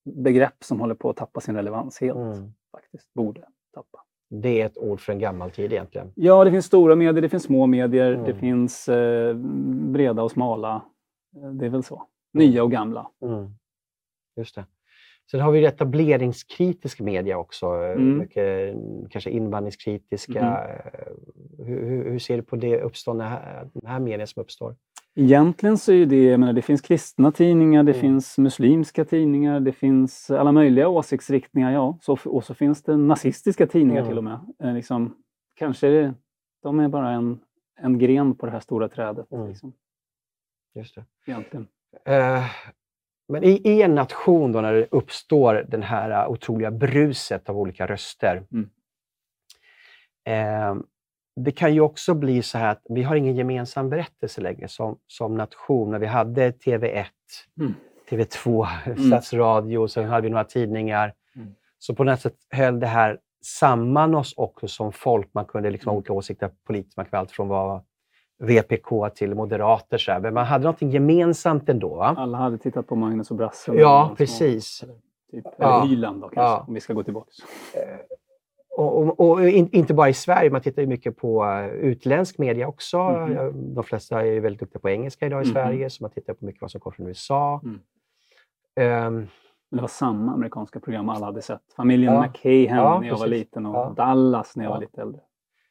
begrepp 0.04 0.64
som 0.64 0.80
håller 0.80 0.94
på 0.94 1.10
att 1.10 1.16
tappa 1.16 1.40
sin 1.40 1.56
relevans 1.56 2.00
helt. 2.00 2.16
Mm. 2.18 2.52
faktiskt. 2.72 3.14
Borde 3.14 3.40
tappa. 3.74 3.98
Det 4.30 4.60
är 4.62 4.66
ett 4.66 4.78
ord 4.78 5.00
för 5.00 5.12
en 5.12 5.18
gammal 5.18 5.50
tid 5.50 5.72
egentligen. 5.72 6.12
Ja, 6.14 6.44
det 6.44 6.50
finns 6.50 6.66
stora 6.66 6.96
medier, 6.96 7.22
det 7.22 7.28
finns 7.28 7.42
små 7.42 7.66
medier, 7.66 8.12
Mm. 8.12 8.24
det 8.26 8.34
finns 8.34 8.88
eh, 8.88 9.34
breda 9.92 10.22
och 10.22 10.30
smala. 10.30 10.82
Eh, 11.36 11.50
Det 11.50 11.66
är 11.66 11.70
väl 11.70 11.82
så. 11.82 12.02
Nya 12.32 12.62
och 12.62 12.70
gamla. 12.70 13.10
Mm. 13.22 13.50
Just 14.36 14.54
det. 14.54 14.64
Sen 15.30 15.40
har 15.40 15.52
vi 15.52 15.64
etableringskritisk 15.64 17.00
media 17.00 17.38
också. 17.38 17.66
Mm. 17.66 18.18
Mycket 18.18 18.74
mm, 18.74 19.08
kanske 19.10 19.30
invandringskritiska. 19.30 20.40
Eh, 20.40 21.12
Hur, 21.58 21.86
hur, 21.88 22.10
hur 22.10 22.18
ser 22.18 22.36
du 22.36 22.42
på 22.42 22.56
det 22.56 22.80
uppstående 22.80 23.24
här, 23.24 23.68
den 23.74 23.86
här 23.90 24.00
medien 24.00 24.26
som 24.26 24.40
uppstår? 24.42 24.76
Egentligen 25.18 25.78
så 25.78 25.92
är 25.92 26.06
det, 26.06 26.24
jag 26.24 26.40
menar, 26.40 26.52
det 26.52 26.62
finns 26.62 26.80
kristna 26.80 27.32
tidningar, 27.32 27.82
det 27.82 27.92
Mm. 27.92 28.00
finns 28.00 28.38
muslimska 28.38 29.04
tidningar, 29.04 29.60
det 29.60 29.72
finns 29.72 30.30
alla 30.30 30.52
möjliga 30.52 30.88
åsiktsriktningar, 30.88 31.72
ja. 31.72 31.98
Så, 32.02 32.18
och 32.24 32.44
så 32.44 32.54
finns 32.54 32.82
det 32.82 32.96
nazistiska 32.96 33.66
tidningar 33.66 34.00
Mm. 34.00 34.10
till 34.10 34.18
och 34.18 34.24
med. 34.24 34.38
Eh, 34.62 34.74
liksom, 34.74 35.16
kanske 35.54 35.88
det, 35.88 36.14
de 36.62 36.80
är 36.80 36.88
bara 36.88 37.10
en, 37.10 37.40
en 37.80 37.98
gren 37.98 38.34
på 38.34 38.46
det 38.46 38.52
här 38.52 38.60
stora 38.60 38.88
trädet. 38.88 39.32
Mm. 39.32 39.48
Liksom, 39.48 39.72
Just 40.74 40.94
det. 40.94 41.04
egentligen. 41.26 41.68
Eh, 42.04 42.44
Men 43.28 43.44
i, 43.44 43.50
i 43.64 43.82
en 43.82 43.94
nation 43.94 44.52
då 44.52 44.60
när 44.60 44.72
det 44.72 44.86
uppstår 44.90 45.64
den 45.68 45.82
här 45.82 46.10
eh, 46.10 46.30
otroliga 46.30 46.70
bruset 46.70 47.48
av 47.48 47.58
olika 47.58 47.86
röster. 47.86 48.42
Mm. 48.52 48.70
Eh, 50.24 50.82
det 51.36 51.50
kan 51.52 51.74
ju 51.74 51.80
också 51.80 52.14
bli 52.14 52.42
så 52.42 52.58
här 52.58 52.70
att 52.72 52.82
vi 52.88 53.02
har 53.02 53.16
ingen 53.16 53.36
gemensam 53.36 53.90
berättelse 53.90 54.40
längre 54.40 54.68
som, 54.68 54.98
som 55.06 55.34
nation. 55.34 55.90
När 55.90 55.98
vi 55.98 56.06
hade 56.06 56.50
TV1, 56.50 57.04
Mm. 57.60 57.74
TV2, 58.10 58.66
Mm. 58.86 58.98
Stadsradio, 58.98 59.88
sen 59.88 60.04
hade 60.08 60.22
vi 60.22 60.28
några 60.30 60.44
tidningar. 60.44 61.12
Mm. 61.36 61.48
Så 61.78 61.94
på 61.94 62.04
något 62.04 62.20
sätt 62.20 62.34
höll 62.50 62.80
det 62.80 62.86
här 62.86 63.18
samman 63.44 64.14
oss 64.14 64.34
också 64.36 64.68
som 64.68 64.92
folk. 64.92 65.28
Man 65.34 65.44
kunde 65.44 65.70
liksom 65.70 65.88
ha 65.88 65.92
Mm. 65.92 65.98
olika 65.98 66.12
åsikter 66.12 66.50
politiskt. 66.66 66.96
Man 66.96 67.06
kunde 67.06 67.18
allt 67.18 67.30
från 67.30 67.48
vara 67.48 67.82
VPK 68.38 69.10
till 69.14 69.34
moderater. 69.34 69.98
Så 69.98 70.12
här. 70.12 70.20
Men 70.20 70.34
man 70.34 70.46
hade 70.46 70.64
någonting 70.64 70.90
gemensamt 70.90 71.68
ändå. 71.68 71.94
Va? 71.94 72.14
Alla 72.18 72.38
hade 72.38 72.58
tittat 72.58 72.86
på 72.86 72.96
Magnus 72.96 73.30
och 73.30 73.36
Brasse. 73.36 73.72
Ja, 73.74 74.14
precis. 74.18 74.82
Eller, 74.82 74.94
typ, 75.30 75.44
Ja. 75.58 75.78
eller 75.80 75.88
Hyland 75.90 76.20
då 76.20 76.28
kanske, 76.28 76.40
Ja. 76.40 76.64
om 76.68 76.74
vi 76.74 76.80
ska 76.80 76.92
gå 76.92 77.02
tillbaka. 77.02 77.30
Och, 78.78 78.98
och, 78.98 79.20
och 79.30 79.48
in, 79.48 79.68
inte 79.72 79.94
bara 79.94 80.08
i 80.08 80.14
Sverige, 80.14 80.50
man 80.50 80.60
tittar 80.60 80.82
ju 80.82 80.88
mycket 80.88 81.16
på 81.16 81.44
eh, 81.44 81.66
utländsk 81.66 82.38
media 82.38 82.68
också. 82.68 82.98
Eh, 82.98 83.44
De 83.54 83.84
flesta 83.84 84.20
är 84.20 84.24
ju 84.24 84.40
väldigt 84.40 84.60
duktiga 84.60 84.80
på 84.80 84.88
engelska 84.90 85.26
idag 85.26 85.42
i 85.42 85.44
Mhm. 85.46 85.52
Sverige, 85.52 85.90
så 85.90 86.04
man 86.04 86.10
tittar 86.10 86.34
på 86.34 86.44
mycket 86.44 86.62
vad 86.62 86.70
som 86.70 86.80
kommer 86.80 86.94
från 86.96 87.06
USA. 87.06 87.60
Mm. 87.64 87.80
Men 88.76 89.28
det 89.70 89.80
var 89.80 89.88
samma 89.88 90.32
amerikanska 90.32 90.80
program 90.80 91.08
alla 91.08 91.26
hade 91.26 91.42
sett. 91.42 91.60
Familjen 91.76 92.14
Ja. 92.14 92.20
McCahan 92.22 92.76
Ja, 92.78 93.00
när 93.00 93.06
jag 93.08 93.14
var 93.14 93.26
precis. 93.26 93.38
liten 93.38 93.66
och 93.66 93.74
Ja. 93.76 93.92
Dallas 93.96 94.56
när 94.56 94.64
jag 94.64 94.70
Ja. 94.70 94.74
var 94.74 94.80
lite 94.80 95.00
äldre. 95.02 95.20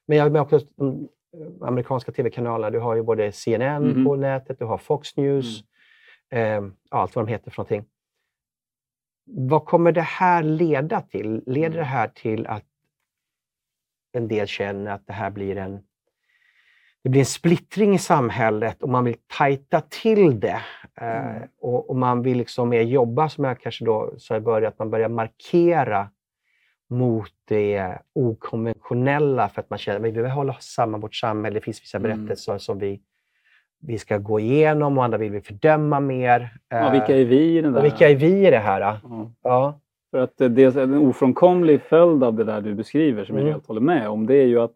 Men 0.07 0.17
jag 0.17 0.35
också 0.41 0.59
de 0.75 1.07
eh, 1.37 1.67
amerikanska 1.67 2.11
tv-kanalerna. 2.11 2.69
Du 2.71 2.79
har 2.79 2.95
ju 2.95 3.03
både 3.03 3.31
CNN 3.31 3.83
Mhm. 3.87 4.05
på 4.05 4.15
nätet, 4.15 4.59
du 4.59 4.65
har 4.65 4.77
Fox 4.77 5.17
News, 5.17 5.63
Mm. 6.29 6.73
ja, 6.89 6.97
allt 6.97 7.15
vad 7.15 7.25
de 7.25 7.31
heter 7.31 7.51
för 7.51 7.59
någonting. 7.59 7.85
Vad 9.25 9.65
kommer 9.65 9.91
det 9.91 10.01
här 10.01 10.43
leda 10.43 11.01
till? 11.01 11.43
Leder 11.45 11.65
Mm. 11.67 11.77
det 11.77 11.83
här 11.83 12.07
till 12.07 12.47
att 12.47 12.63
en 14.15 14.27
del 14.27 14.47
känner 14.47 14.91
att 14.91 15.07
det 15.07 15.13
här 15.13 15.29
blir 15.29 15.57
en, 15.57 15.79
det 17.03 17.09
blir 17.09 17.21
en 17.21 17.25
splittring 17.25 17.93
i 17.95 17.99
samhället 17.99 18.83
och 18.83 18.89
man 18.89 19.03
vill 19.03 19.15
tajta 19.37 19.81
till 19.81 20.39
det? 20.39 20.61
Eh, 21.01 21.25
Mm. 21.35 21.41
och, 21.61 21.89
och 21.89 21.95
man 21.95 22.21
vill 22.21 22.37
liksom 22.37 22.69
mer 22.69 22.81
jobba, 22.81 23.29
som 23.29 23.43
jag 23.43 23.59
kanske 23.59 23.85
då 23.85 24.13
sa 24.17 24.35
i 24.35 24.39
början, 24.39 24.67
att 24.69 24.79
man 24.79 24.89
börjar 24.89 25.09
markera 25.09 26.09
mot 26.89 27.31
det 27.47 27.97
okonventionella 28.15 29.49
för 29.49 29.61
att 29.61 29.69
man 29.69 29.79
känner 29.79 29.99
att 29.99 30.05
vi 30.05 30.11
behöver 30.11 30.29
hålla 30.29 30.53
samman 30.59 31.01
vårt 31.01 31.15
samhälle. 31.15 31.59
Det 31.59 31.63
finns 31.63 31.81
vissa 31.81 31.97
Mm. 31.97 32.09
berättelser 32.17 32.57
som 32.57 32.79
vi, 32.79 33.01
vi 33.81 33.97
ska 33.97 34.17
gå 34.17 34.39
igenom 34.39 34.97
och 34.97 35.03
andra 35.03 35.17
vill 35.17 35.31
vi 35.31 35.41
fördöma 35.41 35.99
mer. 35.99 36.57
Ja, 36.69 36.77
Eh, 36.85 36.91
vilka 36.91 37.17
är 37.17 37.25
vi 37.25 37.57
i 37.57 37.61
den 37.61 37.71
där? 37.73 37.79
och 37.79 37.85
vilka 37.85 38.09
är 38.09 38.15
vi 38.15 38.47
i 38.47 38.51
det 38.51 38.57
här? 38.59 38.99
då? 39.01 39.31
Ja. 39.43 39.79
För 40.15 40.21
att 40.21 40.37
det 40.37 40.63
är 40.63 40.77
en 40.77 40.97
ofrånkomlig 40.97 41.81
följd 41.81 42.23
av 42.23 42.33
det 42.33 42.43
där 42.43 42.61
du 42.61 42.73
beskriver, 42.73 43.25
som 43.25 43.35
Mm. 43.35 43.47
jag 43.47 43.53
helt 43.53 43.67
håller 43.67 43.81
med 43.81 44.09
om, 44.09 44.25
det 44.25 44.35
är 44.35 44.45
ju 44.45 44.59
att 44.59 44.73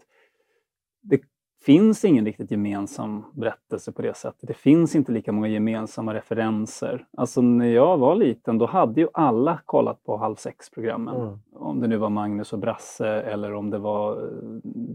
det 1.01 1.21
finns 1.65 2.05
ingen 2.05 2.25
riktigt 2.25 2.51
gemensam 2.51 3.23
berättelse 3.33 3.91
på 3.91 4.01
det 4.01 4.17
sättet. 4.17 4.47
Det 4.47 4.53
finns 4.53 4.95
inte 4.95 5.11
lika 5.11 5.31
många 5.31 5.47
gemensamma 5.47 6.13
referenser. 6.13 7.05
Alltså 7.17 7.41
när 7.41 7.67
jag 7.67 7.97
var 7.97 8.15
liten, 8.15 8.57
då 8.57 8.65
hade 8.65 9.01
ju 9.01 9.07
alla 9.13 9.59
kollat 9.65 10.03
på 10.03 10.17
Halv 10.17 10.35
sex-programmen. 10.35 11.15
Mm. 11.15 11.39
Om 11.53 11.79
det 11.81 11.87
nu 11.87 11.97
var 11.97 12.09
Magnus 12.09 12.53
och 12.53 12.59
Brasse 12.59 13.07
eller 13.07 13.53
om 13.53 13.69
det 13.69 13.77
var 13.79 14.11
eh, 14.11 14.27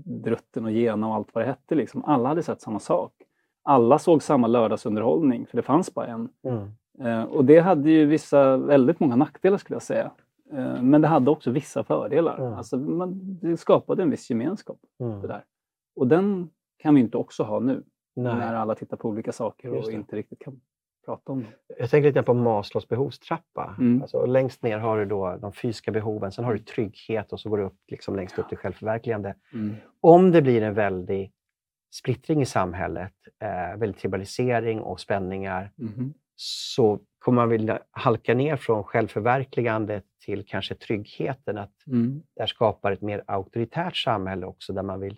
Drutten 0.05 0.65
och 0.65 0.73
Gena 0.73 1.09
och 1.09 1.15
allt 1.15 1.29
vad 1.33 1.45
det 1.45 1.49
hette. 1.49 1.75
Liksom. 1.75 2.05
Alla 2.05 2.29
hade 2.29 2.43
sett 2.43 2.61
samma 2.61 2.79
sak. 2.79 3.13
Alla 3.63 3.99
såg 3.99 4.23
samma 4.23 4.47
lördagsunderhållning, 4.47 5.47
för 5.47 5.57
det 5.57 5.63
fanns 5.63 5.95
bara 5.95 6.07
en. 6.07 6.29
Mm. 6.47 6.69
Eh, 7.01 7.25
och 7.25 7.45
det 7.45 7.59
hade 7.59 7.91
ju 7.91 8.07
vissa, 8.07 8.57
väldigt 8.57 9.01
många 9.01 9.17
nackdelar 9.17 9.59
skulle 9.59 9.75
jag 9.75 9.83
säga. 9.83 10.11
Eh, 10.55 10.83
men 10.83 11.01
det 11.01 11.09
hade 11.09 11.31
också 11.31 11.51
vissa 11.51 11.85
fördelar. 11.85 12.39
Mm. 12.39 12.53
Alltså, 12.55 12.77
man, 12.77 13.39
det 13.43 13.57
skapade 13.57 14.03
en 14.03 14.11
viss 14.11 14.31
gemenskap. 14.31 14.79
Mm. 15.01 15.21
Det 15.21 15.29
där. 15.29 15.45
Och 15.97 16.09
den 16.09 16.51
kan 16.77 16.95
vi 16.95 17.01
inte 17.01 17.17
också 17.17 17.43
ha 17.43 17.61
nu. 17.61 17.83
Nej. 18.17 18.35
När 18.35 18.55
alla 18.55 18.75
tittar 18.75 18.97
på 18.97 19.09
olika 19.09 19.33
saker 19.33 19.69
och 19.75 19.87
det. 19.87 19.93
inte 19.93 20.17
riktigt 20.17 20.39
kan 20.39 20.61
prata 21.05 21.33
om 21.33 21.41
dem. 21.43 21.51
Jag 21.79 21.91
tänker 21.91 22.09
lite 22.09 22.23
på 22.23 22.35
Maslows 22.35 22.89
behovstrappa. 22.89 23.77
Mm. 23.79 24.03
Alltså, 24.03 24.27
längst 24.27 24.63
ner 24.63 24.79
har 24.79 24.99
du 24.99 25.05
då 25.05 25.37
de 25.41 25.53
fysiska 25.53 25.91
behoven, 25.93 26.33
sen 26.33 26.45
har 26.45 26.53
du 26.53 26.59
trygghet 26.59 27.33
och 27.33 27.41
så 27.41 27.51
går 27.51 27.59
du 27.59 27.65
upp 27.65 27.79
liksom 27.89 28.17
längst 28.17 28.39
upp 28.39 28.49
till 28.49 28.59
självförverkligande. 28.59 29.35
Mm. 29.53 29.75
Om 30.01 30.31
det 30.31 30.43
blir 30.43 30.63
en 30.63 30.75
väldig 30.75 31.33
splittring 31.95 32.43
i 32.43 32.47
samhället, 32.47 33.13
eh, 33.39 33.79
väldig 33.79 33.97
tribalisering 34.01 34.81
och 34.81 35.01
spänningar, 35.01 35.71
Mhm. 35.77 36.15
Så 36.37 37.01
kommer 37.19 37.43
man 37.43 37.49
vilja 37.49 37.83
halka 37.91 38.35
ner 38.35 38.57
från 38.57 38.85
självförverkligandet 38.85 40.05
till 40.25 40.45
kanske 40.47 40.75
tryggheten. 40.75 41.59
Att 41.59 41.87
Mm. 41.87 42.23
det 42.35 42.43
här 42.43 42.47
skapar 42.47 42.93
ett 42.93 43.03
mer 43.03 43.25
auktoritärt 43.27 43.97
samhälle 43.97 44.47
också, 44.47 44.73
där 44.73 44.83
man 44.83 45.01
vill 45.01 45.17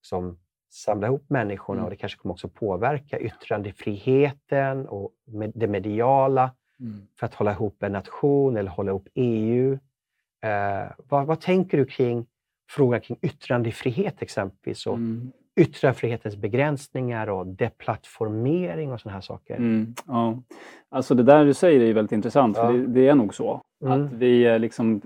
som, 0.00 0.38
samla 0.72 1.06
ihop 1.06 1.24
människorna 1.30 1.78
Mm. 1.78 1.84
och 1.84 1.90
det 1.90 1.96
kanske 1.96 2.18
kommer 2.18 2.32
också 2.32 2.48
påverka 2.48 3.18
yttrandefriheten 3.20 4.88
och 4.88 5.10
med 5.26 5.52
det 5.54 5.66
mediala 5.68 6.54
Mm. 6.80 7.06
för 7.18 7.26
att 7.26 7.34
hålla 7.34 7.52
ihop 7.52 7.82
en 7.82 7.92
nation 7.92 8.56
eller 8.56 8.70
hålla 8.70 8.90
ihop 8.90 9.08
EU. 9.14 9.78
Eh, 10.44 10.90
vad, 10.98 11.26
vad 11.26 11.40
tänker 11.40 11.78
du 11.78 11.84
kring 11.86 12.26
frågan 12.70 13.00
kring 13.00 13.18
yttrandefrihet 13.22 14.22
exempelvis 14.22 14.86
och 14.86 14.94
Mm. 14.96 15.32
Yttrandefrihetens 15.60 16.36
begränsningar 16.36 17.26
och 17.30 17.46
deplattformering 17.46 18.92
och 18.92 19.00
sådana 19.00 19.14
här 19.14 19.20
saker? 19.20 19.56
Mm. 19.56 19.94
Ja. 20.06 20.38
Alltså 20.88 21.14
det 21.14 21.22
där 21.22 21.44
du 21.44 21.54
säger 21.54 21.80
är 21.80 21.94
väldigt 21.94 22.12
intressant, 22.12 22.56
Ja. 22.56 22.66
för 22.66 22.72
det, 22.72 22.86
det 22.86 23.08
är 23.08 23.14
nog 23.14 23.34
så. 23.34 23.60
Mm. 23.84 23.92
Att 24.06 24.12
vi 24.12 24.44
är 24.46 24.58
liksom 24.58 25.00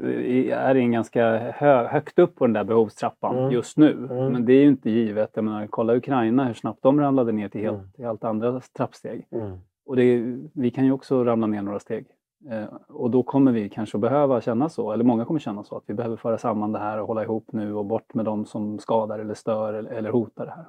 är 0.51 0.75
en 0.75 0.93
ganska 0.93 1.53
hö, 1.55 1.87
högt 1.87 2.19
upp 2.19 2.37
på 2.37 2.47
den 2.47 2.53
där 2.53 2.65
behovstrappan 2.65 3.39
Mm. 3.39 3.51
just 3.53 3.77
nu. 3.79 3.93
Mm. 4.11 4.33
Men 4.33 4.45
det 4.45 4.53
är 4.53 4.61
ju 4.63 4.69
inte 4.69 4.91
givet. 4.91 5.31
Jag 5.35 5.45
menar, 5.45 5.67
kolla 5.67 5.95
Ukraina, 5.97 6.45
hur 6.45 6.55
snabbt 6.55 6.83
de 6.83 7.01
ramlade 7.01 7.33
ner 7.33 7.49
till 7.49 7.61
helt, 7.61 7.79
Mm. 7.79 7.91
till 7.93 8.05
helt 8.05 8.25
andra 8.25 8.61
trappsteg. 8.77 9.27
Mm. 9.33 9.59
Och 9.87 9.97
det, 9.97 10.37
vi 10.55 10.71
kan 10.71 10.85
ju 10.85 10.93
också 10.93 11.25
ramla 11.25 11.47
ner 11.47 11.63
några 11.63 11.79
steg. 11.81 12.07
Eh, 12.51 12.65
och 12.89 13.11
då 13.11 13.23
kommer 13.23 13.53
vi 13.53 13.69
kanske 13.69 13.99
behöva 13.99 14.41
känna 14.41 14.69
så, 14.69 14.93
eller 14.93 15.05
många 15.05 15.25
kommer 15.25 15.41
känna 15.41 15.65
så, 15.65 15.77
att 15.77 15.85
vi 15.87 15.95
behöver 15.95 16.17
föra 16.17 16.39
samman 16.39 16.73
det 16.73 16.79
här 16.79 17.01
och 17.01 17.07
hålla 17.07 17.23
ihop 17.23 17.53
nu 17.53 17.75
och 17.75 17.87
bort 17.87 18.15
med 18.15 18.25
de 18.25 18.45
som 18.45 18.79
skadar 18.79 19.19
eller 19.19 19.35
stör 19.35 19.75
eller, 19.75 19.91
eller 19.91 20.11
hotar 20.11 20.47
det 20.47 20.53
här. 20.53 20.67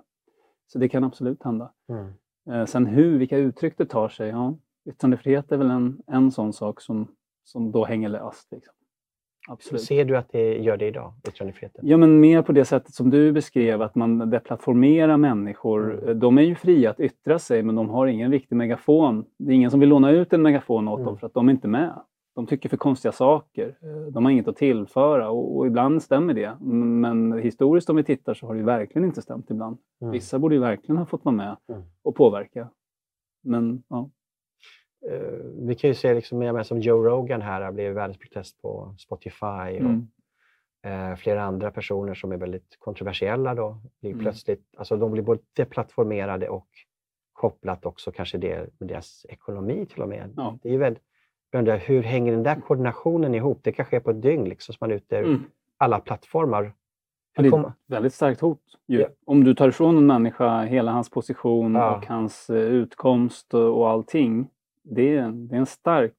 Så 0.68 0.80
det 0.80 0.90
kan 0.90 1.04
absolut 1.04 1.44
hända. 1.44 1.72
Mm. 1.90 2.14
Eh, 2.50 2.66
sen 2.66 2.86
hur, 2.86 3.18
vilka 3.18 3.38
uttryck 3.38 3.78
det 3.78 3.86
tar 3.86 4.10
sig, 4.10 4.30
ja. 4.30 4.56
Yttrandefrihet 4.86 5.52
är 5.52 5.58
väl 5.58 5.72
en, 5.72 6.02
en 6.08 6.32
sån 6.32 6.54
sak 6.54 6.82
som, 6.82 7.08
som 7.44 7.72
då 7.72 7.86
hänger 7.86 8.10
löst. 8.10 8.52
Liksom. 8.52 8.74
Absolut. 9.48 9.82
Ser 9.82 10.06
du 10.06 10.18
att 10.18 10.32
det 10.32 10.58
gör 10.58 10.78
det 10.78 10.88
idag, 10.88 11.14
yttrandefriheten? 11.28 11.88
Ja, 11.88 11.98
men 11.98 12.20
mer 12.20 12.42
på 12.42 12.52
det 12.52 12.66
sättet 12.66 12.94
som 12.94 13.10
du 13.10 13.32
beskrev, 13.32 13.82
att 13.82 13.96
man 13.96 14.30
deplattformerar 14.30 15.18
människor. 15.18 16.04
Mm. 16.04 16.20
De 16.20 16.38
är 16.38 16.42
ju 16.42 16.56
fria 16.56 16.90
att 16.90 17.00
yttra 17.00 17.40
sig, 17.40 17.64
men 17.64 17.76
de 17.76 17.90
har 17.90 18.08
ingen 18.08 18.32
riktig 18.32 18.56
megafon. 18.56 19.26
Det 19.38 19.52
är 19.52 19.56
ingen 19.56 19.72
som 19.72 19.80
vill 19.80 19.90
låna 19.90 20.12
ut 20.12 20.34
en 20.34 20.42
megafon 20.42 20.88
åt 20.88 21.00
Mm. 21.00 21.06
dem 21.06 21.18
för 21.18 21.28
att 21.28 21.34
de 21.34 21.48
är 21.48 21.52
inte 21.54 21.68
med. 21.68 21.94
De 22.36 22.46
tycker 22.46 22.70
för 22.70 22.78
konstiga 22.78 23.12
saker. 23.12 23.76
De 24.12 24.26
har 24.26 24.32
inget 24.32 24.48
att 24.48 24.56
tillföra 24.58 25.30
och, 25.30 25.58
och 25.58 25.68
ibland 25.68 26.04
stämmer 26.04 26.34
det. 26.34 26.58
Men 26.62 27.34
historiskt 27.34 27.90
om 27.90 27.96
vi 27.96 28.04
tittar 28.04 28.34
så 28.34 28.48
har 28.48 28.56
det 28.56 28.64
verkligen 28.64 29.06
inte 29.08 29.22
stämt 29.22 29.50
ibland. 29.50 29.78
Mm. 30.02 30.12
Vissa 30.12 30.40
borde 30.40 30.56
ju 30.56 30.62
verkligen 30.62 30.98
ha 30.98 31.06
fått 31.06 31.26
vara 31.26 31.36
med 31.36 31.58
Mm. 31.70 31.82
och 32.04 32.16
påverka. 32.16 32.70
Men 33.44 33.84
ja. 33.90 34.10
Eh, 35.10 35.20
vi 35.68 35.76
kan 35.76 35.88
ju 35.88 35.94
se 35.94 36.14
liksom, 36.14 36.42
jag 36.42 36.66
som 36.66 36.80
Joe 36.80 37.04
Rogan 37.06 37.42
här 37.42 37.72
blivit 37.72 37.96
världens 37.98 38.18
protest 38.18 38.62
på 38.62 38.96
Spotify 38.98 39.46
och 39.46 39.70
Mm. 39.70 40.08
eh, 40.86 41.16
flera 41.16 41.44
andra 41.44 41.72
personer 41.72 42.14
som 42.14 42.32
är 42.32 42.38
väldigt 42.38 42.76
kontroversiella 42.80 43.56
då 43.56 43.78
blir 44.02 44.12
Mm. 44.12 44.24
plötsligt, 44.24 44.64
alltså 44.78 44.98
de 44.98 45.12
blir 45.12 45.24
både 45.24 45.42
deplattformerade 45.54 46.50
och 46.50 46.68
kopplat 47.34 47.86
också 47.86 48.12
kanske 48.12 48.38
det 48.38 48.70
med 48.80 48.90
deras 48.90 49.26
ekonomi 49.30 49.86
till 49.86 50.02
och 50.02 50.10
med. 50.10 50.34
Ja. 50.36 50.58
Det 50.64 50.74
är 50.76 50.98
jag 51.52 51.60
undrar, 51.60 51.78
hur 51.78 52.04
hänger 52.04 52.32
den 52.32 52.44
där 52.44 52.56
koordinationen 52.56 53.36
ihop? 53.36 53.60
Det 53.64 53.72
kan 53.72 53.86
ske 53.86 54.00
på 54.00 54.10
ett 54.12 54.22
dygn 54.22 54.44
liksom, 54.46 54.74
så 54.74 54.78
man 54.82 54.92
är 54.92 54.96
ute 54.96 55.16
ur 55.16 55.24
Mm. 55.26 55.44
alla 55.78 56.00
plattformar. 56.00 56.74
Det 57.38 57.48
är 57.48 57.60
ett 57.68 57.74
väldigt 57.88 58.14
starkt 58.14 58.42
hot. 58.42 58.62
Ja. 58.86 59.08
Om 59.26 59.44
du 59.44 59.54
tar 59.56 59.70
ifrån 59.70 59.98
en 59.98 60.06
människa 60.08 60.62
hela 60.62 60.92
hans 60.92 61.10
position 61.10 61.76
Ja. 61.76 61.96
och 61.98 62.06
hans 62.06 62.50
eh, 62.50 62.56
utkomst 62.58 63.54
och 63.54 63.90
allting. 63.90 64.48
Det 64.86 65.18
är, 65.18 65.32
det 65.32 65.56
är 65.56 65.60
en 65.60 65.66
stark 65.66 66.14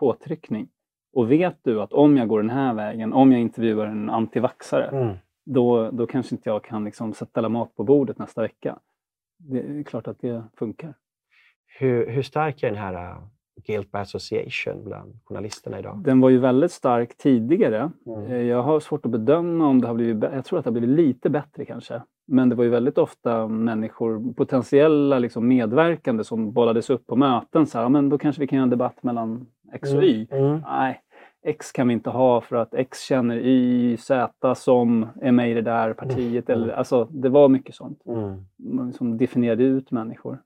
påtryckning. 0.00 0.68
Och 1.12 1.30
vet 1.32 1.58
du 1.62 1.80
att 1.82 1.92
om 1.92 2.16
jag 2.16 2.28
går 2.28 2.40
den 2.42 2.50
här 2.50 2.74
vägen, 2.74 3.12
om 3.12 3.32
jag 3.32 3.40
intervjuar 3.40 3.86
en 3.86 4.10
antivaxare, 4.10 4.88
Mm. 5.02 5.16
då, 5.44 5.90
då 5.90 6.06
kanske 6.06 6.34
inte 6.34 6.48
jag 6.50 6.64
kan 6.64 6.84
liksom 6.84 7.12
sätta 7.12 7.48
mat 7.48 7.74
på 7.76 7.84
bordet 7.84 8.18
nästa 8.18 8.42
vecka. 8.42 8.78
Det 9.38 9.58
är 9.60 9.82
klart 9.82 10.08
att 10.08 10.20
det 10.20 10.44
funkar. 10.56 10.94
Hur, 11.78 12.10
hur 12.10 12.22
stark 12.22 12.62
är 12.62 12.66
den 12.66 12.78
här 12.78 12.94
uh, 13.12 13.22
guilt 13.66 13.92
by 13.92 13.98
association 13.98 14.84
bland 14.84 15.18
journalisterna 15.24 15.78
idag? 15.78 16.02
Den 16.04 16.20
var 16.20 16.30
ju 16.30 16.38
väldigt 16.38 16.72
stark 16.72 17.16
tidigare. 17.16 17.90
Mm. 18.06 18.26
Eh, 18.26 18.36
Jag 18.42 18.62
har 18.62 18.80
svårt 18.80 19.06
att 19.06 19.12
bedöma 19.12 19.66
om 19.66 19.80
det 19.80 19.86
har 19.86 19.94
blivit 19.94 20.22
Jag 20.22 20.44
tror 20.44 20.58
att 20.58 20.64
det 20.64 20.70
har 20.70 20.78
blivit 20.80 20.96
lite 20.96 21.30
bättre 21.30 21.64
kanske. 21.64 22.02
Men 22.32 22.48
det 22.48 22.54
var 22.54 22.64
ju 22.64 22.70
väldigt 22.70 22.98
ofta 22.98 23.48
människor, 23.48 24.32
potentiella 24.32 25.18
liksom 25.18 25.48
medverkande 25.48 26.24
som 26.24 26.52
bollades 26.52 26.90
upp 26.90 27.06
på 27.06 27.16
möten. 27.16 27.66
Så 27.66 27.78
här, 27.78 27.88
men 27.88 28.08
då 28.08 28.18
kanske 28.18 28.40
vi 28.40 28.46
kan 28.46 28.56
göra 28.56 28.64
en 28.64 28.70
debatt 28.70 29.02
mellan 29.02 29.46
X 29.72 29.94
och 29.94 30.02
Y. 30.02 30.26
Mm. 30.30 30.60
Nej, 30.60 31.02
X 31.42 31.72
kan 31.72 31.88
vi 31.88 31.94
inte 31.94 32.10
ha 32.10 32.40
för 32.40 32.56
att 32.56 32.74
X 32.74 33.02
känner 33.02 33.36
Y, 33.36 33.96
Z 33.96 34.54
som 34.54 35.06
är 35.20 35.32
med 35.32 35.50
i 35.50 35.54
det 35.54 35.62
där 35.62 35.92
partiet. 35.92 36.48
Mm. 36.48 36.62
Eller, 36.62 36.74
alltså, 36.74 37.04
det 37.04 37.28
var 37.28 37.48
mycket 37.48 37.74
sånt. 37.74 38.06
Mm. 38.06 38.46
Man 38.58 38.86
liksom 38.86 39.18
definierade 39.18 39.62
ut 39.62 39.90
människor. 39.90 40.42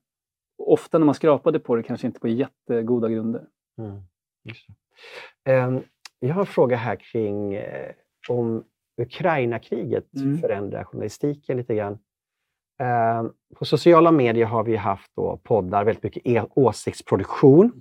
Ofta 0.57 0.97
när 0.97 1.05
man 1.05 1.15
skrapade 1.15 1.59
på 1.59 1.75
det 1.75 1.83
kanske 1.83 2.07
inte 2.07 2.19
på 2.19 2.27
jättegoda 2.27 3.09
grunder. 3.09 3.45
Mm. 3.77 3.91
Um, 5.75 5.83
jag 6.19 6.33
har 6.33 6.41
en 6.41 6.45
fråga 6.45 6.75
här 6.75 6.95
kring 6.95 7.53
eh, 7.53 7.91
om 8.29 8.63
Ukraina-kriget 8.97 10.05
Mm. 10.15 10.37
förändrar 10.37 10.83
journalistiken 10.83 11.57
lite 11.57 11.75
grann. 11.75 11.97
Um, 13.19 13.33
på 13.55 13.65
sociala 13.65 14.11
medier 14.11 14.45
har 14.45 14.63
vi 14.63 14.75
haft 14.75 15.11
då 15.15 15.37
poddar, 15.43 15.83
väldigt 15.83 16.03
mycket 16.03 16.21
e- 16.27 16.45
åsiktsproduktion, 16.55 17.71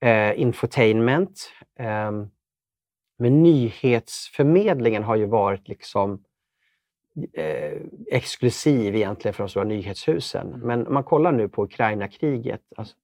eh, 0.00 0.40
infotainment. 0.40 1.50
Um, 2.08 2.30
men 3.18 3.42
nyhetsförmedlingen 3.42 5.02
har 5.02 5.16
ju 5.16 5.26
varit 5.26 5.68
liksom 5.68 6.24
eh, 7.32 7.78
exklusiv 8.06 8.96
egentligen 8.96 9.34
för 9.34 9.42
de 9.44 9.48
stora 9.48 9.64
nyhetshusen. 9.64 10.46
Mm. 10.54 10.60
Men 10.60 10.86
om 10.86 10.94
man 10.94 11.04
kollar 11.04 11.32
nu 11.32 11.48
på 11.48 11.64
Ukraina-kriget. 11.64 12.60
Alltså, 12.76 12.96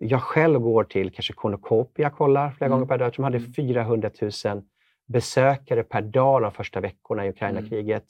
jag 0.00 0.22
själv 0.22 0.60
går 0.60 0.84
till 0.84 1.10
kanske 1.12 1.32
Cornucopia 1.32 2.10
kollar 2.10 2.50
flera 2.50 2.66
Mm. 2.66 2.78
gånger 2.78 2.88
per 2.88 2.98
dag. 2.98 3.12
De 3.16 3.22
hade 3.24 3.38
Mm. 3.38 3.52
400 3.52 4.10
000 4.44 4.62
besökare 5.06 5.82
per 5.82 6.02
dag 6.02 6.42
de 6.42 6.52
första 6.52 6.80
veckorna 6.80 7.26
i 7.26 7.28
Ukraina-kriget. 7.30 8.04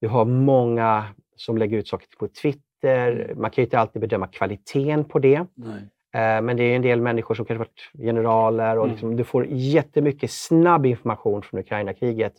Du 0.00 0.08
har 0.08 0.24
många 0.24 1.04
som 1.36 1.58
lägger 1.58 1.78
ut 1.78 1.88
saker 1.88 2.06
på 2.18 2.28
Twitter. 2.28 3.12
Mm. 3.12 3.40
Man 3.40 3.50
kan 3.50 3.62
ju 3.62 3.66
inte 3.66 3.78
alltid 3.78 4.00
bedöma 4.02 4.26
kvaliteten 4.26 5.04
på 5.04 5.18
det. 5.18 5.46
Nej. 5.54 5.82
Eh, 6.14 6.42
Men 6.42 6.56
det 6.56 6.62
är 6.64 6.76
en 6.76 6.82
del 6.82 7.00
människor 7.00 7.34
som 7.34 7.44
kanske 7.44 7.58
varit 7.58 7.90
generaler 8.06 8.76
och 8.78 8.84
Mm. 8.84 8.92
liksom, 8.94 9.16
du 9.16 9.24
får 9.24 9.46
jättemycket 9.48 10.30
snabb 10.30 10.86
information 10.86 11.42
från 11.42 11.60
Ukraina-kriget. 11.60 12.34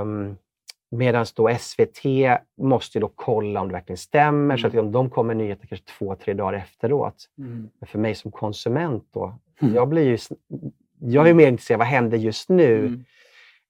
Um, 0.00 0.36
Medan 0.94 1.26
då 1.36 1.48
SVT 1.48 2.02
måste 2.60 2.98
då 3.00 3.08
kolla 3.14 3.60
om 3.60 3.68
det 3.68 3.72
verkligen 3.72 3.96
stämmer. 3.96 4.56
Så 4.56 4.66
att 4.66 4.72
Mm. 4.72 4.86
om 4.86 4.92
de 4.92 5.10
kommer 5.10 5.34
nyheter 5.34 5.66
kanske 5.66 5.86
två, 5.98 6.14
tre 6.14 6.34
dagar 6.34 6.52
efteråt. 6.58 7.24
Mm. 7.38 7.68
Men 7.80 7.86
för 7.86 7.98
mig 7.98 8.14
som 8.14 8.30
konsument 8.30 9.04
då, 9.12 9.38
Mm. 9.62 9.74
jag 9.74 9.88
blir 9.88 10.02
ju... 10.08 10.18
Jag 11.04 11.28
är 11.28 11.34
mer 11.34 11.48
intresserad 11.48 11.76
av 11.76 11.78
vad 11.78 11.88
händer 11.88 12.18
just 12.18 12.48
nu. 12.48 12.78
Mm. 12.86 13.04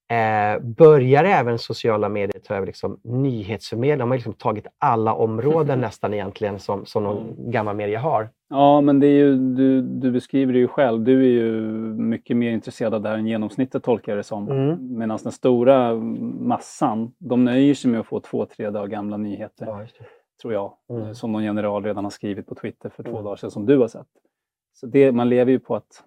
Eh, 0.08 0.60
börjar 0.62 1.24
även 1.24 1.58
sociala 1.58 2.08
medier 2.08 2.40
ta 2.40 2.54
över 2.54 2.66
liksom 2.66 3.00
nyhetsförmedling? 3.04 3.98
De 3.98 4.10
har 4.10 4.16
liksom 4.16 4.32
tagit 4.32 4.66
alla 4.78 5.14
områden 5.14 5.80
nästan 5.80 6.14
egentligen 6.14 6.58
som, 6.58 6.86
som 6.86 7.02
någon 7.04 7.50
gammal 7.50 7.76
media 7.76 7.98
har. 8.00 8.28
Ja, 8.50 8.80
men 8.80 9.00
det 9.00 9.06
är 9.06 9.10
ju, 9.18 9.36
du, 9.36 9.82
du 9.82 10.10
beskriver 10.10 10.52
det 10.52 10.58
ju 10.58 10.68
själv. 10.68 11.00
Du 11.04 11.20
är 11.20 11.28
ju 11.28 11.60
mycket 11.94 12.36
mer 12.36 12.50
intresserad 12.50 12.94
av 12.94 13.02
det 13.02 13.08
här 13.08 13.16
än 13.18 13.26
genomsnittet 13.26 13.82
tolkar 13.82 14.12
jag 14.12 14.18
det 14.18 14.22
som. 14.24 14.50
Mm. 14.50 14.98
Medan 14.98 15.18
den 15.22 15.32
stora 15.32 15.94
massan, 16.40 17.12
de 17.18 17.44
nöjer 17.44 17.74
sig 17.74 17.90
med 17.90 18.00
att 18.00 18.06
få 18.06 18.20
två, 18.20 18.46
tre 18.46 18.70
dagar 18.70 18.86
gamla 18.86 19.16
nyheter, 19.16 19.66
Ja, 19.66 19.86
tror 20.42 20.54
jag. 20.54 20.72
Mm. 20.90 21.14
Som 21.14 21.32
någon 21.32 21.44
general 21.44 21.84
redan 21.84 22.04
har 22.04 22.10
skrivit 22.10 22.46
på 22.46 22.54
Twitter 22.54 22.88
för 22.88 23.02
två 23.02 23.10
Mm. 23.10 23.24
dagar 23.24 23.36
sedan, 23.36 23.50
som 23.50 23.66
du 23.66 23.78
har 23.78 23.88
sett. 23.88 24.06
Så 24.74 24.86
det, 24.86 25.12
man 25.12 25.28
lever 25.28 25.52
ju 25.52 25.58
på 25.58 25.76
att 25.76 26.02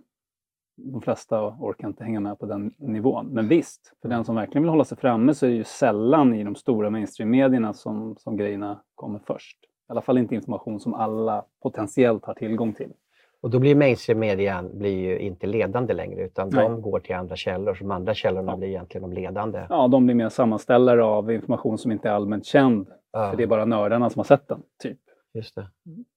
de 0.78 1.02
flesta 1.02 1.42
orkar 1.60 1.88
inte 1.88 2.04
hänga 2.04 2.20
med 2.20 2.40
på 2.40 2.46
den 2.46 2.74
nivån. 2.78 3.28
Men 3.28 3.48
visst, 3.48 3.94
för 4.02 4.10
den 4.10 4.26
som 4.26 4.36
verkligen 4.36 4.64
vill 4.64 4.70
hålla 4.70 4.86
sig 4.86 4.98
framme 4.98 5.34
så 5.34 5.46
är 5.46 5.50
det 5.50 5.56
ju 5.56 5.64
sällan 5.64 6.34
i 6.34 6.44
de 6.44 6.56
stora 6.56 6.90
mainstream-medierna 6.90 7.74
som, 7.74 8.16
som 8.18 8.38
grejerna 8.38 8.82
kommer 8.96 9.20
först. 9.28 9.58
I 9.64 9.92
alla 9.92 10.02
fall 10.02 10.18
inte 10.18 10.36
information 10.36 10.80
som 10.80 10.94
alla 10.94 11.46
potentiellt 11.64 12.26
har 12.26 12.34
tillgång 12.34 12.74
till. 12.74 12.94
Och 13.42 13.50
då 13.50 13.60
blir 13.60 13.76
mainstream-median 13.76 14.78
blir 14.78 15.00
ju 15.00 15.20
inte 15.20 15.48
ledande 15.48 15.94
längre 15.94 16.22
utan 16.26 16.50
Nej. 16.50 16.64
de 16.70 16.82
går 16.82 17.00
till 17.00 17.16
andra 17.16 17.36
källor. 17.36 17.78
De 17.80 17.92
andra 17.92 18.14
källorna 18.14 18.52
Ja. 18.52 18.58
blir 18.58 18.68
egentligen 18.68 19.10
de 19.10 19.22
ledande. 19.22 19.66
Ja, 19.70 19.88
de 19.88 20.06
blir 20.06 20.16
mer 20.16 20.30
sammanställare 20.30 21.04
av 21.04 21.32
information 21.32 21.78
som 21.78 21.92
inte 21.92 22.10
är 22.10 22.14
allmänt 22.14 22.46
känd. 22.46 22.88
Ja, 23.12 23.30
För 23.30 23.38
det 23.38 23.44
är 23.44 23.48
bara 23.48 23.66
nördarna 23.66 24.10
som 24.10 24.20
har 24.20 24.24
sett 24.24 24.48
den, 24.48 24.64
typ. 24.84 25.00
Just 25.34 25.56
det. 25.56 25.68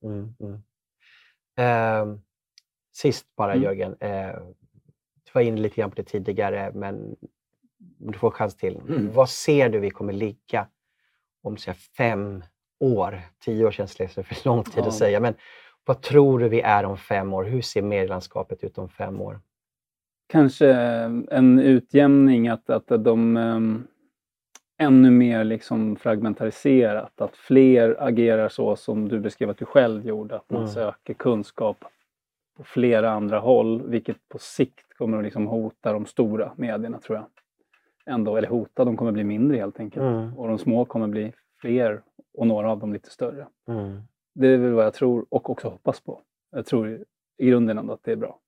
Mm, 0.04 0.34
mm. 0.40 0.62
Ehm, 1.56 2.20
sist 3.00 3.26
bara 3.36 3.52
Mm. 3.52 3.64
Jörgen, 3.64 3.96
eh, 4.00 4.34
du 5.24 5.30
var 5.34 5.40
inne 5.42 5.60
lite 5.60 5.76
grann 5.76 5.90
på 5.90 5.96
det 5.96 6.02
tidigare 6.02 6.72
men 6.74 7.16
du 7.98 8.18
får 8.18 8.30
chans 8.30 8.56
till. 8.56 8.76
Mm. 8.88 9.12
Vad 9.12 9.28
ser 9.30 9.68
du 9.68 9.78
vi 9.78 9.90
kommer 9.90 10.12
ligga 10.12 10.66
om 11.42 11.56
säg, 11.56 11.74
fem 11.74 12.42
år? 12.80 13.20
Tio 13.44 13.66
år 13.66 13.70
känns 13.70 13.98
liksom 13.98 14.24
för 14.24 14.44
lång 14.48 14.64
tid 14.64 14.74
Ja. 14.84 14.88
att 14.88 14.94
säga. 14.94 15.20
Men 15.20 15.34
vad 15.84 16.00
tror 16.02 16.38
du 16.38 16.48
vi 16.48 16.60
är 16.60 16.84
om 16.84 16.96
fem 16.96 17.32
år? 17.32 17.44
Hur 17.44 17.62
ser 17.62 17.82
medielandskapet 17.82 18.64
ut 18.64 18.78
om 18.78 18.88
fem 18.88 19.20
år? 19.20 19.40
Kanske 20.26 20.72
en 21.30 21.58
utjämning, 21.58 22.48
att, 22.48 22.70
att 22.70 22.86
de 23.04 23.36
um, 23.36 23.86
ännu 24.78 25.10
mer 25.10 25.44
liksom 25.44 25.96
fragmentariserat, 25.96 27.20
att 27.20 27.36
fler 27.36 27.96
agerar 28.02 28.48
så 28.48 28.76
som 28.76 29.08
du 29.08 29.20
beskrev 29.20 29.50
att 29.50 29.58
du 29.58 29.64
själv 29.64 30.06
gjorde, 30.06 30.36
att 30.36 30.50
man 30.50 30.60
Mm. 30.62 30.72
söker 30.74 31.14
kunskap 31.14 31.84
på 32.58 32.64
flera 32.64 33.10
andra 33.10 33.38
håll, 33.38 33.82
vilket 33.88 34.28
på 34.28 34.38
sikt 34.38 34.94
kommer 34.96 35.18
att 35.18 35.24
liksom 35.24 35.46
hota 35.46 35.92
de 35.92 36.06
stora 36.06 36.52
medierna 36.56 36.98
tror 37.00 37.18
jag. 37.18 37.26
Ändå, 38.14 38.36
eller 38.36 38.48
hota, 38.48 38.84
de 38.84 38.96
kommer 38.96 39.12
bli 39.12 39.24
mindre 39.24 39.56
helt 39.56 39.80
enkelt. 39.80 40.02
Mm. 40.02 40.38
Och 40.38 40.48
de 40.48 40.58
små 40.58 40.84
kommer 40.84 41.08
bli 41.08 41.32
fler 41.60 42.02
och 42.34 42.46
några 42.46 42.70
av 42.70 42.78
dem 42.78 42.92
lite 42.92 43.10
större. 43.10 43.48
Mm. 43.68 44.00
Det 44.34 44.46
är 44.48 44.56
väl 44.58 44.72
vad 44.72 44.84
jag 44.84 44.94
tror 44.94 45.26
och 45.30 45.50
också 45.50 45.68
hoppas 45.68 46.00
på. 46.00 46.22
Jag 46.50 46.66
tror 46.66 47.04
i 47.36 47.46
grunden 47.46 47.78
ändå 47.78 47.92
att 47.92 48.02
det 48.04 48.12
är 48.12 48.16
bra. 48.16 48.40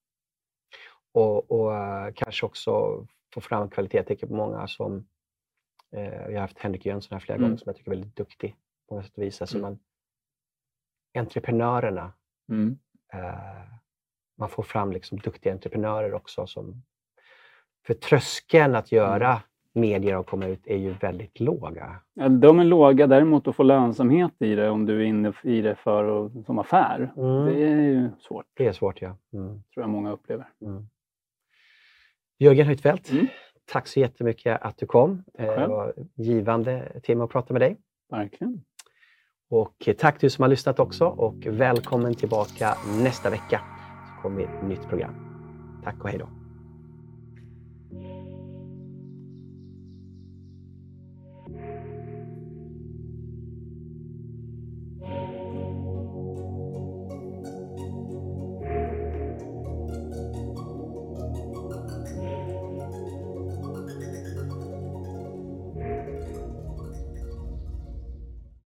Och, 1.12 1.50
och 1.50 1.74
eh, 1.76 2.12
kanske 2.14 2.46
också 2.46 3.06
få 3.34 3.40
fram 3.40 3.68
kvalitet. 3.70 3.96
Jag 3.98 4.06
tänker 4.06 4.26
på 4.26 4.34
många 4.34 4.66
som... 4.68 5.06
Eh, 5.92 6.26
vi 6.28 6.34
har 6.34 6.40
haft 6.40 6.58
Henrik 6.58 6.86
Jönsson 6.86 7.14
här 7.16 7.20
flera 7.20 7.36
Mm. 7.36 7.48
gånger 7.48 7.56
som 7.56 7.68
jag 7.68 7.76
tycker 7.76 7.90
är 7.90 7.96
väldigt 7.96 8.16
duktig 8.16 8.56
på 8.88 8.94
många 8.94 9.04
sätt 9.04 9.16
och 9.16 9.22
vis. 9.22 9.40
Alltså 9.40 9.58
Mm. 9.58 9.70
man, 9.70 9.78
entreprenörerna, 11.18 12.12
Mm. 12.48 12.78
Eh, 14.40 14.42
man 14.42 14.48
får 14.48 14.62
fram 14.62 14.92
liksom 14.92 15.18
duktiga 15.18 15.52
entreprenörer 15.52 16.14
också. 16.14 16.46
Som, 16.46 16.82
för 17.86 17.94
tröskeln 17.94 18.74
att 18.74 18.92
göra 18.92 19.40
Mm. 19.74 19.90
medier 19.90 20.16
och 20.16 20.26
komma 20.26 20.46
ut 20.46 20.66
är 20.66 20.76
ju 20.76 20.92
väldigt 20.92 21.40
låga. 21.40 21.96
Ja, 22.14 22.28
de 22.28 22.58
är 22.60 22.64
låga, 22.64 23.06
däremot 23.06 23.48
att 23.48 23.56
få 23.56 23.62
lönsamhet 23.62 24.32
i 24.38 24.54
det 24.54 24.70
om 24.70 24.86
du 24.86 25.00
är 25.00 25.04
inne 25.04 25.32
i 25.42 25.60
det 25.60 25.74
för 25.74 26.30
som 26.44 26.58
affär. 26.58 27.12
Mm. 27.16 27.44
Det 27.46 27.62
är 27.64 27.76
ju 27.80 28.08
svårt, 28.20 28.46
Det 28.54 28.66
är 28.66 28.72
svårt, 28.72 29.02
ja. 29.02 29.16
Mm. 29.32 29.48
tror 29.74 29.82
jag 29.82 29.88
många 29.88 30.12
upplever. 30.12 30.48
Mm. 30.62 30.86
Jörgen 32.38 32.66
Huitfeldt, 32.66 33.10
Mm. 33.10 33.26
tack 33.72 33.86
så 33.88 34.00
jättemycket 34.00 34.62
att 34.62 34.76
du 34.78 34.86
kom. 34.86 35.24
Eh, 35.38 35.46
Det 35.46 35.66
var 35.66 35.94
givande 36.14 37.00
timme 37.02 37.24
att 37.24 37.30
prata 37.30 37.52
med 37.52 37.62
dig. 37.62 37.76
Verkligen. 38.10 38.64
Och 39.50 39.88
tack 39.98 40.20
du 40.20 40.30
som 40.30 40.42
har 40.42 40.48
lyssnat 40.48 40.80
också 40.80 41.06
och 41.06 41.46
välkommen 41.46 42.14
tillbaka 42.14 42.74
nästa 43.02 43.30
vecka. 43.30 43.60
Så 44.20 44.22
kommer 44.22 44.42
ett 44.42 44.68
nytt 44.68 44.88
program. 44.88 45.14
Tack 45.84 46.04
och 46.04 46.08
hej 46.08 46.18
då. 46.18 46.39